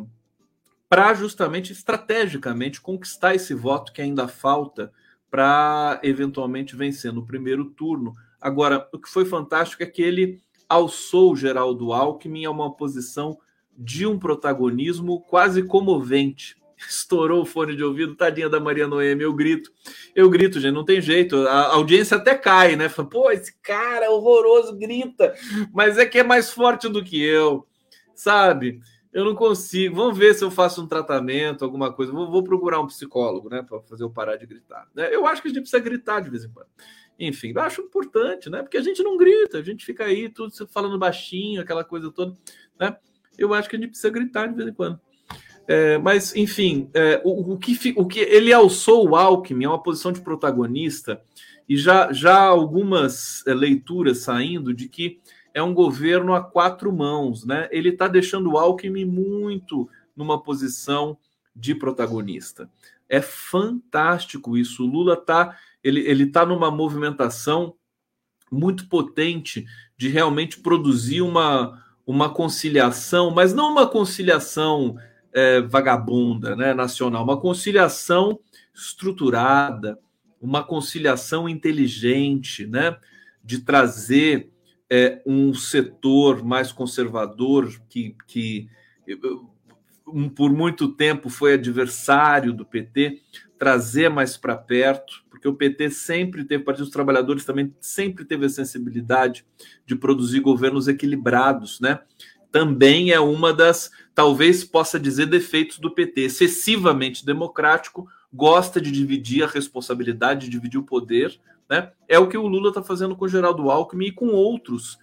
para 0.90 1.14
justamente 1.14 1.74
estrategicamente 1.74 2.82
conquistar 2.82 3.36
esse 3.36 3.54
voto 3.54 3.92
que 3.92 4.02
ainda 4.02 4.28
falta 4.28 4.92
para 5.30 6.00
eventualmente 6.04 6.76
vencer 6.76 7.12
no 7.12 7.26
primeiro 7.26 7.66
turno. 7.66 8.16
Agora, 8.40 8.88
o 8.94 8.98
que 8.98 9.10
foi 9.10 9.26
fantástico 9.26 9.84
é 9.84 9.86
que 9.86 10.02
ele 10.02 10.42
alçou 10.70 11.36
Geraldo 11.36 11.92
Alckmin 11.92 12.46
a 12.46 12.52
uma 12.52 12.74
posição 12.74 13.38
de 13.78 14.08
um 14.08 14.18
protagonismo 14.18 15.22
quase 15.22 15.64
comovente 15.64 16.58
estourou 16.88 17.42
o 17.42 17.46
fone 17.46 17.76
de 17.76 17.84
ouvido, 17.84 18.16
tadinha 18.16 18.50
da 18.50 18.60
Maria 18.60 18.88
Noemi, 18.88 19.24
eu 19.24 19.34
grito. 19.34 19.72
Eu 20.16 20.30
grito, 20.30 20.60
gente, 20.60 20.74
não 20.74 20.86
tem 20.86 21.02
jeito. 21.02 21.48
A 21.48 21.74
audiência 21.74 22.18
até 22.18 22.36
cai, 22.36 22.76
né? 22.76 22.90
Fala, 22.90 23.10
pô, 23.10 23.32
esse 23.32 23.54
cara 23.62 24.06
é 24.06 24.10
horroroso, 24.10 24.78
grita. 24.78 25.34
Mas 25.74 25.98
é 25.98 26.06
que 26.06 26.20
é 26.20 26.24
mais 26.24 26.52
forte 26.52 26.88
do 26.88 27.04
que 27.04 27.22
eu, 27.22 27.66
sabe? 28.14 28.80
Eu 29.12 29.26
não 29.26 29.34
consigo. 29.34 29.96
Vamos 29.96 30.18
ver 30.18 30.36
se 30.36 30.44
eu 30.44 30.52
faço 30.52 30.82
um 30.82 30.88
tratamento, 30.88 31.66
alguma 31.66 31.92
coisa. 31.92 32.12
Vou, 32.12 32.30
vou 32.30 32.44
procurar 32.44 32.80
um 32.80 32.88
psicólogo, 32.88 33.50
né? 33.50 33.64
Para 33.64 33.82
fazer 33.82 34.04
eu 34.04 34.10
parar 34.10 34.36
de 34.36 34.46
gritar. 34.46 34.88
Né? 34.94 35.14
Eu 35.14 35.26
acho 35.26 35.42
que 35.42 35.48
a 35.48 35.52
gente 35.52 35.62
precisa 35.62 35.82
gritar 35.82 36.20
de 36.20 36.30
vez 36.30 36.44
em 36.44 36.50
quando. 36.50 36.68
Enfim, 37.20 37.52
eu 37.56 37.62
acho 37.62 37.82
importante, 37.82 38.50
né? 38.50 38.62
Porque 38.62 38.78
a 38.78 38.82
gente 38.82 39.02
não 39.02 39.18
grita, 39.18 39.58
a 39.58 39.64
gente 39.64 39.84
fica 39.84 40.04
aí 40.06 40.30
tudo 40.30 40.54
falando 40.68 41.00
baixinho, 41.00 41.62
aquela 41.62 41.84
coisa 41.84 42.12
toda, 42.12 42.38
né? 42.80 42.96
Eu 43.36 43.54
acho 43.54 43.68
que 43.68 43.76
a 43.76 43.80
gente 43.80 43.90
precisa 43.90 44.10
gritar 44.12 44.48
de 44.48 44.56
vez 44.56 44.70
em 44.70 44.74
quando. 44.74 45.00
É, 45.68 45.98
mas, 45.98 46.36
enfim, 46.36 46.90
é, 46.94 47.22
o, 47.26 47.54
o, 47.54 47.58
que, 47.58 47.94
o 47.98 48.06
que 48.06 48.20
ele 48.20 48.54
alçou 48.54 49.10
o 49.10 49.16
Alckmin 49.16 49.66
é 49.66 49.68
uma 49.68 49.84
posição 49.84 50.12
de 50.12 50.22
protagonista, 50.22 51.22
e 51.68 51.76
já, 51.76 52.12
já 52.14 52.40
algumas 52.40 53.46
é, 53.46 53.54
leituras 53.54 54.20
saindo 54.20 54.74
de 54.74 54.88
que 54.88 55.20
é 55.54 55.62
um 55.62 55.74
governo 55.74 56.34
a 56.34 56.42
quatro 56.42 56.94
mãos, 56.94 57.46
né? 57.46 57.68
Ele 57.72 57.90
está 57.90 58.08
deixando 58.08 58.52
o 58.52 58.58
Alckmin 58.58 59.06
muito 59.06 59.90
numa 60.16 60.42
posição 60.42 61.18
de 61.56 61.76
protagonista. 61.76 62.70
É 63.10 63.22
fantástico 63.22 64.56
isso. 64.56 64.84
O 64.84 64.88
Lula 64.88 65.16
está 65.16 65.58
ele, 65.84 66.02
ele 66.02 66.28
tá 66.28 66.46
numa 66.46 66.70
movimentação 66.70 67.74
muito 68.52 68.88
potente 68.88 69.66
de 69.98 70.08
realmente 70.10 70.60
produzir 70.60 71.22
uma, 71.22 71.84
uma 72.06 72.30
conciliação, 72.30 73.32
mas 73.32 73.54
não 73.54 73.72
uma 73.72 73.88
conciliação 73.88 74.98
é, 75.38 75.62
vagabunda, 75.62 76.56
né, 76.56 76.74
nacional, 76.74 77.24
uma 77.24 77.40
conciliação 77.40 78.40
estruturada, 78.74 80.00
uma 80.42 80.64
conciliação 80.64 81.48
inteligente, 81.48 82.66
né, 82.66 82.98
de 83.44 83.60
trazer 83.60 84.50
é, 84.90 85.22
um 85.28 85.54
setor 85.54 86.44
mais 86.44 86.72
conservador 86.72 87.70
que, 87.88 88.16
que 88.26 88.68
por 90.36 90.52
muito 90.52 90.88
tempo 90.88 91.30
foi 91.30 91.54
adversário 91.54 92.52
do 92.52 92.66
PT, 92.66 93.22
trazer 93.60 94.10
mais 94.10 94.38
para 94.38 94.58
perto, 94.58 95.24
porque 95.30 95.48
o 95.48 95.54
PT 95.54 95.92
sempre 95.92 96.46
teve, 96.46 96.64
o 96.64 96.66
Partido 96.66 96.86
dos 96.86 96.94
Trabalhadores 96.94 97.46
também 97.46 97.72
sempre 97.80 98.26
teve 98.26 98.48
a 98.48 98.50
sensibilidade 98.50 99.46
de 99.86 99.96
produzir 99.96 100.40
governos 100.40 100.88
equilibrados, 100.88 101.80
né? 101.80 102.00
Também 102.52 103.12
é 103.12 103.20
uma 103.20 103.54
das, 103.54 103.92
talvez 104.18 104.64
possa 104.64 105.00
dizer, 105.00 105.28
defeitos 105.28 105.78
do 105.78 105.92
PT, 105.92 106.22
excessivamente 106.22 107.24
democrático, 107.24 108.10
gosta 108.34 108.82
de 108.82 108.92
dividir 108.92 109.44
a 109.44 109.48
responsabilidade, 109.48 110.46
de 110.46 110.50
dividir 110.50 110.80
o 110.80 110.84
poder, 110.84 111.40
né? 111.70 111.92
É 112.08 112.18
o 112.18 112.28
que 112.28 112.36
o 112.36 112.48
Lula 112.48 112.70
está 112.70 112.82
fazendo 112.82 113.16
com 113.16 113.26
o 113.26 113.30
Geraldo 113.30 113.70
Alckmin 113.70 114.08
e 114.08 114.12
com 114.12 114.30
outros, 114.30 114.98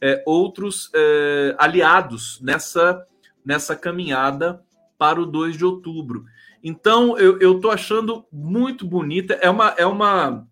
é, 0.00 0.22
outros 0.24 0.88
é, 0.94 1.56
aliados 1.58 2.40
nessa, 2.40 3.04
nessa 3.44 3.74
caminhada 3.74 4.62
para 4.96 5.20
o 5.20 5.26
2 5.26 5.58
de 5.58 5.64
outubro. 5.64 6.24
Então, 6.62 7.18
eu 7.18 7.56
estou 7.56 7.72
achando 7.72 8.24
muito 8.32 8.86
bonita. 8.86 9.34
É 9.42 9.50
uma, 9.50 9.74
é 9.76 9.84
uma 9.84 10.46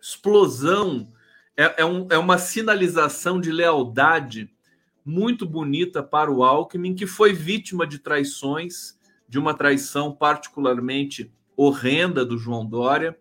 explosão, 0.00 1.08
é, 1.56 1.82
é, 1.82 1.84
um, 1.84 2.06
é 2.08 2.18
uma 2.18 2.38
sinalização 2.38 3.40
de 3.40 3.50
lealdade 3.50 4.53
muito 5.04 5.44
bonita 5.46 6.02
para 6.02 6.32
o 6.32 6.42
Alckmin, 6.42 6.94
que 6.94 7.06
foi 7.06 7.32
vítima 7.32 7.86
de 7.86 7.98
traições, 7.98 8.98
de 9.28 9.38
uma 9.38 9.54
traição 9.54 10.12
particularmente 10.12 11.30
horrenda 11.56 12.24
do 12.24 12.38
João 12.38 12.64
Dória. 12.64 13.16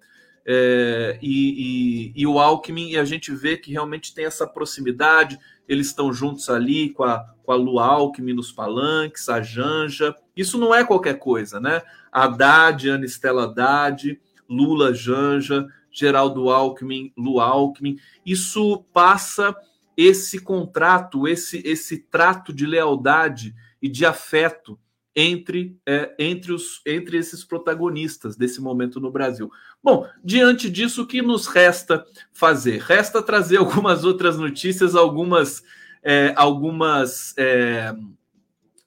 É, 0.46 1.18
e, 1.22 2.12
e, 2.16 2.22
e, 2.22 2.28
o 2.28 2.40
Alckmin, 2.40 2.92
e 2.92 2.98
a 2.98 3.06
gente 3.06 3.34
vê 3.34 3.58
que 3.58 3.72
realmente 3.72 4.14
tem 4.14 4.26
essa 4.26 4.46
proximidade, 4.46 5.40
eles 5.68 5.88
estão 5.88 6.12
juntos 6.12 6.50
ali 6.50 6.90
com 6.90 7.04
a, 7.04 7.20
com 7.44 7.52
a 7.52 7.56
Lu 7.56 7.80
Alckmin 7.80 8.34
nos 8.34 8.52
palanques, 8.52 9.30
a 9.30 9.42
Janja. 9.42 10.16
Isso 10.36 10.58
não 10.58 10.74
é 10.74 10.84
qualquer 10.84 11.20
coisa, 11.20 11.60
né? 11.60 11.82
Haddad, 12.12 12.90
Ana 12.90 13.06
Estela 13.06 13.44
Haddad, 13.44 14.20
Lula 14.50 14.94
Janja, 14.94 15.68
Geraldo 15.92 16.50
Alckmin, 16.50 17.14
Lu 17.18 17.40
Alckmin. 17.40 17.98
Isso 18.26 18.84
passa 18.94 19.56
esse 19.96 20.40
contrato, 20.40 21.28
esse, 21.28 21.62
esse 21.66 21.98
trato 21.98 22.54
de 22.54 22.66
lealdade 22.66 23.56
e 23.82 23.90
de 23.90 24.06
afeto 24.06 24.80
entre, 25.16 25.78
é, 25.86 26.16
entre, 26.18 26.52
os, 26.52 26.82
entre 26.86 27.18
esses 27.18 27.44
protagonistas 27.44 28.36
desse 28.36 28.60
momento 28.60 29.00
no 29.00 29.12
Brasil. 29.12 29.52
Bom, 29.84 30.08
diante 30.24 30.70
disso, 30.70 31.04
o 31.04 31.08
que 31.08 31.22
nos 31.22 31.46
resta 31.46 32.06
fazer? 32.32 32.82
Resta 32.82 33.22
trazer 33.22 33.58
algumas 33.64 34.04
outras 34.04 34.38
notícias, 34.38 34.96
algumas, 34.96 35.64
é, 36.02 36.34
algumas 36.36 37.34
é, 37.38 37.94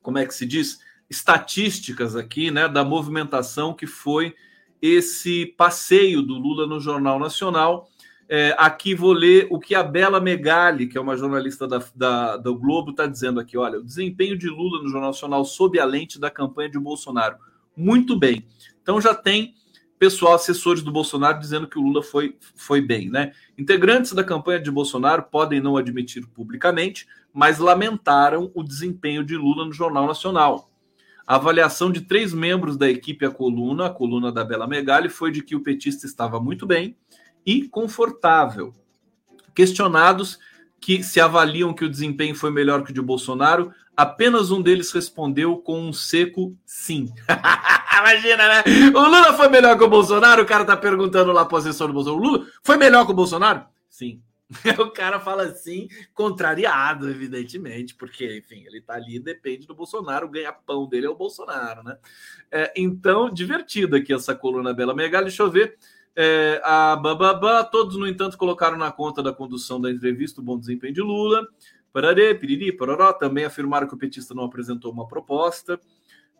como 0.06 0.18
é 0.18 0.24
que 0.24 0.34
se 0.34 0.46
diz? 0.46 0.78
Estatísticas 1.10 2.14
aqui, 2.14 2.48
né, 2.48 2.68
da 2.68 2.84
movimentação 2.84 3.74
que 3.74 3.88
foi 3.88 4.36
esse 4.80 5.46
passeio 5.46 6.22
do 6.22 6.34
Lula 6.34 6.64
no 6.64 6.78
Jornal 6.78 7.18
Nacional 7.18 7.88
é, 8.28 8.54
aqui 8.58 8.94
vou 8.94 9.12
ler 9.12 9.46
o 9.50 9.58
que 9.58 9.74
a 9.74 9.82
Bela 9.82 10.20
Megali, 10.20 10.86
que 10.86 10.98
é 10.98 11.00
uma 11.00 11.16
jornalista 11.16 11.66
da, 11.66 11.82
da 11.94 12.36
do 12.36 12.56
Globo, 12.56 12.90
está 12.90 13.06
dizendo 13.06 13.38
aqui. 13.38 13.56
Olha, 13.56 13.78
o 13.78 13.84
desempenho 13.84 14.36
de 14.36 14.48
Lula 14.48 14.82
no 14.82 14.88
Jornal 14.88 15.10
Nacional 15.10 15.44
sob 15.44 15.78
a 15.78 15.84
lente 15.84 16.18
da 16.18 16.30
campanha 16.30 16.68
de 16.68 16.78
Bolsonaro. 16.78 17.36
Muito 17.76 18.18
bem. 18.18 18.46
Então 18.82 19.00
já 19.00 19.14
tem 19.14 19.54
pessoal, 19.98 20.34
assessores 20.34 20.82
do 20.82 20.92
Bolsonaro, 20.92 21.38
dizendo 21.38 21.66
que 21.66 21.78
o 21.78 21.82
Lula 21.82 22.02
foi, 22.02 22.36
foi 22.54 22.80
bem, 22.80 23.08
né? 23.08 23.32
Integrantes 23.56 24.12
da 24.12 24.22
campanha 24.22 24.60
de 24.60 24.70
Bolsonaro 24.70 25.22
podem 25.22 25.60
não 25.60 25.76
admitir 25.76 26.26
publicamente, 26.26 27.06
mas 27.32 27.58
lamentaram 27.58 28.50
o 28.54 28.62
desempenho 28.62 29.24
de 29.24 29.36
Lula 29.36 29.64
no 29.64 29.72
Jornal 29.72 30.06
Nacional. 30.06 30.70
A 31.26 31.36
avaliação 31.36 31.90
de 31.90 32.02
três 32.02 32.32
membros 32.32 32.76
da 32.76 32.88
equipe 32.88 33.24
A 33.24 33.30
Coluna, 33.30 33.86
a 33.86 33.90
coluna 33.90 34.30
da 34.30 34.44
Bela 34.44 34.66
Megali, 34.66 35.08
foi 35.08 35.32
de 35.32 35.42
que 35.42 35.56
o 35.56 35.60
petista 35.60 36.06
estava 36.06 36.38
muito 36.38 36.66
bem 36.66 36.96
e 37.46 37.68
confortável. 37.68 38.74
Questionados 39.54 40.38
que 40.80 41.02
se 41.02 41.20
avaliam 41.20 41.72
que 41.72 41.84
o 41.84 41.88
desempenho 41.88 42.34
foi 42.34 42.50
melhor 42.50 42.84
que 42.84 42.90
o 42.90 42.94
de 42.94 43.00
Bolsonaro, 43.00 43.72
apenas 43.96 44.50
um 44.50 44.60
deles 44.60 44.92
respondeu 44.92 45.56
com 45.56 45.80
um 45.80 45.92
seco 45.92 46.56
sim. 46.66 47.12
Imagina, 47.98 48.46
né? 48.48 48.64
O 48.94 49.00
Lula 49.00 49.32
foi 49.32 49.48
melhor 49.48 49.78
que 49.78 49.84
o 49.84 49.88
Bolsonaro? 49.88 50.42
O 50.42 50.46
cara 50.46 50.64
tá 50.64 50.76
perguntando 50.76 51.32
lá 51.32 51.48
assessor 51.50 51.88
do 51.88 51.94
Bolsonaro. 51.94 52.22
O 52.22 52.24
Lula 52.24 52.46
foi 52.62 52.76
melhor 52.76 53.06
que 53.06 53.12
o 53.12 53.14
Bolsonaro? 53.14 53.64
Sim. 53.88 54.20
O 54.78 54.90
cara 54.90 55.18
fala 55.18 55.44
assim, 55.44 55.88
contrariado, 56.14 57.10
evidentemente, 57.10 57.94
porque, 57.94 58.38
enfim, 58.38 58.64
ele 58.64 58.80
tá 58.80 58.94
ali, 58.94 59.18
depende 59.18 59.66
do 59.66 59.74
Bolsonaro, 59.74 60.26
o 60.26 60.30
ganha-pão 60.30 60.88
dele 60.88 61.06
é 61.06 61.10
o 61.10 61.16
Bolsonaro, 61.16 61.82
né? 61.82 61.96
É, 62.50 62.72
então, 62.76 63.28
divertido 63.28 63.96
aqui 63.96 64.12
essa 64.12 64.34
coluna 64.34 64.72
Bela 64.72 64.94
Megal. 64.94 65.22
Deixa 65.22 65.42
eu 65.42 65.50
ver. 65.50 65.76
É, 66.16 66.62
a 66.64 66.96
Bababá, 66.96 67.62
todos, 67.62 67.96
no 67.96 68.08
entanto, 68.08 68.38
colocaram 68.38 68.78
na 68.78 68.90
conta 68.90 69.22
da 69.22 69.32
condução 69.32 69.78
da 69.78 69.90
entrevista 69.90 70.40
o 70.40 70.44
bom 70.44 70.58
desempenho 70.58 70.94
de 70.94 71.02
Lula. 71.02 71.46
Pararê, 71.92 72.34
piriri, 72.34 72.72
pororó, 72.72 73.12
também 73.12 73.44
afirmaram 73.44 73.86
que 73.86 73.94
o 73.94 73.98
petista 73.98 74.34
não 74.34 74.44
apresentou 74.44 74.90
uma 74.90 75.06
proposta. 75.06 75.78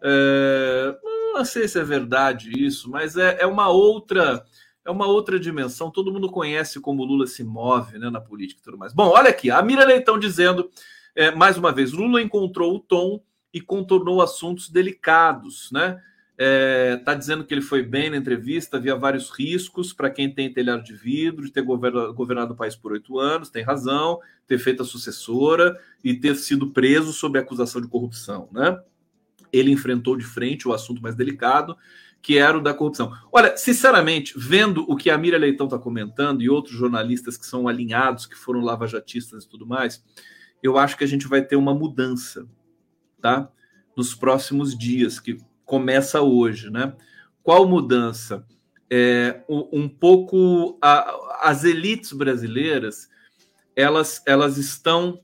É, 0.03 0.97
não 1.35 1.45
sei 1.45 1.69
se 1.69 1.79
é 1.79 1.85
verdade 1.85 2.51
isso, 2.53 2.91
mas 2.91 3.17
é, 3.17 3.39
é 3.41 3.47
uma 3.47 3.69
outra 3.69 4.45
é 4.85 4.91
uma 4.91 5.07
outra 5.07 5.39
dimensão. 5.39 5.91
Todo 5.91 6.13
mundo 6.13 6.31
conhece 6.31 6.81
como 6.81 7.05
Lula 7.05 7.27
se 7.27 7.43
move 7.43 7.99
né, 7.99 8.09
na 8.09 8.21
política 8.21 8.61
e 8.61 8.63
tudo 8.63 8.79
mais. 8.79 8.95
Bom, 8.95 9.09
olha 9.09 9.31
aqui, 9.31 9.51
a 9.51 9.61
Mira 9.61 9.85
Leitão 9.85 10.19
dizendo, 10.19 10.71
é, 11.15 11.33
mais 11.33 11.59
uma 11.59 11.73
vez, 11.73 11.93
Lula 11.93 12.23
encontrou 12.23 12.75
o 12.75 12.81
tom 12.81 13.21
e 13.53 13.61
contornou 13.61 14.23
assuntos 14.23 14.71
delicados, 14.71 15.71
né? 15.73 16.01
Está 16.39 17.13
é, 17.13 17.15
dizendo 17.15 17.45
que 17.45 17.55
ele 17.55 17.63
foi 17.63 17.83
bem 17.83 18.11
na 18.11 18.17
entrevista, 18.19 18.77
havia 18.77 18.95
vários 18.95 19.31
riscos 19.31 19.95
para 19.95 20.11
quem 20.11 20.31
tem 20.31 20.53
telhado 20.53 20.85
de 20.85 20.95
vidro, 20.95 21.45
de 21.45 21.51
ter 21.51 21.63
governado, 21.63 22.13
governado 22.13 22.53
o 22.53 22.57
país 22.57 22.77
por 22.77 22.93
oito 22.93 23.19
anos, 23.19 23.49
tem 23.49 23.65
razão, 23.65 24.21
ter 24.47 24.59
feito 24.59 24.83
a 24.83 24.87
sucessora 24.87 25.81
e 26.05 26.13
ter 26.15 26.35
sido 26.37 26.71
preso 26.71 27.13
sob 27.13 27.39
acusação 27.39 27.81
de 27.81 27.89
corrupção. 27.89 28.51
Né? 28.53 28.79
Ele 29.51 29.71
enfrentou 29.71 30.15
de 30.15 30.25
frente 30.25 30.69
o 30.69 30.75
assunto 30.75 31.01
mais 31.01 31.15
delicado, 31.15 31.75
que 32.21 32.37
era 32.37 32.59
o 32.59 32.63
da 32.63 32.75
corrupção. 32.75 33.13
Olha, 33.33 33.57
sinceramente, 33.57 34.35
vendo 34.37 34.85
o 34.91 34.97
que 34.97 35.09
a 35.09 35.17
Miriam 35.17 35.39
Leitão 35.39 35.67
está 35.67 35.79
comentando 35.79 36.43
e 36.43 36.51
outros 36.51 36.77
jornalistas 36.77 37.39
que 37.39 37.47
são 37.47 37.67
alinhados, 37.67 38.27
que 38.27 38.35
foram 38.35 38.61
lavajatistas 38.61 39.45
e 39.45 39.49
tudo 39.49 39.67
mais, 39.67 40.05
eu 40.63 40.77
acho 40.77 40.99
que 40.99 41.05
a 41.05 41.07
gente 41.07 41.27
vai 41.27 41.41
ter 41.41 41.57
uma 41.57 41.73
mudança, 41.73 42.47
tá? 43.23 43.51
Nos 43.97 44.15
próximos 44.15 44.77
dias, 44.77 45.21
que 45.21 45.39
começa 45.67 46.23
hoje, 46.23 46.71
né? 46.71 46.95
Qual 47.43 47.69
mudança? 47.69 48.47
É, 48.89 49.43
um 49.49 49.89
pouco 49.89 50.79
a, 50.81 51.41
as 51.51 51.65
elites 51.65 52.13
brasileiras 52.13 53.11
elas 53.75 54.23
elas 54.25 54.57
estão 54.57 55.21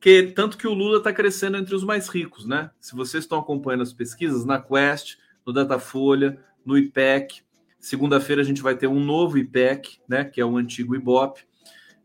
que 0.00 0.22
tanto 0.22 0.56
que 0.56 0.68
o 0.68 0.72
Lula 0.72 0.98
está 0.98 1.12
crescendo 1.12 1.56
entre 1.56 1.74
os 1.74 1.84
mais 1.84 2.08
ricos, 2.08 2.46
né? 2.46 2.70
Se 2.80 2.94
vocês 2.94 3.24
estão 3.24 3.38
acompanhando 3.38 3.82
as 3.82 3.92
pesquisas 3.92 4.44
na 4.44 4.60
Quest, 4.60 5.16
no 5.44 5.52
Datafolha, 5.52 6.38
no 6.64 6.78
IPEC, 6.78 7.42
segunda-feira 7.78 8.40
a 8.40 8.44
gente 8.44 8.62
vai 8.62 8.76
ter 8.76 8.86
um 8.86 9.04
novo 9.04 9.36
IPEC, 9.36 9.98
né? 10.08 10.24
Que 10.24 10.40
é 10.40 10.44
o 10.44 10.56
antigo 10.56 10.94
IBOP. 10.94 11.44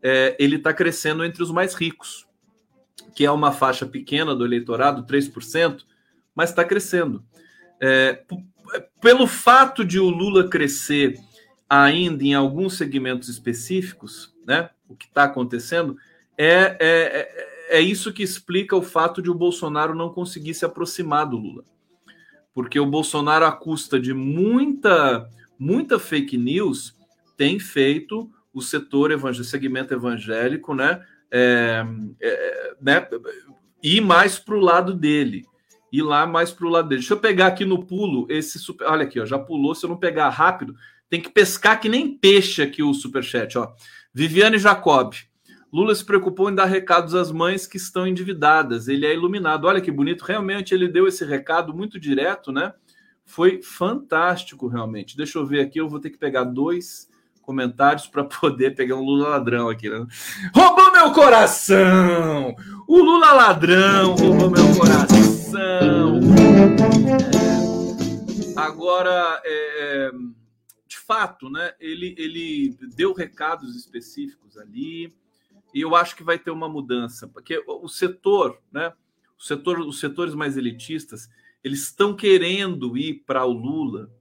É, 0.02 0.36
ele 0.40 0.58
está 0.58 0.74
crescendo 0.74 1.24
entre 1.24 1.42
os 1.42 1.52
mais 1.52 1.74
ricos, 1.74 2.28
que 3.16 3.26
é 3.26 3.32
uma 3.32 3.52
faixa 3.52 3.86
pequena 3.86 4.36
do 4.36 4.46
eleitorado, 4.46 5.06
3%, 5.06 5.84
mas 6.36 6.50
está 6.50 6.64
crescendo. 6.64 7.24
É, 7.82 8.24
pelo 9.02 9.28
fato 9.28 9.86
de 9.86 10.00
o 10.00 10.10
Lula 10.10 10.48
crescer 10.48 11.20
ainda 11.70 12.24
em 12.24 12.34
alguns 12.34 12.78
segmentos 12.78 13.30
específicos, 13.30 14.34
né, 14.46 14.70
o 14.88 14.96
que 14.96 15.06
está 15.06 15.24
acontecendo, 15.24 15.98
é, 16.38 16.78
é, 16.80 16.80
é, 16.80 17.78
é 17.80 17.82
isso 17.82 18.14
que 18.14 18.24
explica 18.24 18.76
o 18.76 18.82
fato 18.82 19.22
de 19.22 19.30
o 19.30 19.36
Bolsonaro 19.36 19.94
não 19.94 20.10
conseguir 20.10 20.54
se 20.54 20.66
aproximar 20.66 21.28
do 21.28 21.38
Lula. 21.38 21.64
Porque 22.54 22.80
o 22.80 22.86
Bolsonaro, 22.86 23.46
à 23.46 23.52
custa 23.52 24.00
de 24.00 24.14
muita, 24.14 25.30
muita 25.60 26.00
fake 26.00 26.38
news, 26.38 26.96
tem 27.36 27.60
feito 27.60 28.32
o 28.54 28.62
setor 28.62 29.12
evangélico, 29.12 29.52
segmento 29.52 29.94
evangélico, 29.94 30.74
né, 30.74 31.04
é, 31.30 31.86
é, 32.22 32.76
né 32.82 33.08
ir 33.84 34.02
mais 34.02 34.40
para 34.40 34.56
o 34.56 34.62
lado 34.62 34.94
dele 34.94 35.46
ir 35.92 36.02
lá 36.02 36.26
mais 36.26 36.52
para 36.52 36.66
o 36.66 36.70
lado 36.70 36.90
dele. 36.90 37.02
Deixa 37.02 37.14
eu 37.14 37.20
pegar 37.20 37.48
aqui 37.48 37.66
no 37.66 37.86
pulo 37.86 38.26
esse 38.30 38.60
super. 38.60 38.88
Olha 38.88 39.04
aqui, 39.04 39.20
ó, 39.20 39.26
já 39.26 39.40
pulou. 39.40 39.74
Se 39.76 39.86
eu 39.86 39.90
não 39.90 39.98
pegar 39.98 40.30
rápido, 40.30 40.76
tem 41.10 41.22
que 41.22 41.30
pescar 41.30 41.80
que 41.80 41.90
nem 41.90 42.18
peixe 42.18 42.62
aqui 42.62 42.84
o 42.84 42.94
superchat. 42.94 43.58
Ó. 43.58 43.74
Viviane 44.14 44.58
Jacob. 44.58 45.14
Lula 45.72 45.94
se 45.94 46.06
preocupou 46.06 46.50
em 46.50 46.56
dar 46.56 46.66
recados 46.66 47.14
às 47.14 47.32
mães 47.32 47.68
que 47.68 47.78
estão 47.78 48.08
endividadas. 48.08 48.88
Ele 48.88 49.06
é 49.06 49.14
iluminado. 49.14 49.66
Olha 49.66 49.82
que 49.82 49.92
bonito. 49.92 50.24
Realmente 50.24 50.74
ele 50.74 50.88
deu 50.88 51.08
esse 51.08 51.26
recado 51.26 51.74
muito 51.74 52.00
direto, 52.00 52.52
né? 52.52 52.74
Foi 53.26 53.62
fantástico, 53.62 54.68
realmente. 54.68 55.18
Deixa 55.18 55.38
eu 55.38 55.46
ver 55.46 55.60
aqui. 55.60 55.80
Eu 55.80 55.90
vou 55.90 56.00
ter 56.00 56.10
que 56.10 56.18
pegar 56.18 56.46
dois 56.46 57.10
comentários 57.48 58.06
para 58.06 58.26
poder 58.26 58.76
pegar 58.76 58.96
um 58.98 59.02
Lula 59.02 59.30
ladrão 59.30 59.70
aqui. 59.70 59.90
Né? 59.90 60.06
Roubou 60.54 60.92
meu 60.92 61.14
coração! 61.14 62.54
O 62.86 62.98
Lula 62.98 63.32
ladrão 63.32 64.16
roubou 64.16 64.52
meu 64.52 64.76
coração! 64.78 66.20
É. 68.54 68.60
Agora, 68.60 69.42
é, 69.46 70.12
de 70.86 70.98
fato, 70.98 71.50
né? 71.50 71.74
Ele, 71.80 72.14
ele 72.18 72.78
deu 72.96 73.14
recados 73.14 73.76
específicos 73.78 74.58
ali 74.58 75.16
e 75.74 75.82
eu 75.82 75.96
acho 75.96 76.16
que 76.18 76.24
vai 76.24 76.38
ter 76.38 76.52
uma 76.52 76.68
mudança, 76.68 77.28
porque 77.28 77.64
o 77.66 77.88
setor, 77.88 78.60
né, 78.72 78.92
o 79.40 79.44
setor, 79.44 79.80
os 79.80 80.00
setores 80.00 80.34
mais 80.34 80.58
elitistas, 80.58 81.30
eles 81.64 81.84
estão 81.84 82.16
querendo 82.16 82.98
ir 82.98 83.24
para 83.26 83.46
o 83.46 83.52
Lula, 83.52 84.12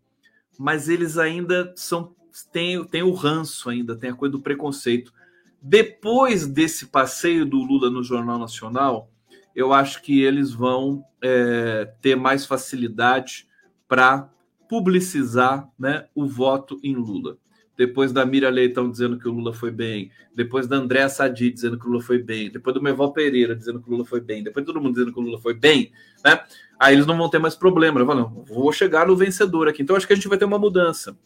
mas 0.58 0.88
eles 0.88 1.16
ainda 1.18 1.72
são 1.76 2.15
têm, 2.44 2.84
têm 2.84 3.02
o 3.02 3.12
ranço 3.12 3.68
ainda, 3.70 3.96
tem 3.96 4.10
a 4.10 4.14
coisa 4.14 4.32
do 4.32 4.42
preconceito. 4.42 5.12
Depois 5.60 6.46
desse 6.46 6.86
passeio 6.86 7.46
do 7.46 7.58
Lula 7.58 7.90
no 7.90 8.02
Jornal 8.02 8.38
Nacional, 8.38 9.10
eu 9.54 9.72
acho 9.72 10.02
que 10.02 10.22
eles 10.22 10.52
vão 10.52 11.04
é, 11.22 11.90
ter 12.00 12.14
mais 12.14 12.44
facilidade 12.44 13.48
para 13.88 14.28
publicizar 14.68 15.68
né, 15.78 16.06
o 16.14 16.26
voto 16.26 16.78
em 16.82 16.94
Lula 16.94 17.38
depois 17.76 18.12
da 18.12 18.24
Mira 18.24 18.48
Leitão 18.48 18.90
dizendo 18.90 19.18
que 19.18 19.28
o 19.28 19.32
Lula 19.32 19.52
foi 19.52 19.70
bem, 19.70 20.10
depois 20.34 20.66
da 20.66 20.76
Andréa 20.76 21.08
Sadi 21.08 21.50
dizendo 21.50 21.78
que 21.78 21.86
o 21.86 21.90
Lula 21.90 22.02
foi 22.02 22.18
bem, 22.18 22.50
depois 22.50 22.72
do 22.74 22.82
Meval 22.82 23.12
Pereira 23.12 23.54
dizendo 23.54 23.80
que 23.80 23.88
o 23.88 23.92
Lula 23.92 24.04
foi 24.04 24.20
bem, 24.20 24.42
depois 24.42 24.64
de 24.64 24.72
todo 24.72 24.80
mundo 24.80 24.94
dizendo 24.94 25.12
que 25.12 25.20
o 25.20 25.22
Lula 25.22 25.38
foi 25.38 25.54
bem, 25.54 25.92
né? 26.24 26.40
Aí 26.78 26.94
eles 26.94 27.06
não 27.06 27.16
vão 27.16 27.28
ter 27.28 27.38
mais 27.38 27.54
problema. 27.54 28.00
Eu 28.00 28.06
falo, 28.06 28.44
vou 28.46 28.70
chegar 28.72 29.06
no 29.06 29.16
vencedor 29.16 29.66
aqui. 29.66 29.82
Então 29.82 29.96
acho 29.96 30.06
que 30.06 30.12
a 30.12 30.16
gente 30.16 30.28
vai 30.28 30.36
ter 30.36 30.44
uma 30.44 30.58
mudança. 30.58 31.16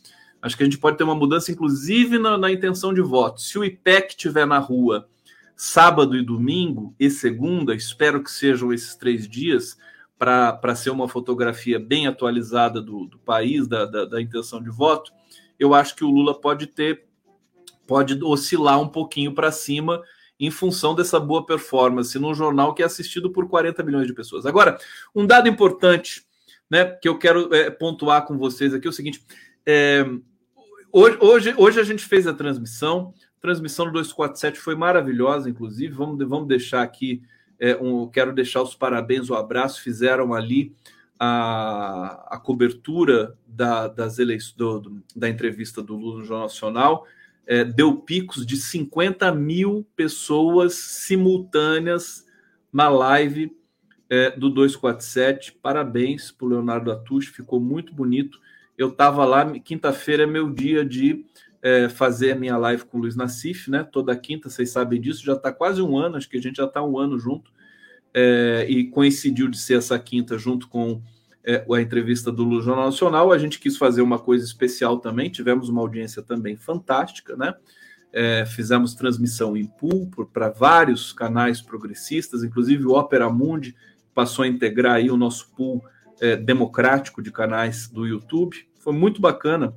Acho 0.42 0.56
que 0.56 0.62
a 0.62 0.66
gente 0.66 0.78
pode 0.78 0.96
ter 0.96 1.04
uma 1.04 1.14
mudança, 1.14 1.52
inclusive 1.52 2.18
na, 2.18 2.38
na 2.38 2.50
intenção 2.50 2.94
de 2.94 3.00
voto. 3.00 3.40
Se 3.40 3.58
o 3.58 3.64
IPEC 3.64 4.10
estiver 4.10 4.46
na 4.46 4.58
rua 4.58 5.08
sábado 5.54 6.16
e 6.16 6.24
domingo 6.24 6.94
e 6.98 7.10
segunda, 7.10 7.74
espero 7.74 8.22
que 8.22 8.30
sejam 8.30 8.72
esses 8.72 8.94
três 8.94 9.28
dias, 9.28 9.76
para 10.18 10.74
ser 10.74 10.90
uma 10.90 11.08
fotografia 11.08 11.78
bem 11.78 12.06
atualizada 12.06 12.80
do, 12.80 13.06
do 13.06 13.18
país, 13.18 13.66
da, 13.66 13.86
da, 13.86 14.04
da 14.04 14.20
intenção 14.20 14.62
de 14.62 14.70
voto 14.70 15.12
eu 15.60 15.74
acho 15.74 15.94
que 15.94 16.02
o 16.02 16.08
Lula 16.08 16.40
pode 16.40 16.66
ter, 16.66 17.04
pode 17.86 18.18
oscilar 18.24 18.80
um 18.80 18.88
pouquinho 18.88 19.34
para 19.34 19.52
cima 19.52 20.02
em 20.40 20.50
função 20.50 20.94
dessa 20.94 21.20
boa 21.20 21.44
performance 21.44 22.18
num 22.18 22.34
jornal 22.34 22.72
que 22.72 22.82
é 22.82 22.86
assistido 22.86 23.30
por 23.30 23.46
40 23.46 23.82
milhões 23.82 24.06
de 24.06 24.14
pessoas. 24.14 24.46
Agora, 24.46 24.78
um 25.14 25.26
dado 25.26 25.50
importante, 25.50 26.24
né, 26.68 26.86
que 26.86 27.06
eu 27.06 27.18
quero 27.18 27.54
é, 27.54 27.70
pontuar 27.70 28.24
com 28.24 28.38
vocês 28.38 28.72
aqui 28.72 28.86
é 28.86 28.90
o 28.90 28.92
seguinte: 28.92 29.22
é, 29.66 30.02
hoje, 30.92 31.18
hoje, 31.20 31.54
hoje 31.56 31.80
a 31.80 31.84
gente 31.84 32.04
fez 32.04 32.26
a 32.26 32.34
transmissão, 32.34 33.14
a 33.38 33.40
transmissão 33.40 33.86
do 33.86 33.92
247 33.92 34.58
foi 34.58 34.74
maravilhosa, 34.74 35.48
inclusive. 35.48 35.92
Vamos, 35.94 36.18
vamos 36.28 36.48
deixar 36.48 36.82
aqui, 36.82 37.22
é, 37.58 37.76
um, 37.76 38.06
quero 38.08 38.32
deixar 38.32 38.62
os 38.62 38.74
parabéns, 38.74 39.30
o 39.30 39.34
um 39.34 39.36
abraço, 39.36 39.82
fizeram 39.82 40.34
ali 40.34 40.74
a, 41.18 42.34
a 42.34 42.38
cobertura 42.38 43.36
da, 43.46 43.88
das 43.88 44.18
eleições, 44.18 44.56
da 45.14 45.28
entrevista 45.28 45.82
do 45.82 45.96
Lula 45.96 46.18
no 46.18 46.24
Jornal 46.24 46.46
Nacional 46.46 47.06
é, 47.50 47.64
deu 47.64 47.96
picos 47.96 48.46
de 48.46 48.56
50 48.56 49.34
mil 49.34 49.84
pessoas 49.96 50.74
simultâneas 50.74 52.24
na 52.72 52.88
live 52.88 53.50
é, 54.08 54.30
do 54.30 54.48
247. 54.48 55.58
Parabéns 55.60 56.30
para 56.30 56.46
o 56.46 56.48
Leonardo 56.48 56.92
Atush, 56.92 57.26
ficou 57.26 57.58
muito 57.58 57.92
bonito. 57.92 58.40
Eu 58.80 58.88
estava 58.88 59.26
lá, 59.26 59.46
quinta-feira 59.60 60.22
é 60.22 60.26
meu 60.26 60.48
dia 60.48 60.82
de 60.82 61.26
é, 61.60 61.90
fazer 61.90 62.32
a 62.32 62.34
minha 62.34 62.56
live 62.56 62.86
com 62.86 62.96
o 62.96 63.02
Luiz 63.02 63.14
Nassif, 63.14 63.70
né? 63.70 63.84
Toda 63.84 64.16
quinta, 64.16 64.48
vocês 64.48 64.70
sabem 64.70 64.98
disso, 64.98 65.22
já 65.22 65.34
está 65.34 65.52
quase 65.52 65.82
um 65.82 65.98
ano, 65.98 66.16
acho 66.16 66.26
que 66.26 66.38
a 66.38 66.40
gente 66.40 66.56
já 66.56 66.64
está 66.64 66.82
um 66.82 66.98
ano 66.98 67.18
junto 67.18 67.52
é, 68.14 68.64
e 68.66 68.86
coincidiu 68.86 69.48
de 69.48 69.58
ser 69.58 69.76
essa 69.76 69.98
quinta 69.98 70.38
junto 70.38 70.66
com 70.66 71.02
é, 71.44 71.62
a 71.70 71.80
entrevista 71.82 72.32
do 72.32 72.42
Lula 72.42 72.62
Jornal 72.62 72.86
Nacional. 72.86 73.30
A 73.30 73.36
gente 73.36 73.58
quis 73.58 73.76
fazer 73.76 74.00
uma 74.00 74.18
coisa 74.18 74.46
especial 74.46 74.98
também, 74.98 75.28
tivemos 75.28 75.68
uma 75.68 75.82
audiência 75.82 76.22
também 76.22 76.56
fantástica, 76.56 77.36
né? 77.36 77.52
É, 78.10 78.46
fizemos 78.46 78.94
transmissão 78.94 79.58
em 79.58 79.66
pool 79.66 80.10
para 80.32 80.48
vários 80.48 81.12
canais 81.12 81.60
progressistas, 81.60 82.42
inclusive 82.42 82.86
o 82.86 82.92
Opera 82.92 83.28
Mundi 83.28 83.76
passou 84.14 84.42
a 84.42 84.48
integrar 84.48 84.94
aí 84.94 85.10
o 85.10 85.18
nosso 85.18 85.50
pool 85.54 85.84
é, 86.18 86.34
democrático 86.34 87.22
de 87.22 87.30
canais 87.30 87.86
do 87.86 88.06
YouTube. 88.06 88.69
Foi 88.80 88.92
muito 88.92 89.20
bacana. 89.20 89.74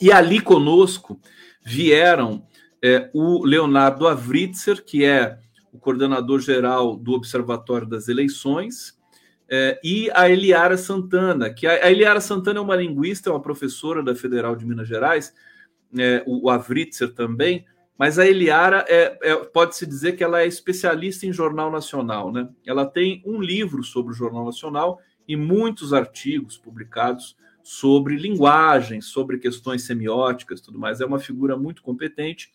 E 0.00 0.10
ali 0.10 0.40
conosco 0.40 1.20
vieram 1.62 2.42
é, 2.82 3.10
o 3.12 3.44
Leonardo 3.44 4.08
Avritzer, 4.08 4.82
que 4.84 5.04
é 5.04 5.38
o 5.72 5.78
coordenador 5.78 6.40
geral 6.40 6.96
do 6.96 7.12
Observatório 7.12 7.86
das 7.86 8.08
Eleições, 8.08 8.98
é, 9.48 9.78
e 9.84 10.10
a 10.14 10.28
Eliara 10.30 10.76
Santana, 10.76 11.52
que 11.52 11.66
a, 11.66 11.72
a, 11.72 11.90
Eliara 11.90 12.20
Santana 12.20 12.58
é 12.58 12.62
uma 12.62 12.76
linguista, 12.76 13.28
é 13.28 13.32
uma 13.32 13.42
professora 13.42 14.02
da 14.02 14.14
Federal 14.14 14.56
de 14.56 14.64
Minas 14.64 14.88
Gerais, 14.88 15.34
é, 15.98 16.22
o, 16.26 16.46
o 16.46 16.50
Avritzer 16.50 17.12
também, 17.12 17.66
mas 17.98 18.18
a 18.18 18.26
Eliara 18.26 18.84
é, 18.88 19.18
é 19.22 19.36
pode-se 19.36 19.84
dizer 19.86 20.16
que 20.16 20.24
ela 20.24 20.40
é 20.40 20.46
especialista 20.46 21.26
em 21.26 21.32
jornal 21.32 21.70
nacional, 21.70 22.32
né? 22.32 22.48
Ela 22.64 22.86
tem 22.86 23.22
um 23.26 23.42
livro 23.42 23.82
sobre 23.82 24.12
o 24.12 24.16
Jornal 24.16 24.46
Nacional 24.46 24.98
e 25.28 25.36
muitos 25.36 25.92
artigos 25.92 26.56
publicados 26.56 27.36
sobre 27.62 28.16
linguagem, 28.16 29.00
sobre 29.00 29.38
questões 29.38 29.82
semióticas, 29.82 30.60
tudo 30.60 30.78
mais. 30.78 31.00
É 31.00 31.06
uma 31.06 31.18
figura 31.18 31.56
muito 31.56 31.82
competente 31.82 32.50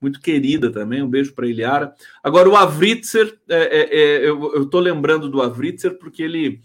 muito 0.00 0.20
querida 0.20 0.70
também. 0.70 1.02
Um 1.02 1.08
beijo 1.08 1.34
para 1.34 1.46
Iliara. 1.46 1.94
Agora, 2.22 2.48
o 2.48 2.56
Avritzer, 2.56 3.38
é, 3.48 3.56
é, 3.56 4.00
é, 4.00 4.28
eu 4.28 4.62
estou 4.62 4.80
lembrando 4.80 5.28
do 5.28 5.42
Avritzer 5.42 5.98
porque 5.98 6.22
ele, 6.22 6.60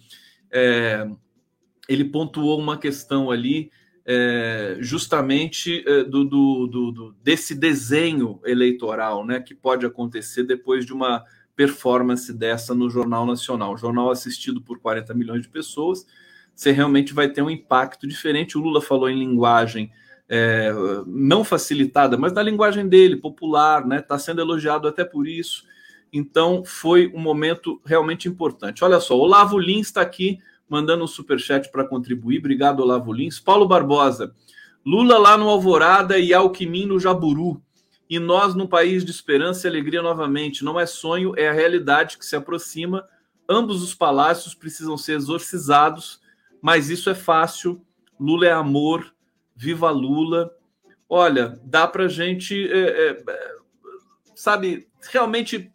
é, 0.51 1.07
ele 1.87 2.05
pontuou 2.05 2.59
uma 2.59 2.77
questão 2.77 3.31
ali, 3.31 3.71
é, 4.05 4.77
justamente 4.79 5.83
é, 5.87 6.03
do, 6.03 6.25
do, 6.25 6.67
do, 6.67 7.15
desse 7.23 7.55
desenho 7.55 8.39
eleitoral 8.45 9.25
né, 9.25 9.39
que 9.39 9.55
pode 9.55 9.85
acontecer 9.85 10.43
depois 10.43 10.85
de 10.85 10.93
uma 10.93 11.23
performance 11.55 12.33
dessa 12.33 12.75
no 12.75 12.89
Jornal 12.89 13.25
Nacional. 13.25 13.77
jornal 13.77 14.09
assistido 14.11 14.61
por 14.61 14.79
40 14.79 15.13
milhões 15.13 15.43
de 15.43 15.49
pessoas. 15.49 16.05
Você 16.55 16.71
realmente 16.71 17.13
vai 17.13 17.29
ter 17.29 17.41
um 17.41 17.49
impacto 17.49 18.07
diferente. 18.07 18.57
O 18.57 18.61
Lula 18.61 18.81
falou 18.81 19.09
em 19.09 19.17
linguagem 19.17 19.91
é, 20.29 20.71
não 21.05 21.43
facilitada, 21.43 22.17
mas 22.17 22.33
na 22.33 22.41
linguagem 22.41 22.87
dele, 22.87 23.17
popular, 23.17 23.85
né? 23.85 23.99
Está 23.99 24.17
sendo 24.17 24.41
elogiado 24.41 24.87
até 24.87 25.03
por 25.03 25.27
isso. 25.27 25.63
Então 26.11 26.63
foi 26.63 27.11
um 27.13 27.19
momento 27.19 27.81
realmente 27.85 28.27
importante. 28.27 28.83
Olha 28.83 28.99
só, 28.99 29.17
Olavo 29.17 29.57
Lins 29.57 29.87
está 29.87 30.01
aqui 30.01 30.39
mandando 30.69 31.03
um 31.03 31.07
superchat 31.07 31.71
para 31.71 31.87
contribuir. 31.87 32.39
Obrigado, 32.39 32.79
Olavo 32.81 33.11
Lins. 33.11 33.39
Paulo 33.39 33.67
Barbosa, 33.67 34.33
Lula 34.85 35.17
lá 35.17 35.37
no 35.37 35.49
Alvorada 35.49 36.17
e 36.17 36.33
Alckmin 36.33 36.85
no 36.85 36.99
Jaburu. 36.99 37.61
E 38.09 38.19
nós 38.19 38.53
no 38.53 38.67
país 38.67 39.03
de 39.03 39.11
esperança 39.11 39.65
e 39.65 39.69
alegria 39.69 40.01
novamente. 40.01 40.63
Não 40.63 40.79
é 40.79 40.85
sonho, 40.85 41.33
é 41.35 41.49
a 41.49 41.53
realidade 41.53 42.17
que 42.17 42.25
se 42.25 42.35
aproxima. 42.35 43.07
Ambos 43.49 43.81
os 43.81 43.95
palácios 43.95 44.53
precisam 44.53 44.97
ser 44.97 45.13
exorcizados, 45.13 46.21
mas 46.63 46.89
isso 46.89 47.09
é 47.09 47.13
fácil. 47.13 47.85
Lula 48.17 48.45
é 48.45 48.51
amor, 48.53 49.13
Viva 49.53 49.91
Lula. 49.91 50.49
Olha, 51.09 51.59
dá 51.61 51.85
para 51.85 52.07
gente, 52.07 52.55
é, 52.71 53.09
é, 53.09 53.23
sabe, 54.33 54.87
realmente 55.11 55.69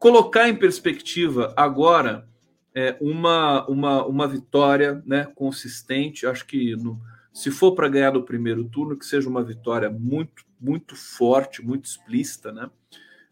colocar 0.00 0.48
em 0.48 0.56
perspectiva 0.56 1.54
agora 1.56 2.28
é, 2.74 2.96
uma, 3.00 3.64
uma, 3.68 4.04
uma 4.04 4.26
vitória 4.26 5.00
né, 5.06 5.24
consistente. 5.36 6.26
Acho 6.26 6.44
que 6.48 6.74
no, 6.74 7.00
se 7.32 7.52
for 7.52 7.72
para 7.76 7.88
ganhar 7.88 8.12
no 8.12 8.24
primeiro 8.24 8.64
turno, 8.64 8.98
que 8.98 9.06
seja 9.06 9.28
uma 9.28 9.44
vitória 9.44 9.88
muito, 9.88 10.44
muito 10.60 10.96
forte, 10.96 11.64
muito 11.64 11.84
explícita, 11.84 12.50
né? 12.50 12.68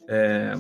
É, 0.07 0.55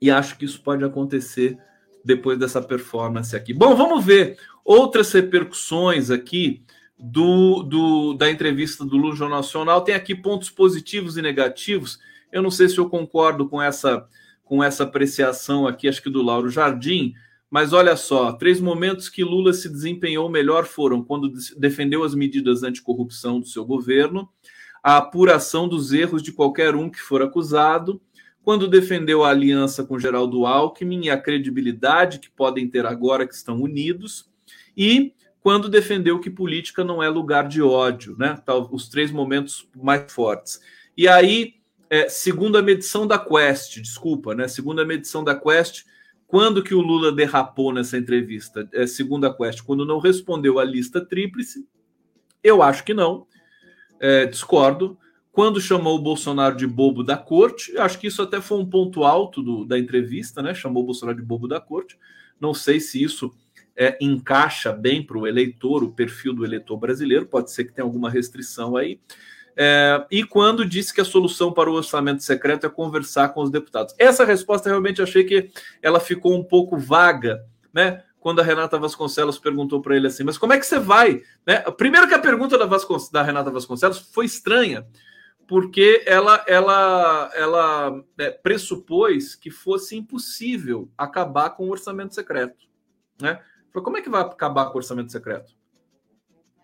e 0.00 0.10
acho 0.10 0.38
que 0.38 0.46
isso 0.46 0.62
pode 0.62 0.82
acontecer 0.82 1.58
depois 2.06 2.38
dessa 2.38 2.62
performance 2.62 3.34
aqui. 3.34 3.52
Bom, 3.52 3.74
vamos 3.74 4.04
ver 4.04 4.38
outras 4.64 5.12
repercussões 5.12 6.08
aqui 6.08 6.62
do, 6.96 7.64
do, 7.64 8.14
da 8.14 8.30
entrevista 8.30 8.84
do 8.84 8.96
Lula 8.96 9.16
Jornal 9.16 9.40
Nacional. 9.40 9.82
Tem 9.82 9.94
aqui 9.94 10.14
pontos 10.14 10.48
positivos 10.48 11.16
e 11.16 11.22
negativos. 11.22 11.98
Eu 12.30 12.42
não 12.42 12.50
sei 12.50 12.68
se 12.68 12.78
eu 12.78 12.88
concordo 12.88 13.48
com 13.48 13.60
essa, 13.60 14.06
com 14.44 14.62
essa 14.62 14.84
apreciação 14.84 15.66
aqui, 15.66 15.88
acho 15.88 16.00
que 16.00 16.08
do 16.08 16.22
Lauro 16.22 16.48
Jardim, 16.48 17.12
mas 17.50 17.72
olha 17.72 17.96
só: 17.96 18.32
três 18.32 18.60
momentos 18.60 19.08
que 19.08 19.24
Lula 19.24 19.52
se 19.52 19.68
desempenhou 19.68 20.28
melhor 20.28 20.64
foram 20.64 21.02
quando 21.02 21.32
defendeu 21.56 22.04
as 22.04 22.14
medidas 22.14 22.62
anticorrupção 22.62 23.40
do 23.40 23.48
seu 23.48 23.64
governo, 23.64 24.28
a 24.80 24.98
apuração 24.98 25.68
dos 25.68 25.92
erros 25.92 26.22
de 26.22 26.30
qualquer 26.30 26.76
um 26.76 26.88
que 26.88 27.00
for 27.00 27.20
acusado, 27.20 28.00
quando 28.46 28.68
defendeu 28.68 29.24
a 29.24 29.30
aliança 29.30 29.82
com 29.82 29.98
Geraldo 29.98 30.46
Alckmin 30.46 31.06
e 31.06 31.10
a 31.10 31.20
credibilidade 31.20 32.20
que 32.20 32.30
podem 32.30 32.68
ter 32.68 32.86
agora 32.86 33.26
que 33.26 33.34
estão 33.34 33.60
unidos, 33.60 34.30
e 34.76 35.12
quando 35.40 35.68
defendeu 35.68 36.20
que 36.20 36.30
política 36.30 36.84
não 36.84 37.02
é 37.02 37.08
lugar 37.08 37.48
de 37.48 37.60
ódio, 37.60 38.14
né? 38.16 38.40
Os 38.70 38.88
três 38.88 39.10
momentos 39.10 39.68
mais 39.74 40.12
fortes. 40.12 40.60
E 40.96 41.08
aí, 41.08 41.54
é, 41.90 42.08
segundo 42.08 42.56
a 42.56 42.62
medição 42.62 43.04
da 43.04 43.18
Quest, 43.18 43.80
desculpa, 43.80 44.32
né? 44.32 44.46
Segundo 44.46 44.80
a 44.80 44.84
medição 44.84 45.24
da 45.24 45.34
Quest, 45.34 45.84
quando 46.28 46.62
que 46.62 46.72
o 46.72 46.80
Lula 46.80 47.10
derrapou 47.10 47.72
nessa 47.72 47.98
entrevista? 47.98 48.68
É, 48.72 48.86
segundo 48.86 49.26
a 49.26 49.36
Quest, 49.36 49.62
quando 49.62 49.84
não 49.84 49.98
respondeu 49.98 50.60
à 50.60 50.64
lista 50.64 51.04
tríplice, 51.04 51.66
eu 52.44 52.62
acho 52.62 52.84
que 52.84 52.94
não, 52.94 53.26
é, 53.98 54.24
discordo. 54.24 54.96
Quando 55.36 55.60
chamou 55.60 55.96
o 55.96 56.02
Bolsonaro 56.02 56.56
de 56.56 56.66
bobo 56.66 57.04
da 57.04 57.14
corte, 57.14 57.76
acho 57.76 57.98
que 57.98 58.06
isso 58.06 58.22
até 58.22 58.40
foi 58.40 58.56
um 58.56 58.64
ponto 58.64 59.04
alto 59.04 59.42
do, 59.42 59.66
da 59.66 59.78
entrevista, 59.78 60.42
né? 60.42 60.54
Chamou 60.54 60.82
o 60.82 60.86
Bolsonaro 60.86 61.18
de 61.18 61.22
bobo 61.22 61.46
da 61.46 61.60
corte. 61.60 61.98
Não 62.40 62.54
sei 62.54 62.80
se 62.80 63.02
isso 63.02 63.30
é, 63.76 63.98
encaixa 64.00 64.72
bem 64.72 65.02
para 65.02 65.18
o 65.18 65.26
eleitor, 65.26 65.84
o 65.84 65.92
perfil 65.92 66.32
do 66.32 66.42
eleitor 66.42 66.78
brasileiro, 66.78 67.26
pode 67.26 67.52
ser 67.52 67.64
que 67.64 67.74
tenha 67.74 67.84
alguma 67.84 68.08
restrição 68.08 68.78
aí. 68.78 68.98
É, 69.54 70.06
e 70.10 70.24
quando 70.24 70.64
disse 70.64 70.94
que 70.94 71.02
a 71.02 71.04
solução 71.04 71.52
para 71.52 71.70
o 71.70 71.74
orçamento 71.74 72.22
secreto 72.22 72.64
é 72.64 72.70
conversar 72.70 73.34
com 73.34 73.42
os 73.42 73.50
deputados. 73.50 73.94
Essa 73.98 74.24
resposta 74.24 74.70
realmente 74.70 75.02
achei 75.02 75.22
que 75.22 75.50
ela 75.82 76.00
ficou 76.00 76.34
um 76.34 76.42
pouco 76.42 76.78
vaga, 76.78 77.44
né? 77.74 78.02
Quando 78.18 78.40
a 78.40 78.42
Renata 78.42 78.78
Vasconcelos 78.78 79.38
perguntou 79.38 79.82
para 79.82 79.98
ele 79.98 80.06
assim, 80.06 80.24
mas 80.24 80.38
como 80.38 80.54
é 80.54 80.58
que 80.58 80.64
você 80.64 80.78
vai? 80.78 81.20
Né? 81.46 81.58
Primeiro 81.76 82.08
que 82.08 82.14
a 82.14 82.18
pergunta 82.18 82.56
da, 82.56 82.66
da 83.12 83.22
Renata 83.22 83.50
Vasconcelos 83.50 83.98
foi 83.98 84.24
estranha, 84.24 84.86
porque 85.46 86.02
ela, 86.06 86.44
ela, 86.46 87.30
ela 87.34 88.04
é, 88.18 88.30
pressupôs 88.30 89.34
que 89.34 89.50
fosse 89.50 89.96
impossível 89.96 90.90
acabar 90.98 91.50
com 91.50 91.66
o 91.66 91.70
orçamento 91.70 92.14
secreto. 92.14 92.66
Né? 93.20 93.40
Falei, 93.72 93.84
como 93.84 93.96
é 93.96 94.02
que 94.02 94.10
vai 94.10 94.22
acabar 94.22 94.66
com 94.66 94.74
o 94.74 94.76
orçamento 94.76 95.12
secreto? 95.12 95.54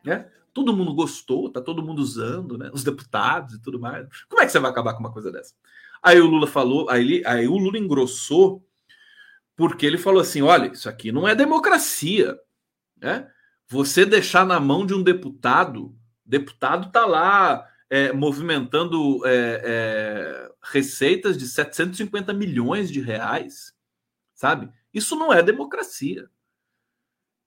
Né? 0.04 0.28
Todo 0.52 0.76
mundo 0.76 0.94
gostou, 0.94 1.50
tá 1.50 1.60
todo 1.60 1.82
mundo 1.82 2.00
usando, 2.00 2.58
né? 2.58 2.70
Os 2.74 2.84
deputados 2.84 3.54
e 3.54 3.62
tudo 3.62 3.80
mais. 3.80 4.06
Como 4.28 4.42
é 4.42 4.44
que 4.44 4.52
você 4.52 4.58
vai 4.58 4.70
acabar 4.70 4.92
com 4.92 5.00
uma 5.00 5.12
coisa 5.12 5.32
dessa? 5.32 5.54
Aí 6.02 6.20
o 6.20 6.26
Lula 6.26 6.46
falou, 6.46 6.90
aí, 6.90 7.22
aí 7.24 7.46
o 7.46 7.56
Lula 7.56 7.78
engrossou, 7.78 8.66
porque 9.56 9.86
ele 9.86 9.96
falou 9.96 10.20
assim: 10.20 10.42
olha, 10.42 10.70
isso 10.70 10.88
aqui 10.88 11.10
não 11.10 11.26
é 11.26 11.34
democracia. 11.34 12.38
Né? 13.00 13.30
Você 13.68 14.04
deixar 14.04 14.44
na 14.44 14.60
mão 14.60 14.84
de 14.84 14.92
um 14.92 15.02
deputado, 15.02 15.96
deputado 16.26 16.90
tá 16.92 17.06
lá 17.06 17.66
é, 17.92 18.10
movimentando 18.10 19.20
é, 19.26 19.60
é, 19.62 20.52
receitas 20.62 21.36
de 21.36 21.46
750 21.46 22.32
milhões 22.32 22.90
de 22.90 23.02
reais, 23.02 23.74
sabe? 24.34 24.70
Isso 24.94 25.14
não 25.14 25.30
é 25.30 25.42
democracia. 25.42 26.26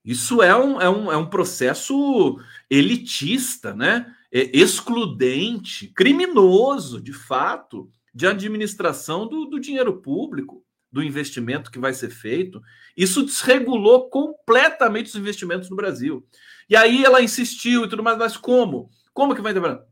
Isso 0.03 0.43
é 0.43 0.55
um, 0.55 0.79
é 0.79 0.87
um, 0.87 1.11
é 1.11 1.17
um 1.17 1.27
processo 1.27 2.39
elitista, 2.69 3.73
né? 3.73 4.15
É 4.31 4.55
excludente, 4.55 5.87
criminoso, 5.87 7.01
de 7.01 7.11
fato, 7.11 7.89
de 8.13 8.27
administração 8.27 9.27
do, 9.27 9.45
do 9.45 9.59
dinheiro 9.59 9.99
público, 9.99 10.63
do 10.91 11.01
investimento 11.01 11.71
que 11.71 11.79
vai 11.79 11.91
ser 11.91 12.11
feito. 12.11 12.61
Isso 12.95 13.25
desregulou 13.25 14.11
completamente 14.11 15.07
os 15.07 15.15
investimentos 15.15 15.71
no 15.71 15.75
Brasil. 15.75 16.23
E 16.69 16.75
aí 16.75 17.03
ela 17.03 17.23
insistiu 17.23 17.85
e 17.85 17.89
tudo 17.89 18.03
mais, 18.03 18.15
mas 18.15 18.37
como? 18.37 18.91
Como 19.11 19.33
que 19.33 19.41
vai 19.41 19.51
demorar? 19.51 19.83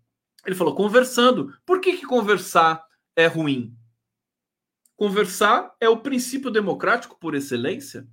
Ele 0.45 0.55
falou 0.55 0.75
conversando. 0.75 1.53
Por 1.65 1.79
que, 1.79 1.97
que 1.97 2.05
conversar 2.05 2.83
é 3.15 3.27
ruim? 3.27 3.75
Conversar 4.95 5.73
é 5.79 5.89
o 5.89 5.97
princípio 5.97 6.51
democrático 6.51 7.17
por 7.19 7.35
excelência, 7.35 8.07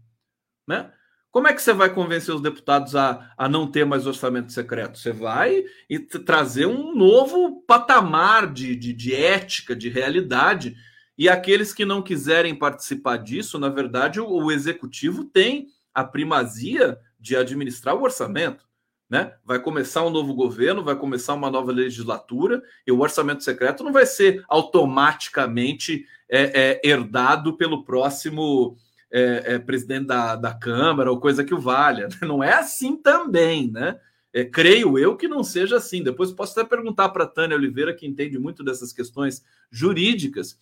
né? 0.67 0.93
Como 1.31 1.47
é 1.47 1.53
que 1.53 1.63
você 1.63 1.73
vai 1.73 1.95
convencer 1.95 2.35
os 2.35 2.41
deputados 2.41 2.97
a, 2.97 3.33
a 3.39 3.49
não 3.49 3.71
ter 3.71 3.87
mais 3.87 4.05
orçamento 4.05 4.53
secreto? 4.53 4.99
Você 4.99 5.13
vai 5.13 5.63
e 5.89 5.99
trazer 6.01 6.67
um 6.67 6.93
novo 6.93 7.63
patamar 7.63 8.53
de, 8.53 8.75
de, 8.75 8.93
de 8.93 9.15
ética, 9.15 9.77
de 9.77 9.89
realidade. 9.89 10.75
E 11.17 11.29
aqueles 11.29 11.73
que 11.73 11.85
não 11.85 12.03
quiserem 12.03 12.59
participar 12.59 13.19
disso, 13.19 13.61
na 13.61 13.69
verdade, 13.69 14.21
o, 14.21 14.27
o 14.27 14.51
executivo 14.51 15.25
tem 15.25 15.69
a 15.95 16.03
primazia 16.03 16.99
de 17.19 17.37
administrar 17.37 17.95
o 17.95 18.03
orçamento. 18.03 18.70
Né? 19.11 19.35
Vai 19.45 19.59
começar 19.59 20.07
um 20.07 20.11
novo 20.11 20.33
governo, 20.35 20.85
vai 20.85 20.95
começar 20.95 21.35
uma 21.35 21.51
nova 21.51 21.73
legislatura, 21.73 22.63
e 22.87 22.93
o 22.93 23.01
orçamento 23.01 23.43
secreto 23.43 23.83
não 23.83 23.93
vai 23.93 24.07
ser 24.07 24.45
automaticamente 24.49 26.07
é, 26.29 26.79
é, 26.85 26.89
herdado 26.89 27.57
pelo 27.57 27.85
próximo 27.85 28.77
é, 29.11 29.55
é, 29.55 29.59
presidente 29.59 30.07
da, 30.07 30.37
da 30.37 30.55
Câmara 30.55 31.11
ou 31.11 31.19
coisa 31.19 31.43
que 31.43 31.53
o 31.53 31.61
valha. 31.61 32.09
Não 32.23 32.43
é 32.43 32.53
assim 32.53 32.97
também, 32.97 33.69
né? 33.71 33.99
É, 34.33 34.45
creio 34.45 34.97
eu 34.97 35.17
que 35.17 35.27
não 35.27 35.43
seja 35.43 35.79
assim. 35.79 36.05
Depois 36.05 36.31
posso 36.31 36.59
até 36.59 36.69
perguntar 36.69 37.09
para 37.09 37.25
a 37.25 37.29
Tânia 37.29 37.57
Oliveira, 37.57 37.93
que 37.93 38.07
entende 38.07 38.39
muito 38.39 38.63
dessas 38.63 38.93
questões 38.93 39.45
jurídicas, 39.73 40.57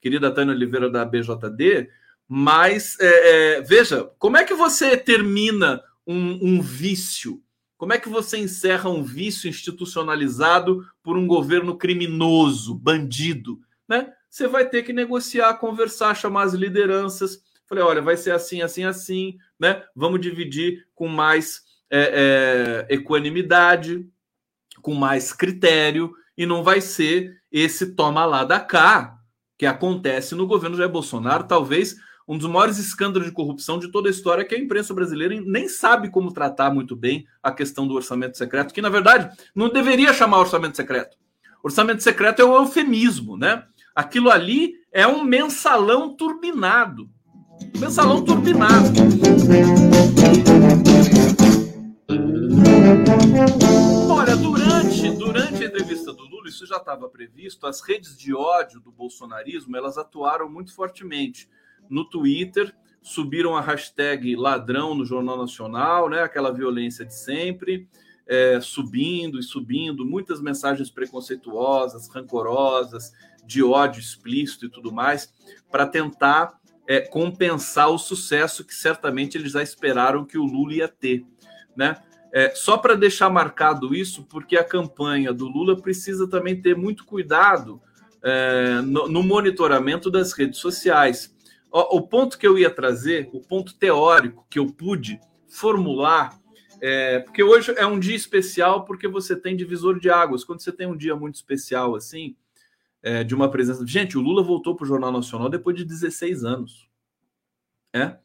querida 0.00 0.34
Tânia 0.34 0.52
Oliveira 0.54 0.90
da 0.90 1.04
BJD, 1.04 1.88
mas 2.26 2.96
é, 2.98 3.60
veja, 3.60 4.10
como 4.18 4.36
é 4.36 4.44
que 4.44 4.54
você 4.54 4.96
termina 4.96 5.80
um, 6.04 6.56
um 6.56 6.60
vício? 6.60 7.40
Como 7.82 7.92
é 7.92 7.98
que 7.98 8.08
você 8.08 8.38
encerra 8.38 8.88
um 8.88 9.02
vício 9.02 9.50
institucionalizado 9.50 10.86
por 11.02 11.18
um 11.18 11.26
governo 11.26 11.76
criminoso, 11.76 12.76
bandido? 12.76 13.58
Né? 13.88 14.12
Você 14.30 14.46
vai 14.46 14.68
ter 14.68 14.84
que 14.84 14.92
negociar, 14.92 15.54
conversar, 15.54 16.14
chamar 16.14 16.44
as 16.44 16.54
lideranças 16.54 17.42
Falei, 17.66 17.82
olha, 17.82 18.00
vai 18.00 18.16
ser 18.16 18.30
assim, 18.30 18.62
assim, 18.62 18.84
assim, 18.84 19.36
né? 19.58 19.82
Vamos 19.96 20.20
dividir 20.20 20.86
com 20.94 21.08
mais 21.08 21.62
é, 21.90 22.86
é, 22.88 22.94
equanimidade, 22.94 24.06
com 24.80 24.94
mais 24.94 25.32
critério, 25.32 26.14
e 26.38 26.46
não 26.46 26.62
vai 26.62 26.80
ser 26.80 27.36
esse 27.50 27.96
toma 27.96 28.24
lá 28.24 28.44
da 28.44 28.60
cá 28.60 29.18
que 29.58 29.66
acontece 29.66 30.36
no 30.36 30.46
governo 30.46 30.76
Jair 30.76 30.88
Bolsonaro, 30.88 31.48
talvez 31.48 31.96
um 32.26 32.38
dos 32.38 32.48
maiores 32.48 32.78
escândalos 32.78 33.26
de 33.26 33.34
corrupção 33.34 33.78
de 33.78 33.90
toda 33.90 34.08
a 34.08 34.10
história, 34.10 34.44
que 34.44 34.54
a 34.54 34.58
imprensa 34.58 34.94
brasileira 34.94 35.40
nem 35.44 35.68
sabe 35.68 36.10
como 36.10 36.32
tratar 36.32 36.72
muito 36.72 36.94
bem 36.94 37.26
a 37.42 37.50
questão 37.50 37.86
do 37.86 37.94
orçamento 37.94 38.36
secreto, 38.36 38.72
que 38.72 38.82
na 38.82 38.88
verdade 38.88 39.30
não 39.54 39.68
deveria 39.68 40.12
chamar 40.12 40.40
orçamento 40.40 40.76
secreto. 40.76 41.16
Orçamento 41.62 42.02
secreto 42.02 42.42
é 42.42 42.44
um 42.44 42.54
eufemismo, 42.54 43.36
né? 43.36 43.64
Aquilo 43.94 44.30
ali 44.30 44.74
é 44.90 45.06
um 45.06 45.22
mensalão 45.22 46.16
turbinado. 46.16 47.08
Mensalão 47.78 48.24
turbinado. 48.24 48.88
Olha, 54.10 54.36
durante, 54.36 55.10
durante 55.10 55.62
a 55.62 55.66
entrevista 55.66 56.12
do 56.12 56.24
Lula, 56.24 56.48
isso 56.48 56.66
já 56.66 56.78
estava 56.78 57.08
previsto, 57.08 57.66
as 57.66 57.80
redes 57.80 58.16
de 58.16 58.34
ódio 58.34 58.80
do 58.80 58.90
bolsonarismo, 58.90 59.76
elas 59.76 59.96
atuaram 59.96 60.48
muito 60.48 60.74
fortemente. 60.74 61.48
No 61.88 62.04
Twitter, 62.04 62.74
subiram 63.02 63.56
a 63.56 63.60
hashtag 63.60 64.36
ladrão 64.36 64.94
no 64.94 65.04
Jornal 65.04 65.36
Nacional, 65.36 66.08
né? 66.08 66.22
aquela 66.22 66.52
violência 66.52 67.04
de 67.04 67.14
sempre, 67.14 67.88
é, 68.26 68.60
subindo 68.60 69.38
e 69.38 69.42
subindo, 69.42 70.04
muitas 70.04 70.40
mensagens 70.40 70.90
preconceituosas, 70.90 72.08
rancorosas, 72.08 73.12
de 73.44 73.62
ódio 73.62 74.00
explícito 74.00 74.66
e 74.66 74.70
tudo 74.70 74.92
mais, 74.92 75.32
para 75.70 75.86
tentar 75.86 76.60
é, 76.86 77.00
compensar 77.00 77.90
o 77.90 77.98
sucesso 77.98 78.64
que 78.64 78.74
certamente 78.74 79.36
eles 79.36 79.52
já 79.52 79.62
esperaram 79.62 80.24
que 80.24 80.38
o 80.38 80.44
Lula 80.44 80.74
ia 80.74 80.88
ter, 80.88 81.24
né? 81.76 81.96
É, 82.34 82.54
só 82.54 82.78
para 82.78 82.94
deixar 82.94 83.28
marcado 83.28 83.94
isso, 83.94 84.24
porque 84.24 84.56
a 84.56 84.64
campanha 84.64 85.34
do 85.34 85.46
Lula 85.46 85.76
precisa 85.76 86.26
também 86.26 86.62
ter 86.62 86.74
muito 86.74 87.04
cuidado 87.04 87.78
é, 88.22 88.80
no, 88.80 89.06
no, 89.06 89.22
monitoramento 89.22 90.10
das 90.10 90.32
redes 90.32 90.58
sociais. 90.58 91.31
O, 91.72 91.96
o, 91.96 92.02
ponto 92.02 92.38
que 92.38 92.46
eu 92.46 92.58
ia 92.58 92.70
trazer, 92.70 93.30
o 93.32 93.40
ponto 93.40 93.74
teórico 93.74 94.46
que 94.50 94.58
eu 94.58 94.66
pude 94.66 95.18
formular, 95.48 96.38
é, 96.80 97.20
porque 97.20 97.42
hoje 97.42 97.72
é 97.76 97.86
um 97.86 97.98
dia 97.98 98.16
especial 98.16 98.84
porque 98.84 99.08
você 99.08 99.34
tem 99.34 99.56
divisor 99.56 99.98
de 99.98 100.10
águas. 100.10 100.44
Quando 100.44 100.60
você 100.60 100.72
tem 100.72 100.86
um 100.86 100.96
dia 100.96 101.16
muito 101.16 101.36
especial 101.36 101.94
assim, 101.94 102.36
é, 103.02 103.24
de 103.24 103.34
uma 103.34 103.50
presença. 103.50 103.86
Gente, 103.86 104.16
o 104.16 104.20
Lula 104.20 104.42
voltou 104.42 104.76
para 104.76 104.84
o 104.84 104.88
Jornal 104.88 105.10
Nacional 105.10 105.48
depois 105.48 105.76
de 105.76 105.84
16 105.84 106.44
anos. 106.44 106.88
É? 107.92 108.16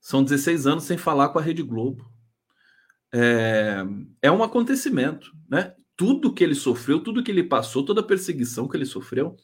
São 0.00 0.22
16 0.22 0.66
anos 0.66 0.84
sem 0.84 0.98
falar 0.98 1.30
com 1.30 1.38
a 1.38 1.42
Rede 1.42 1.62
Globo. 1.62 2.10
É, 3.12 3.84
é 4.22 4.30
um 4.30 4.42
acontecimento, 4.42 5.32
né? 5.48 5.74
Tudo 5.96 6.32
que 6.32 6.42
ele 6.42 6.54
sofreu, 6.54 7.00
tudo 7.00 7.22
que 7.22 7.30
ele 7.30 7.42
passou, 7.42 7.84
toda 7.84 8.00
a 8.00 8.04
perseguição 8.04 8.66
que 8.68 8.76
ele 8.76 8.86
sofreu, 8.86 9.36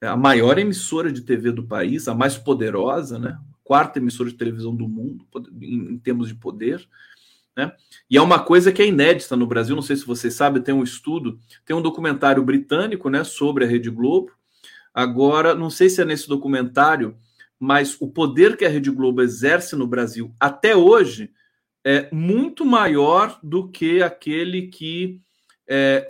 a 0.00 0.16
maior 0.16 0.58
emissora 0.58 1.10
de 1.10 1.22
TV 1.22 1.50
do 1.52 1.64
país, 1.64 2.08
a 2.08 2.14
mais 2.14 2.36
poderosa, 2.36 3.18
né? 3.18 3.38
Quarta 3.62 3.98
emissora 3.98 4.30
de 4.30 4.36
televisão 4.36 4.74
do 4.74 4.86
mundo, 4.86 5.26
em, 5.60 5.98
termos 5.98 6.28
de 6.28 6.34
poder, 6.34 6.86
né? 7.56 7.72
E 8.10 8.16
é 8.16 8.22
uma 8.22 8.38
coisa 8.38 8.72
que 8.72 8.82
é 8.82 8.86
inédita 8.86 9.36
no 9.36 9.46
Brasil, 9.46 9.74
não 9.74 9.82
sei 9.82 9.96
se 9.96 10.06
vocês 10.06 10.34
sabem, 10.34 10.62
tem 10.62 10.74
um 10.74 10.82
estudo, 10.82 11.38
tem 11.64 11.74
um 11.74 11.82
documentário 11.82 12.44
britânico 12.44 13.08
né, 13.08 13.24
sobre 13.24 13.64
a 13.64 13.68
Rede 13.68 13.90
Globo, 13.90 14.32
Agora, 14.94 15.56
não 15.56 15.68
sei 15.68 15.90
se 15.90 16.00
é 16.00 16.04
nesse 16.04 16.28
documentário, 16.28 17.18
mas 17.58 17.96
o 18.00 18.06
poder 18.06 18.56
que 18.56 18.64
a 18.64 18.68
Rede 18.68 18.92
Globo 18.92 19.22
exerce 19.22 19.74
no 19.74 19.88
Brasil 19.88 20.32
até 20.38 20.76
hoje 20.76 21.32
é 21.84 22.08
muito 22.12 22.64
maior 22.64 23.38
do 23.42 23.68
que 23.68 24.02
aquele 24.02 24.68
que 24.68 25.20
é, 25.66 26.06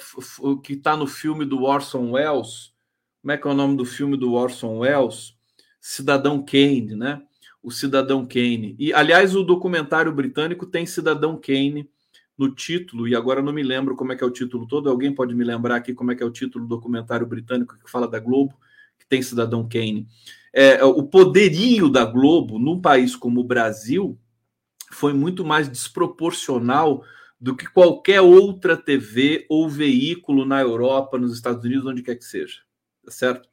está 0.69 0.97
no 0.97 1.07
filme 1.07 1.47
do 1.47 1.63
Orson 1.63 2.11
Welles. 2.11 2.74
Como 3.25 3.33
é 3.33 3.39
que 3.39 3.49
é 3.49 3.51
o 3.51 3.55
nome 3.55 3.75
do 3.75 3.87
filme 3.87 4.19
do 4.19 4.35
Orson 4.35 4.81
Welles? 4.81 5.35
Cidadão 5.81 6.45
Kane, 6.45 6.95
né? 6.95 7.23
O 7.63 7.71
Cidadão 7.71 8.27
Kane. 8.27 8.77
E, 8.79 8.93
aliás, 8.93 9.35
o 9.35 9.43
documentário 9.43 10.13
britânico 10.13 10.67
tem 10.67 10.85
Cidadão 10.85 11.41
Kane 11.41 11.89
no 12.37 12.55
título, 12.55 13.09
e 13.09 13.17
agora 13.17 13.41
não 13.41 13.51
me 13.51 13.63
lembro 13.63 13.97
como 13.97 14.13
é 14.13 14.17
que 14.17 14.23
é 14.23 14.27
o 14.27 14.31
título 14.31 14.69
todo. 14.69 14.91
Alguém 14.91 15.11
pode 15.11 15.35
me 15.35 15.43
lembrar 15.43 15.77
aqui 15.77 15.95
como 15.95 16.13
é 16.13 16.15
que 16.15 16.23
é 16.23 16.27
o 16.27 16.31
título 16.31 16.67
do 16.67 16.77
documentário 16.77 17.27
britânico 17.27 17.79
que 17.83 17.91
fala 17.91 18.07
da 18.07 18.21
Globo, 18.21 18.59
que 18.99 19.07
tem 19.07 19.23
Cidadão 19.23 19.67
Kane. 19.67 20.07
É, 20.53 20.85
o 20.85 21.03
poderio 21.03 21.89
da 21.89 22.05
Globo 22.05 22.59
num 22.59 22.79
país 22.79 23.17
como 23.17 23.41
o 23.41 23.45
Brasil 23.45 24.19
foi 24.93 25.15
muito 25.15 25.47
mais 25.47 25.67
desproporcional 25.67 27.03
do 27.41 27.57
que 27.57 27.65
qualquer 27.73 28.21
outra 28.21 28.77
TV 28.77 29.47
ou 29.49 29.67
veículo 29.67 30.45
na 30.45 30.61
Europa, 30.61 31.17
nos 31.17 31.33
Estados 31.33 31.65
Unidos, 31.65 31.87
onde 31.87 32.03
quer 32.03 32.17
que 32.17 32.25
seja. 32.27 32.61
Tá 33.05 33.11
certo? 33.11 33.49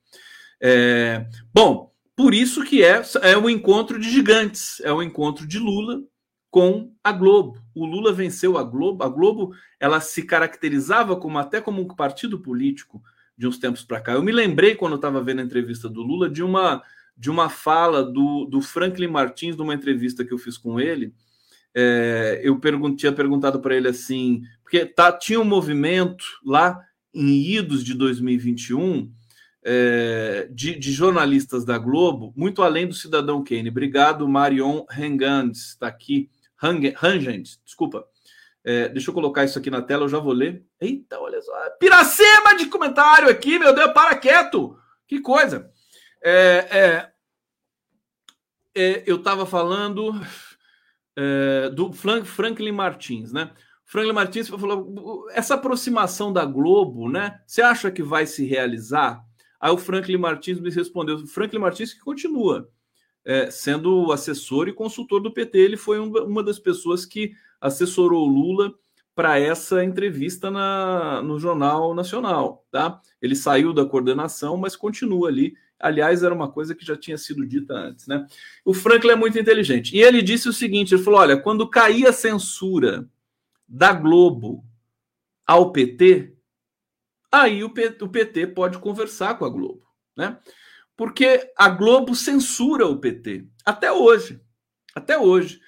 É, 0.62 1.26
bom, 1.54 1.92
por 2.16 2.34
isso 2.34 2.64
que 2.64 2.84
é, 2.84 3.02
é 3.22 3.38
um 3.38 3.50
encontro 3.50 4.00
de 4.00 4.10
gigantes, 4.10 4.80
é 4.82 4.94
um 4.94 5.02
encontro 5.02 5.48
de 5.48 5.60
Lula 5.60 6.02
com 6.50 6.94
a 7.04 7.12
Globo. 7.12 7.62
O 7.74 7.86
Lula 7.86 8.14
venceu 8.14 8.58
a 8.58 8.64
Globo. 8.64 9.04
A 9.04 9.10
Globo 9.10 9.54
ela 9.80 10.00
se 10.00 10.24
caracterizava 10.24 11.16
como 11.16 11.38
até 11.40 11.62
como 11.62 11.82
um 11.82 11.88
partido 11.88 12.40
político 12.40 13.02
de 13.38 13.48
uns 13.48 13.58
tempos 13.58 13.84
para 13.84 14.02
cá. 14.02 14.14
Eu 14.14 14.24
me 14.24 14.32
lembrei 14.32 14.76
quando 14.76 14.94
eu 14.94 14.98
estava 14.98 15.24
vendo 15.24 15.40
a 15.40 15.44
entrevista 15.44 15.90
do 15.90 16.02
Lula 16.02 16.30
de 16.30 16.44
uma 16.44 16.84
de 17.18 17.30
uma 17.30 17.50
fala 17.50 18.04
do, 18.04 18.46
do 18.46 18.62
Franklin 18.62 19.08
Martins 19.08 19.56
numa 19.56 19.76
entrevista 19.76 20.26
que 20.26 20.34
eu 20.34 20.38
fiz 20.40 20.58
com 20.58 20.80
ele 20.80 21.14
é, 21.74 22.42
eu 22.44 22.60
tinha 22.96 23.12
perguntado 23.12 23.60
para 23.60 23.76
ele 23.76 23.88
assim, 23.88 24.44
porque 24.62 24.86
tá, 24.86 25.12
tinha 25.12 25.40
um 25.40 25.46
movimento 25.46 26.26
lá 26.46 26.84
em 27.14 27.56
idos 27.56 27.84
de 27.84 27.94
2021 27.94 29.12
é, 29.64 30.48
de, 30.52 30.78
de, 30.78 30.92
jornalistas 30.92 31.64
da 31.64 31.78
Globo, 31.78 32.34
muito 32.36 32.64
além 32.64 32.88
do 32.88 32.94
Cidadão 32.94 33.44
Kane. 33.44 33.70
Obrigado, 33.70 34.28
Marion 34.28 34.86
Rangandes, 34.90 35.70
está 35.70 35.88
aqui. 35.88 36.30
Rangandes, 36.58 37.60
desculpa. 37.64 38.06
É, 38.64 38.90
deixa 38.90 39.10
eu 39.10 39.14
colocar 39.14 39.44
isso 39.44 39.58
aqui 39.58 39.70
na 39.70 39.82
tela, 39.82 40.04
eu 40.06 40.10
já 40.10 40.20
vou 40.20 40.34
ler. 40.34 40.64
Eita, 40.80 41.20
olha 41.20 41.42
só. 41.42 41.52
Piracema 41.80 42.56
de 42.56 42.68
comentário 42.68 43.30
aqui, 43.30 43.58
meu 43.58 43.74
Deus, 43.74 43.92
para 43.92 44.16
quieto. 44.18 44.78
Que 45.08 45.20
coisa. 45.20 45.72
É, 46.24 46.68
é, 46.72 47.12
é 48.76 49.04
eu 49.06 49.18
estava 49.18 49.46
falando 49.46 50.14
é, 51.16 51.70
do 51.70 51.92
Franklin 51.92 52.72
Martins, 52.72 53.32
né? 53.34 53.52
Franklin 53.86 54.14
Martins 54.14 54.48
falou: 54.48 55.28
essa 55.32 55.56
aproximação 55.56 56.32
da 56.32 56.46
Globo, 56.46 57.10
né? 57.10 57.42
Você 57.46 57.62
acha 57.62 57.92
que 57.92 58.02
vai 58.02 58.26
se 58.26 58.46
realizar? 58.46 59.22
Aí 59.62 59.72
o 59.72 59.78
Franklin 59.78 60.18
Martins 60.18 60.60
me 60.60 60.72
respondeu: 60.72 61.26
Franklin 61.28 61.60
Martins 61.60 61.94
que 61.94 62.00
continua 62.00 62.68
é, 63.24 63.52
sendo 63.52 64.12
assessor 64.12 64.68
e 64.68 64.74
consultor 64.74 65.22
do 65.22 65.32
PT. 65.32 65.58
Ele 65.60 65.78
foi 65.78 66.00
um, 66.00 66.12
uma 66.24 66.44
das 66.44 66.60
pessoas 66.60 67.06
que 67.06 67.34
assessorou 67.62 68.28
Lula 68.28 68.74
para 69.14 69.38
essa 69.38 69.84
entrevista 69.84 70.50
na, 70.50 71.22
no 71.22 71.40
Jornal 71.40 71.94
Nacional, 71.94 72.66
tá? 72.72 73.00
Ele 73.22 73.36
saiu 73.36 73.74
da 73.74 73.86
coordenação, 73.86 74.58
mas 74.58 74.76
continua 74.76 75.28
ali 75.28 75.54
Aliás, 75.82 76.22
era 76.22 76.34
uma 76.34 76.50
coisa 76.50 76.76
que 76.76 76.86
já 76.86 76.96
tinha 76.96 77.18
sido 77.18 77.46
dita 77.46 77.74
antes, 77.74 78.06
né? 78.06 78.26
O 78.64 78.74
Franklin 78.74 79.12
é 79.12 79.16
muito 79.16 79.40
inteligente. 79.40 79.96
E 79.96 80.02
ele 80.02 80.22
disse 80.22 80.48
o 80.48 80.54
seguinte: 80.54 80.94
ele 80.94 81.04
falou: 81.04 81.20
olha, 81.20 81.38
quando 81.38 81.68
cair 81.68 82.08
a 82.08 82.14
censura 82.14 83.10
da 83.68 83.92
Globo 83.92 84.64
ao 85.46 85.72
PT, 85.72 86.34
aí 87.32 87.64
o 87.64 87.70
PT 87.70 88.48
pode 88.48 88.78
conversar 88.80 89.38
com 89.38 89.46
a 89.46 89.50
Globo, 89.50 89.84
né? 90.16 90.38
Porque 90.98 91.52
a 91.58 91.70
Globo 91.70 92.14
censura 92.14 92.86
o 92.86 93.00
PT 93.00 93.48
até 93.66 93.92
hoje, 93.92 94.40
até 94.94 95.18
hoje. 95.18 95.60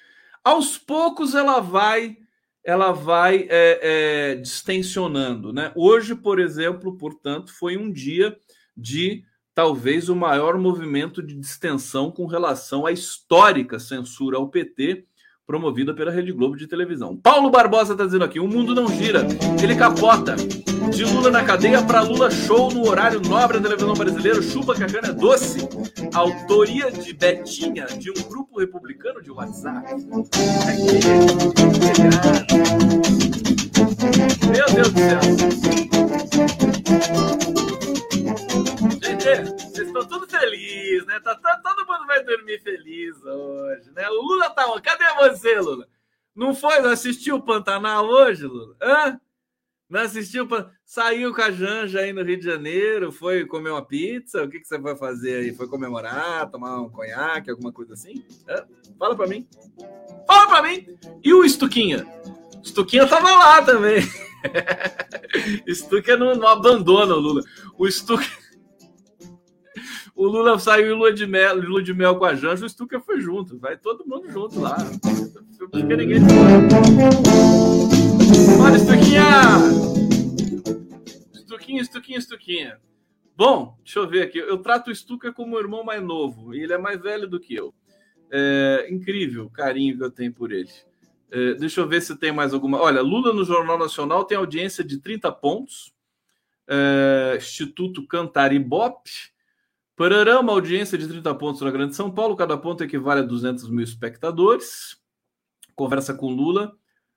Aos 0.44 0.76
poucos 0.76 1.34
ela 1.34 1.60
vai, 1.60 2.16
ela 2.62 2.92
vai 2.92 3.48
é, 3.48 3.80
é, 3.82 4.34
distensionando, 4.36 5.52
né? 5.52 5.72
Hoje, 5.74 6.14
por 6.14 6.38
exemplo, 6.38 6.96
portanto, 6.98 7.52
foi 7.52 7.76
um 7.76 7.90
dia 7.90 8.36
de 8.76 9.24
talvez 9.54 10.08
o 10.08 10.16
maior 10.16 10.58
movimento 10.58 11.22
de 11.22 11.34
distensão 11.34 12.10
com 12.10 12.26
relação 12.26 12.84
à 12.84 12.92
histórica 12.92 13.78
censura 13.78 14.36
ao 14.36 14.50
PT 14.50 15.06
promovida 15.46 15.94
pela 15.94 16.10
Rede 16.10 16.32
Globo 16.32 16.56
de 16.56 16.66
televisão. 16.66 17.16
Paulo 17.16 17.50
Barbosa 17.50 17.92
está 17.92 18.04
dizendo 18.04 18.24
aqui: 18.24 18.40
o 18.40 18.48
mundo 18.48 18.74
não 18.74 18.88
gira, 18.88 19.26
ele 19.62 19.74
capota. 19.76 20.36
De 20.90 21.04
Lula 21.04 21.30
na 21.30 21.42
cadeia 21.42 21.82
para 21.82 22.02
Lula 22.02 22.30
show 22.30 22.70
no 22.70 22.86
horário 22.86 23.20
nobre 23.20 23.58
da 23.58 23.64
televisão 23.70 23.94
brasileira, 23.94 24.42
chupa 24.42 24.74
que 24.74 24.84
a 24.84 24.86
cana 24.86 25.08
é 25.08 25.12
doce. 25.12 25.66
Autoria 26.12 26.90
de 26.90 27.12
Betinha, 27.14 27.86
de 27.86 28.10
um 28.10 28.28
grupo 28.28 28.60
republicano 28.60 29.22
de 29.22 29.30
WhatsApp. 29.30 29.94
Meu 34.50 34.66
Deus 34.74 34.92
do 34.92 34.98
céu. 34.98 35.20
Gente, 39.02 39.62
vocês 39.62 39.86
estão 39.88 40.04
tudo 40.06 40.26
felizes, 40.28 41.06
né? 41.06 41.18
Tá, 41.24 41.34
tá, 41.34 41.54
todo 41.56 41.63
vai 41.63 41.63
dormir 42.24 42.60
feliz 42.60 43.22
hoje, 43.22 43.90
né? 43.92 44.08
O 44.08 44.22
Lula 44.22 44.50
tá. 44.50 44.64
Cadê 44.80 45.04
você, 45.30 45.60
Lula? 45.60 45.86
Não 46.34 46.54
foi? 46.54 46.80
Não 46.80 46.90
assistiu 46.90 47.36
o 47.36 47.42
Pantanal 47.42 48.06
hoje, 48.06 48.46
Lula? 48.46 48.76
Hã? 48.82 49.20
Não 49.88 50.00
assistiu? 50.00 50.48
Saiu 50.84 51.34
com 51.34 51.42
a 51.42 51.50
Janja 51.50 52.00
aí 52.00 52.12
no 52.12 52.24
Rio 52.24 52.38
de 52.38 52.44
Janeiro, 52.44 53.12
foi 53.12 53.46
comer 53.46 53.70
uma 53.70 53.84
pizza? 53.84 54.42
O 54.42 54.48
que, 54.48 54.58
que 54.58 54.66
você 54.66 54.78
vai 54.78 54.96
fazer 54.96 55.36
aí? 55.36 55.54
Foi 55.54 55.68
comemorar, 55.68 56.50
tomar 56.50 56.80
um 56.80 56.88
conhaque, 56.88 57.50
alguma 57.50 57.72
coisa 57.72 57.92
assim? 57.92 58.24
Hã? 58.48 58.66
Fala 58.98 59.14
pra 59.14 59.26
mim. 59.26 59.46
Fala 60.26 60.48
pra 60.48 60.62
mim! 60.62 60.86
E 61.22 61.32
o 61.32 61.44
Estuquinha? 61.44 62.04
Estuquinha 62.62 63.06
tava 63.06 63.30
lá 63.30 63.62
também. 63.62 64.00
Stucker 65.68 66.18
não, 66.18 66.34
não 66.34 66.48
abandona 66.48 67.14
o 67.14 67.18
Lula. 67.18 67.42
O 67.78 67.90
Stucker. 67.90 68.44
O 70.14 70.28
Lula 70.28 70.56
saiu 70.60 70.94
em 70.94 70.96
lua 70.96 71.12
de 71.12 71.26
mel, 71.26 71.56
lua 71.56 71.82
de 71.82 71.92
mel 71.92 72.16
com 72.16 72.24
a 72.24 72.36
Janja, 72.36 72.64
o 72.64 72.68
Stucker 72.68 73.00
foi 73.00 73.20
junto. 73.20 73.58
Vai 73.58 73.76
todo 73.76 74.06
mundo 74.06 74.30
junto 74.30 74.60
lá. 74.60 74.76
Fica 75.74 75.96
ninguém 75.96 76.24
de 76.24 76.30
Stuquinha! 78.78 79.24
Stuquinha, 81.34 81.84
Stuquinha, 81.84 82.20
Stuquinha. 82.20 82.80
Bom, 83.36 83.76
deixa 83.82 83.98
eu 83.98 84.08
ver 84.08 84.22
aqui. 84.22 84.38
Eu 84.38 84.58
trato 84.58 84.90
o 84.92 84.94
Stucker 84.94 85.32
como 85.32 85.56
o 85.56 85.58
irmão 85.58 85.82
mais 85.82 86.00
novo. 86.00 86.54
E 86.54 86.60
ele 86.62 86.72
é 86.72 86.78
mais 86.78 87.00
velho 87.00 87.26
do 87.26 87.40
que 87.40 87.52
eu. 87.52 87.74
É 88.30 88.86
incrível 88.90 89.46
o 89.46 89.50
carinho 89.50 89.96
que 89.96 90.04
eu 90.04 90.10
tenho 90.12 90.32
por 90.32 90.52
ele. 90.52 90.70
É, 91.28 91.54
deixa 91.54 91.80
eu 91.80 91.88
ver 91.88 92.00
se 92.00 92.16
tem 92.16 92.30
mais 92.30 92.54
alguma. 92.54 92.80
Olha, 92.80 93.00
Lula 93.00 93.32
no 93.32 93.44
Jornal 93.44 93.76
Nacional 93.76 94.24
tem 94.24 94.38
audiência 94.38 94.84
de 94.84 94.98
30 94.98 95.32
pontos. 95.32 95.92
É, 96.68 97.34
Instituto 97.36 98.06
Cantar 98.06 98.52
Ibope. 98.52 99.33
Parará, 99.96 100.40
uma 100.40 100.52
audiência 100.52 100.98
de 100.98 101.06
30 101.06 101.34
pontos 101.36 101.60
na 101.60 101.70
Grande 101.70 101.94
São 101.94 102.10
Paulo. 102.10 102.36
Cada 102.36 102.58
ponto 102.58 102.82
equivale 102.82 103.20
a 103.20 103.24
200 103.24 103.70
mil 103.70 103.84
espectadores. 103.84 104.96
Conversa 105.74 106.12
com 106.12 106.32
Lula. 106.32 106.76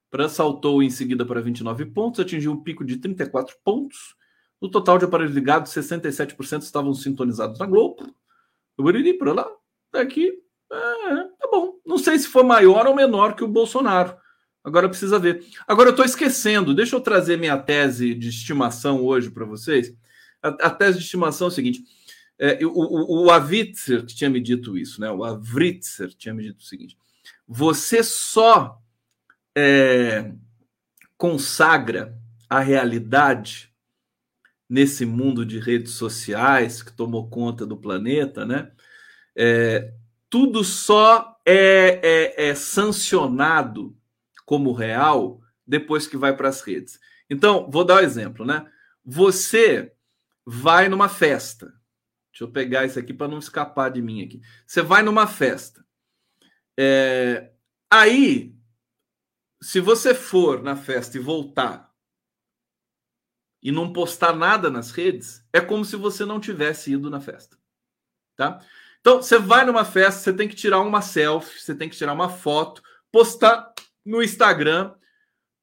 Para 0.09 0.29
saltou 0.29 0.81
em 0.81 0.89
seguida 0.89 1.25
para 1.25 1.41
29 1.41 1.87
pontos, 1.87 2.19
atingiu 2.19 2.51
um 2.53 2.63
pico 2.63 2.85
de 2.85 2.97
34 2.97 3.55
pontos. 3.63 4.15
No 4.61 4.69
total 4.69 4.97
de 4.97 5.05
aparelhos 5.05 5.35
ligados, 5.35 5.71
67% 5.71 6.61
estavam 6.61 6.93
sintonizados 6.93 7.59
na 7.59 7.65
Globo. 7.65 8.15
Para 9.19 9.33
lá, 9.33 9.47
daqui 9.91 10.31
é, 10.71 11.23
tá 11.39 11.47
bom. 11.51 11.79
Não 11.85 11.97
sei 11.97 12.17
se 12.19 12.27
foi 12.27 12.43
maior 12.43 12.85
ou 12.87 12.95
menor 12.95 13.35
que 13.35 13.43
o 13.43 13.47
Bolsonaro. 13.47 14.15
Agora 14.63 14.89
precisa 14.89 15.17
ver. 15.17 15.45
Agora 15.67 15.89
eu 15.89 15.91
estou 15.91 16.05
esquecendo. 16.05 16.75
Deixa 16.75 16.95
eu 16.95 17.01
trazer 17.01 17.37
minha 17.37 17.57
tese 17.57 18.13
de 18.13 18.29
estimação 18.29 19.03
hoje 19.03 19.31
para 19.31 19.45
vocês. 19.45 19.95
A, 20.41 20.49
a, 20.49 20.69
tese 20.69 20.97
de 20.97 21.03
estimação 21.05 21.47
é 21.47 21.49
o 21.49 21.53
seguinte: 21.53 21.83
é, 22.39 22.63
o, 22.65 22.69
o, 22.69 23.25
o 23.25 23.31
Avitzer 23.31 24.05
tinha 24.05 24.29
me 24.29 24.39
dito 24.39 24.77
isso, 24.77 25.01
né? 25.01 25.09
O 25.09 25.23
Avritzer 25.23 26.13
tinha 26.13 26.33
me 26.33 26.43
dito 26.43 26.59
o 26.59 26.65
seguinte: 26.65 26.97
você 27.47 28.03
só 28.03 28.81
é, 29.55 30.31
consagra 31.17 32.15
a 32.49 32.59
realidade 32.59 33.73
nesse 34.69 35.05
mundo 35.05 35.45
de 35.45 35.59
redes 35.59 35.93
sociais 35.93 36.83
que 36.83 36.91
tomou 36.91 37.29
conta 37.29 37.65
do 37.65 37.77
planeta, 37.77 38.45
né? 38.45 38.71
É, 39.35 39.93
tudo 40.29 40.63
só 40.63 41.39
é, 41.45 41.99
é, 42.03 42.49
é 42.49 42.55
sancionado 42.55 43.95
como 44.45 44.73
real 44.73 45.41
depois 45.65 46.07
que 46.07 46.17
vai 46.17 46.35
para 46.35 46.49
as 46.49 46.61
redes. 46.61 46.99
Então, 47.29 47.69
vou 47.69 47.83
dar 47.83 47.95
um 47.95 48.05
exemplo, 48.05 48.45
né? 48.45 48.65
Você 49.03 49.91
vai 50.45 50.87
numa 50.89 51.09
festa. 51.09 51.73
Deixa 52.37 52.43
eu 52.43 52.51
pegar 52.51 52.85
isso 52.85 52.99
aqui 52.99 53.15
para 53.15 53.27
não 53.27 53.39
escapar 53.39 53.89
de 53.89 53.99
mim 53.99 54.23
aqui. 54.23 54.39
Você 54.63 54.83
vai 54.83 55.01
numa 55.01 55.25
festa. 55.25 55.83
É, 56.79 57.51
aí, 57.89 58.55
se 59.59 59.79
você 59.79 60.13
for 60.13 60.61
na 60.61 60.75
festa 60.75 61.17
e 61.17 61.19
voltar 61.19 61.91
e 63.59 63.71
não 63.71 63.91
postar 63.91 64.35
nada 64.35 64.69
nas 64.69 64.91
redes, 64.91 65.43
é 65.51 65.59
como 65.59 65.83
se 65.83 65.95
você 65.95 66.25
não 66.25 66.39
tivesse 66.39 66.93
ido 66.93 67.09
na 67.09 67.19
festa. 67.19 67.57
Tá? 68.35 68.63
Então, 68.99 69.19
você 69.19 69.39
vai 69.39 69.65
numa 69.65 69.83
festa, 69.83 70.21
você 70.21 70.31
tem 70.31 70.47
que 70.47 70.55
tirar 70.55 70.81
uma 70.81 71.01
selfie, 71.01 71.59
você 71.59 71.73
tem 71.73 71.89
que 71.89 71.97
tirar 71.97 72.13
uma 72.13 72.29
foto, 72.29 72.83
postar 73.11 73.73
no 74.05 74.21
Instagram 74.21 74.93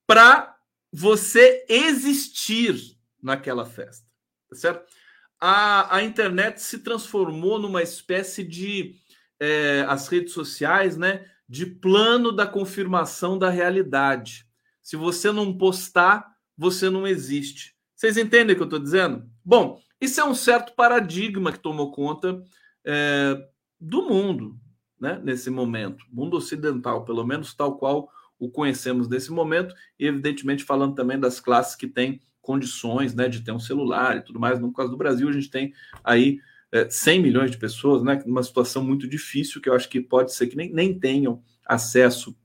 para 0.09 0.59
você 0.93 1.65
existir 1.69 2.99
naquela 3.23 3.65
festa, 3.65 4.05
tá 4.51 4.57
certo? 4.57 5.04
A, 5.47 5.97
a 5.97 6.03
internet 6.03 6.63
se 6.63 6.79
transformou 6.79 7.59
numa 7.59 7.83
espécie 7.83 8.43
de 8.43 8.95
é, 9.39 9.85
as 9.87 10.09
redes 10.09 10.33
sociais, 10.33 10.97
né? 10.97 11.27
De 11.47 11.67
plano 11.67 12.33
da 12.33 12.47
confirmação 12.47 13.39
da 13.39 13.51
realidade. 13.51 14.47
Se 14.81 14.97
você 14.97 15.31
não 15.31 15.55
postar, 15.55 16.35
você 16.57 16.89
não 16.89 17.07
existe. 17.07 17.77
Vocês 17.95 18.17
entendem 18.17 18.55
o 18.55 18.57
que 18.57 18.63
eu 18.63 18.65
estou 18.65 18.79
dizendo? 18.79 19.29
Bom, 19.45 19.79
isso 20.01 20.19
é 20.19 20.25
um 20.25 20.35
certo 20.35 20.75
paradigma 20.75 21.53
que 21.53 21.59
tomou 21.59 21.93
conta 21.93 22.43
é, 22.83 23.37
do 23.79 24.09
mundo, 24.09 24.59
né? 24.99 25.21
Nesse 25.23 25.51
momento, 25.51 26.07
mundo 26.11 26.39
ocidental, 26.39 27.05
pelo 27.05 27.23
menos 27.23 27.53
tal 27.53 27.77
qual 27.77 28.09
o 28.39 28.51
conhecemos 28.51 29.11
nesse 29.11 29.31
momento, 29.31 29.75
e 29.99 30.07
evidentemente 30.07 30.65
falando 30.65 30.95
também 30.95 31.21
das 31.21 31.39
classes 31.39 31.77
que 31.77 31.87
têm 31.87 32.19
condições 32.45 33.15
né, 33.15 33.29
de 33.29 33.41
ter 33.41 33.53
um 33.53 33.59
celular 33.59 34.17
e 34.17 34.21
tudo 34.21 34.39
mais. 34.39 34.61
No 34.61 34.73
caso 34.73 34.91
do 34.91 34.97
Brasil, 34.97 35.29
a 35.29 35.33
gente 35.33 35.51
tem 35.51 35.73
aí 36.05 36.39
é, 36.71 36.89
100 36.89 37.23
milhões 37.23 37.51
de 37.51 37.57
pessoas, 37.57 38.03
né, 38.03 38.23
numa 38.27 38.43
situação 38.43 38.85
muito 38.85 39.09
difícil, 39.09 39.61
que 39.61 39.69
eu 39.69 39.75
acho 39.75 39.89
que 39.89 40.01
pode 40.01 40.33
ser 40.33 40.47
que 40.47 40.57
nem, 40.57 40.73
nem 40.73 40.99
tenham 40.99 41.43
acesso 41.67 42.37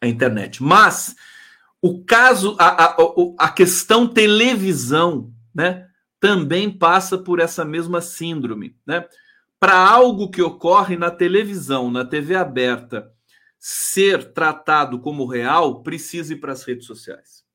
à 0.00 0.06
internet. 0.06 0.62
Mas 0.62 1.14
o 1.80 2.04
caso, 2.04 2.56
a, 2.58 2.84
a, 2.84 2.96
a 3.38 3.48
questão 3.50 4.08
televisão, 4.08 5.32
né, 5.54 5.88
também 6.18 6.70
passa 6.70 7.16
por 7.16 7.38
essa 7.38 7.64
mesma 7.64 8.00
síndrome, 8.00 8.76
né? 8.84 9.06
Para 9.60 9.78
algo 9.78 10.30
que 10.30 10.42
ocorre 10.42 10.96
na 10.96 11.10
televisão, 11.10 11.90
na 11.90 12.04
TV 12.04 12.34
aberta, 12.34 13.10
ser 13.58 14.32
tratado 14.32 14.98
como 15.00 15.26
real, 15.26 15.82
precisa 15.82 16.32
ir 16.32 16.36
para 16.36 16.52
as 16.52 16.62
redes 16.62 16.86
sociais. 16.86 17.45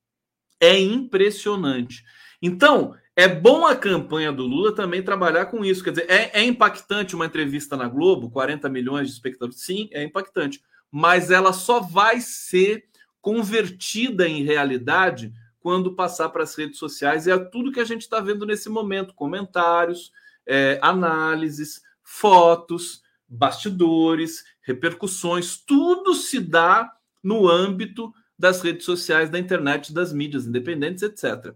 É 0.62 0.80
impressionante. 0.80 2.06
Então, 2.42 2.96
é 3.16 3.28
bom 3.28 3.66
a 3.66 3.76
campanha 3.76 4.32
do 4.32 4.46
Lula 4.46 4.74
também 4.74 5.04
trabalhar 5.04 5.48
com 5.48 5.66
isso. 5.66 5.84
Quer 5.84 5.92
dizer, 5.92 6.10
é, 6.10 6.40
é, 6.40 6.44
impactante 6.44 7.16
uma 7.16 7.26
entrevista 7.26 7.76
na 7.76 7.88
Globo, 7.88 8.30
40 8.30 8.70
milhões 8.70 9.08
de 9.08 9.14
espectadores? 9.14 9.60
Sim, 9.60 9.90
é 9.92 10.04
impactante. 10.04 10.64
Mas 10.92 11.32
ela 11.32 11.52
só 11.52 11.80
vai 11.80 12.22
ser 12.22 12.86
convertida 13.20 14.28
em 14.28 14.44
realidade 14.44 15.34
quando 15.60 15.96
passar 15.96 16.30
para 16.30 16.44
as 16.44 16.56
redes 16.56 16.80
sociais. 16.80 17.28
E 17.28 17.32
é 17.32 17.38
tudo 17.38 17.72
que 17.72 17.80
a 17.80 17.86
gente 17.86 18.02
está 18.02 18.20
vendo 18.20 18.46
nesse 18.46 18.70
momento: 18.70 19.14
comentários, 19.14 20.12
é, 20.46 20.80
análises, 20.82 21.82
fotos, 22.04 23.02
bastidores, 23.28 24.44
repercussões, 24.62 25.58
tudo 25.58 26.14
se 26.14 26.40
dá 26.40 26.92
no 27.24 27.48
âmbito 27.48 28.14
das 28.42 28.62
redes 28.62 28.86
sociais, 28.86 29.30
da 29.30 29.38
internet, 29.38 29.94
das 29.94 30.12
mídias 30.12 30.48
independentes, 30.48 31.04
etc. 31.04 31.54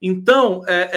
Então, 0.00 0.64
é, 0.66 0.90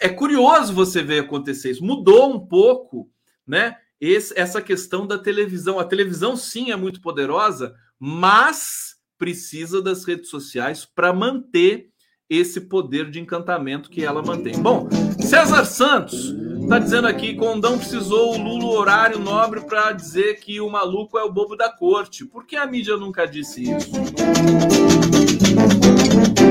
é, 0.00 0.06
é 0.06 0.08
curioso 0.10 0.74
você 0.74 1.02
ver 1.02 1.20
acontecer 1.20 1.70
isso. 1.70 1.84
Mudou 1.84 2.32
um 2.32 2.38
pouco, 2.38 3.10
né? 3.46 3.76
Esse, 3.98 4.38
essa 4.38 4.60
questão 4.60 5.06
da 5.06 5.18
televisão. 5.18 5.80
A 5.80 5.84
televisão, 5.84 6.36
sim, 6.36 6.70
é 6.70 6.76
muito 6.76 7.00
poderosa, 7.00 7.74
mas 7.98 8.96
precisa 9.16 9.80
das 9.80 10.04
redes 10.04 10.28
sociais 10.28 10.84
para 10.84 11.12
manter 11.12 11.88
esse 12.28 12.60
poder 12.60 13.10
de 13.10 13.18
encantamento 13.18 13.88
que 13.88 14.04
ela 14.04 14.22
mantém. 14.22 14.60
Bom, 14.60 14.88
César 15.28 15.64
Santos 15.66 16.34
Tá 16.68 16.78
dizendo 16.78 17.08
aqui, 17.08 17.34
Condão 17.34 17.78
precisou 17.78 18.34
o 18.34 18.36
Lula 18.36 18.78
horário 18.78 19.18
nobre 19.18 19.62
para 19.62 19.90
dizer 19.92 20.38
que 20.38 20.60
o 20.60 20.68
maluco 20.68 21.18
é 21.18 21.24
o 21.24 21.32
bobo 21.32 21.56
da 21.56 21.72
corte. 21.72 22.26
Por 22.26 22.44
que 22.44 22.56
a 22.56 22.66
mídia 22.66 22.94
nunca 22.98 23.26
disse 23.26 23.62
isso? 23.62 23.90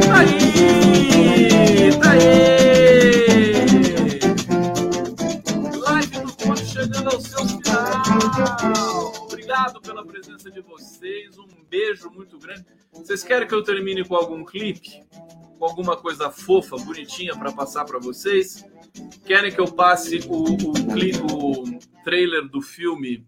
Tá 0.08 0.20
aí! 0.22 1.92
Tá 2.02 2.12
aí! 2.14 3.68
Live 5.80 6.20
do 6.20 6.34
Conde 6.44 6.66
chegando 6.66 7.10
ao 7.14 7.22
seu 7.22 7.46
final. 7.46 9.14
Obrigado 9.22 9.80
pela 9.82 10.04
presença 10.04 10.50
de 10.50 10.62
vocês. 10.62 11.38
Um 11.38 11.48
beijo 11.70 12.10
muito 12.10 12.40
grande. 12.40 12.66
Vocês 12.92 13.24
querem 13.24 13.48
que 13.48 13.54
eu 13.54 13.64
termine 13.64 14.04
com 14.04 14.16
algum 14.16 14.44
clipe? 14.44 15.04
Com 15.58 15.66
alguma 15.66 15.98
coisa 15.98 16.30
fofa, 16.30 16.78
bonitinha 16.78 17.36
para 17.36 17.52
passar 17.52 17.84
para 17.84 17.98
vocês? 17.98 18.64
Querem 19.26 19.52
que 19.52 19.60
eu 19.60 19.72
passe 19.72 20.20
o, 20.28 20.44
o, 20.44 21.64
o 21.64 21.80
trailer 22.04 22.48
do 22.48 22.62
filme 22.62 23.26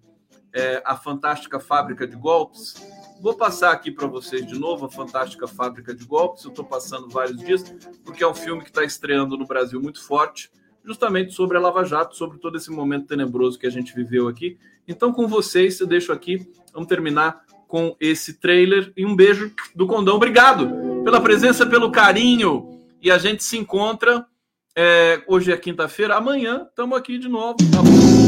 é, 0.53 0.81
A 0.85 0.95
Fantástica 0.95 1.59
Fábrica 1.59 2.05
de 2.05 2.15
Golpes? 2.15 2.75
Vou 3.19 3.33
passar 3.33 3.71
aqui 3.71 3.91
para 3.91 4.05
vocês 4.05 4.45
de 4.45 4.57
novo 4.57 4.85
a 4.85 4.89
Fantástica 4.89 5.47
Fábrica 5.47 5.93
de 5.93 6.05
Golpes. 6.05 6.43
Eu 6.43 6.51
estou 6.51 6.63
passando 6.63 7.09
vários 7.09 7.37
dias, 7.37 7.63
porque 8.05 8.23
é 8.23 8.27
um 8.27 8.35
filme 8.35 8.61
que 8.61 8.69
está 8.69 8.83
estreando 8.83 9.35
no 9.35 9.47
Brasil 9.47 9.81
muito 9.81 10.01
forte, 10.01 10.51
justamente 10.83 11.33
sobre 11.33 11.57
a 11.57 11.59
Lava 11.59 11.83
Jato, 11.83 12.15
sobre 12.15 12.37
todo 12.37 12.57
esse 12.57 12.69
momento 12.69 13.07
tenebroso 13.07 13.57
que 13.57 13.65
a 13.65 13.71
gente 13.71 13.93
viveu 13.95 14.27
aqui. 14.27 14.57
Então, 14.87 15.11
com 15.11 15.27
vocês, 15.27 15.79
eu 15.79 15.87
deixo 15.87 16.13
aqui. 16.13 16.47
Vamos 16.73 16.87
terminar 16.87 17.43
com 17.67 17.95
esse 17.99 18.35
trailer. 18.35 18.93
E 18.95 19.05
um 19.05 19.15
beijo 19.15 19.51
do 19.75 19.87
Condão. 19.87 20.15
Obrigado 20.15 20.88
pela 21.09 21.19
presença, 21.19 21.65
pelo 21.65 21.91
carinho. 21.91 22.69
E 23.01 23.09
a 23.09 23.17
gente 23.17 23.43
se 23.43 23.57
encontra 23.57 24.25
é, 24.77 25.21
hoje 25.27 25.51
é 25.51 25.57
quinta-feira, 25.57 26.15
amanhã 26.15 26.67
estamos 26.69 26.97
aqui 26.97 27.17
de 27.17 27.27
novo. 27.27 27.57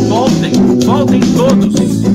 Voltem, 0.10 0.52
voltem 0.84 1.22
todos. 1.36 2.11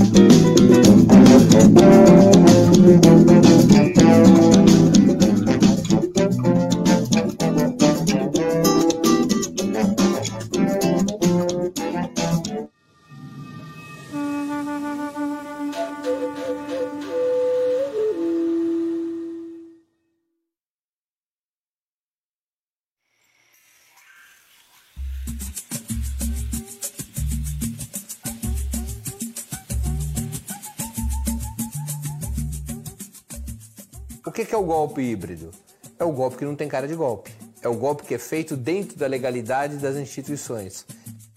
Que 34.45 34.55
é 34.55 34.59
o 34.59 34.65
golpe 34.65 35.01
híbrido? 35.01 35.51
É 35.99 36.05
o 36.05 36.13
golpe 36.13 36.37
que 36.37 36.45
não 36.45 36.55
tem 36.55 36.69
cara 36.69 36.87
de 36.87 36.95
golpe. 36.95 37.31
É 37.63 37.69
o 37.69 37.75
golpe 37.75 38.03
que 38.03 38.15
é 38.15 38.19
feito 38.19 38.57
dentro 38.57 38.99
da 38.99 39.07
legalidade 39.07 39.77
das 39.77 39.97
instituições. 39.97 40.85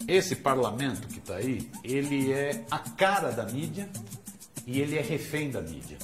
Esse 0.07 0.35
parlamento 0.35 1.07
que 1.07 1.19
está 1.19 1.35
aí, 1.35 1.69
ele 1.83 2.33
é 2.33 2.65
a 2.69 2.79
cara 2.79 3.31
da 3.31 3.45
mídia 3.45 3.87
e 4.65 4.81
ele 4.81 4.97
é 4.97 5.01
refém 5.01 5.49
da 5.49 5.61
mídia. 5.61 5.97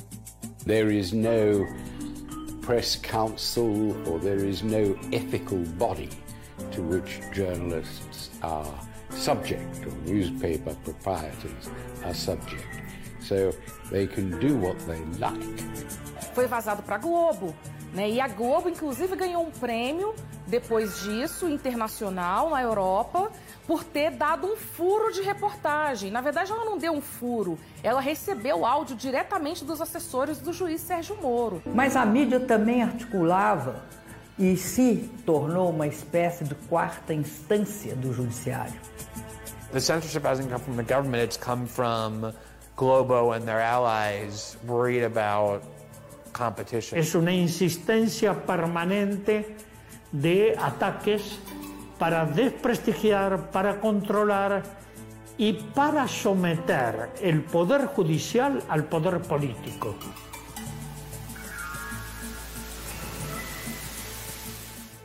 There 0.65 0.97
is 0.97 1.11
no 1.11 1.67
press 2.61 2.95
council 2.95 3.95
or 4.07 4.19
there 4.19 4.47
is 4.47 4.61
no 4.61 4.97
ethical 5.11 5.59
body 5.77 6.09
to 6.71 6.81
which 6.81 7.19
journalists 7.33 8.31
are 8.41 8.71
subject 9.11 9.85
or 9.85 9.91
newspaper 10.05 10.75
proprietors 10.83 11.69
are 12.03 12.15
subject. 12.15 12.65
So 13.19 13.51
they 13.91 14.07
can 14.07 14.39
do 14.39 14.55
what 14.57 14.77
they 14.87 15.01
like 15.19 16.04
foi 16.35 16.45
vazado 16.47 16.83
para 16.83 16.95
a 16.95 16.99
Globo. 16.99 17.55
Né? 17.93 18.09
E 18.09 18.19
a 18.19 18.27
Globo, 18.27 18.67
inclusive, 18.67 19.15
ganhou 19.15 19.41
um 19.41 19.51
prêmio 19.51 20.13
depois 20.45 20.99
disso, 20.99 21.49
internacional, 21.49 22.49
na 22.49 22.61
Europa, 22.61 23.31
por 23.65 23.83
ter 23.83 24.11
dado 24.11 24.45
um 24.45 24.55
furo 24.55 25.11
de 25.11 25.21
reportagem. 25.21 26.11
Na 26.11 26.21
verdade, 26.21 26.51
ela 26.51 26.65
não 26.65 26.77
deu 26.77 26.91
um 26.91 27.01
furo, 27.01 27.57
ela 27.81 27.99
recebeu 27.99 28.59
o 28.59 28.65
áudio 28.65 28.95
diretamente 28.95 29.65
dos 29.65 29.81
assessores 29.81 30.39
do 30.39 30.53
juiz 30.53 30.81
Sérgio 30.81 31.17
Moro. 31.19 31.63
Mas 31.65 31.95
a 31.95 32.05
mídia 32.05 32.39
também 32.39 32.83
articulava 32.83 33.81
e 34.37 34.55
se 34.57 35.09
tornou 35.25 35.69
uma 35.69 35.87
espécie 35.87 36.43
de 36.43 36.53
quarta 36.53 37.13
instância 37.13 37.95
do 37.95 38.13
judiciário. 38.13 38.79
The 39.71 39.79
censorship 39.79 40.23
hasn't 40.23 40.49
come 40.49 40.63
from 40.63 40.75
the 40.75 40.83
government, 40.83 41.23
it's 41.23 41.37
come 41.37 41.65
from 41.65 42.33
Globo 42.75 43.31
and 43.31 43.41
their 43.45 43.61
allies 43.61 44.57
worried 44.67 45.03
about 45.03 45.63
Es 46.91 47.15
una 47.15 47.33
insistencia 47.33 48.45
permanente 48.45 49.55
de 50.11 50.55
ataques 50.59 51.39
para 51.97 52.25
desprestigiar, 52.25 53.51
para 53.51 53.79
controlar 53.79 54.63
y 55.37 55.53
para 55.53 56.07
someter 56.07 57.09
el 57.21 57.41
poder 57.41 57.85
judicial 57.87 58.61
al 58.67 58.83
poder 58.85 59.21
político. 59.21 59.95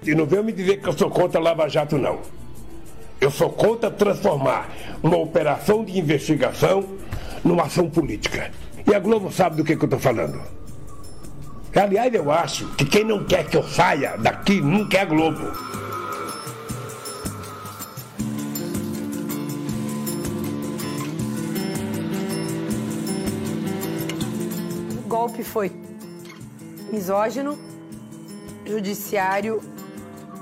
E 0.02 0.14
não 0.14 0.24
venham 0.26 0.42
me 0.42 0.52
dizer 0.52 0.80
que 0.80 0.88
eu 0.88 0.96
sou 0.96 1.10
contra 1.10 1.38
Lava 1.38 1.68
Jato, 1.68 1.98
não. 1.98 2.20
Eu 3.20 3.30
sou 3.30 3.50
contra 3.50 3.90
transformar 3.90 4.68
uma 5.02 5.18
operação 5.18 5.84
de 5.84 5.98
investigação 5.98 6.84
numa 7.44 7.64
ação 7.64 7.88
política. 7.88 8.50
E 8.86 8.94
a 8.94 8.98
Globo 8.98 9.30
sabe 9.30 9.56
do 9.56 9.64
que, 9.64 9.76
que 9.76 9.82
eu 9.82 9.86
estou 9.86 10.00
falando. 10.00 10.59
Aliás, 11.74 12.12
eu 12.12 12.32
acho 12.32 12.66
que 12.74 12.84
quem 12.84 13.04
não 13.04 13.24
quer 13.24 13.48
que 13.48 13.56
eu 13.56 13.62
saia 13.62 14.16
daqui 14.16 14.60
nunca 14.60 14.98
é 14.98 15.02
a 15.02 15.04
Globo. 15.04 15.52
O 24.98 25.08
golpe 25.08 25.44
foi 25.44 25.70
misógino, 26.92 27.56
judiciário, 28.66 29.62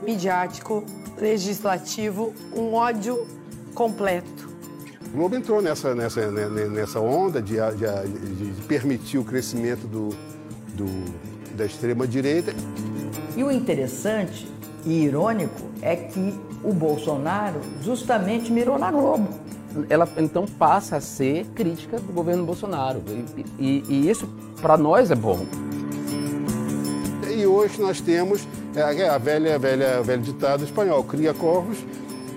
midiático, 0.02 0.82
legislativo, 1.18 2.32
um 2.56 2.72
ódio 2.72 3.26
completo. 3.74 4.48
O 5.12 5.16
Globo 5.16 5.36
entrou 5.36 5.60
nessa, 5.60 5.94
nessa, 5.94 6.30
né, 6.30 6.48
né, 6.48 6.64
nessa 6.68 7.00
onda 7.00 7.42
de, 7.42 7.56
de, 7.56 8.52
de 8.52 8.62
permitir 8.62 9.18
o 9.18 9.24
crescimento 9.24 9.86
do, 9.86 10.10
do, 10.78 10.86
da 11.56 11.66
extrema-direita. 11.66 12.54
E 13.36 13.42
o 13.42 13.50
interessante 13.50 14.48
e 14.86 15.04
irônico 15.04 15.60
é 15.82 15.96
que 15.96 16.34
o 16.62 16.72
Bolsonaro 16.72 17.60
justamente 17.82 18.50
mirou 18.52 18.78
na 18.78 18.90
Globo. 18.90 19.28
Ela 19.90 20.08
então 20.16 20.46
passa 20.46 20.96
a 20.96 21.00
ser 21.00 21.44
crítica 21.54 21.98
do 21.98 22.12
governo 22.12 22.44
Bolsonaro. 22.44 23.02
E, 23.06 23.44
e, 23.58 23.84
e 23.88 24.10
isso, 24.10 24.28
para 24.62 24.76
nós, 24.76 25.10
é 25.10 25.14
bom. 25.14 25.44
E 27.30 27.46
hoje 27.46 27.80
nós 27.80 28.00
temos 28.00 28.46
é, 28.74 29.08
a 29.08 29.18
velha, 29.18 29.58
velha, 29.58 30.02
velho 30.02 30.22
ditado 30.22 30.64
espanhol: 30.64 31.04
cria 31.04 31.34
corvos, 31.34 31.78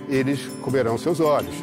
eles 0.09 0.45
comerão 0.61 0.97
seus 0.97 1.19
olhos. 1.19 1.55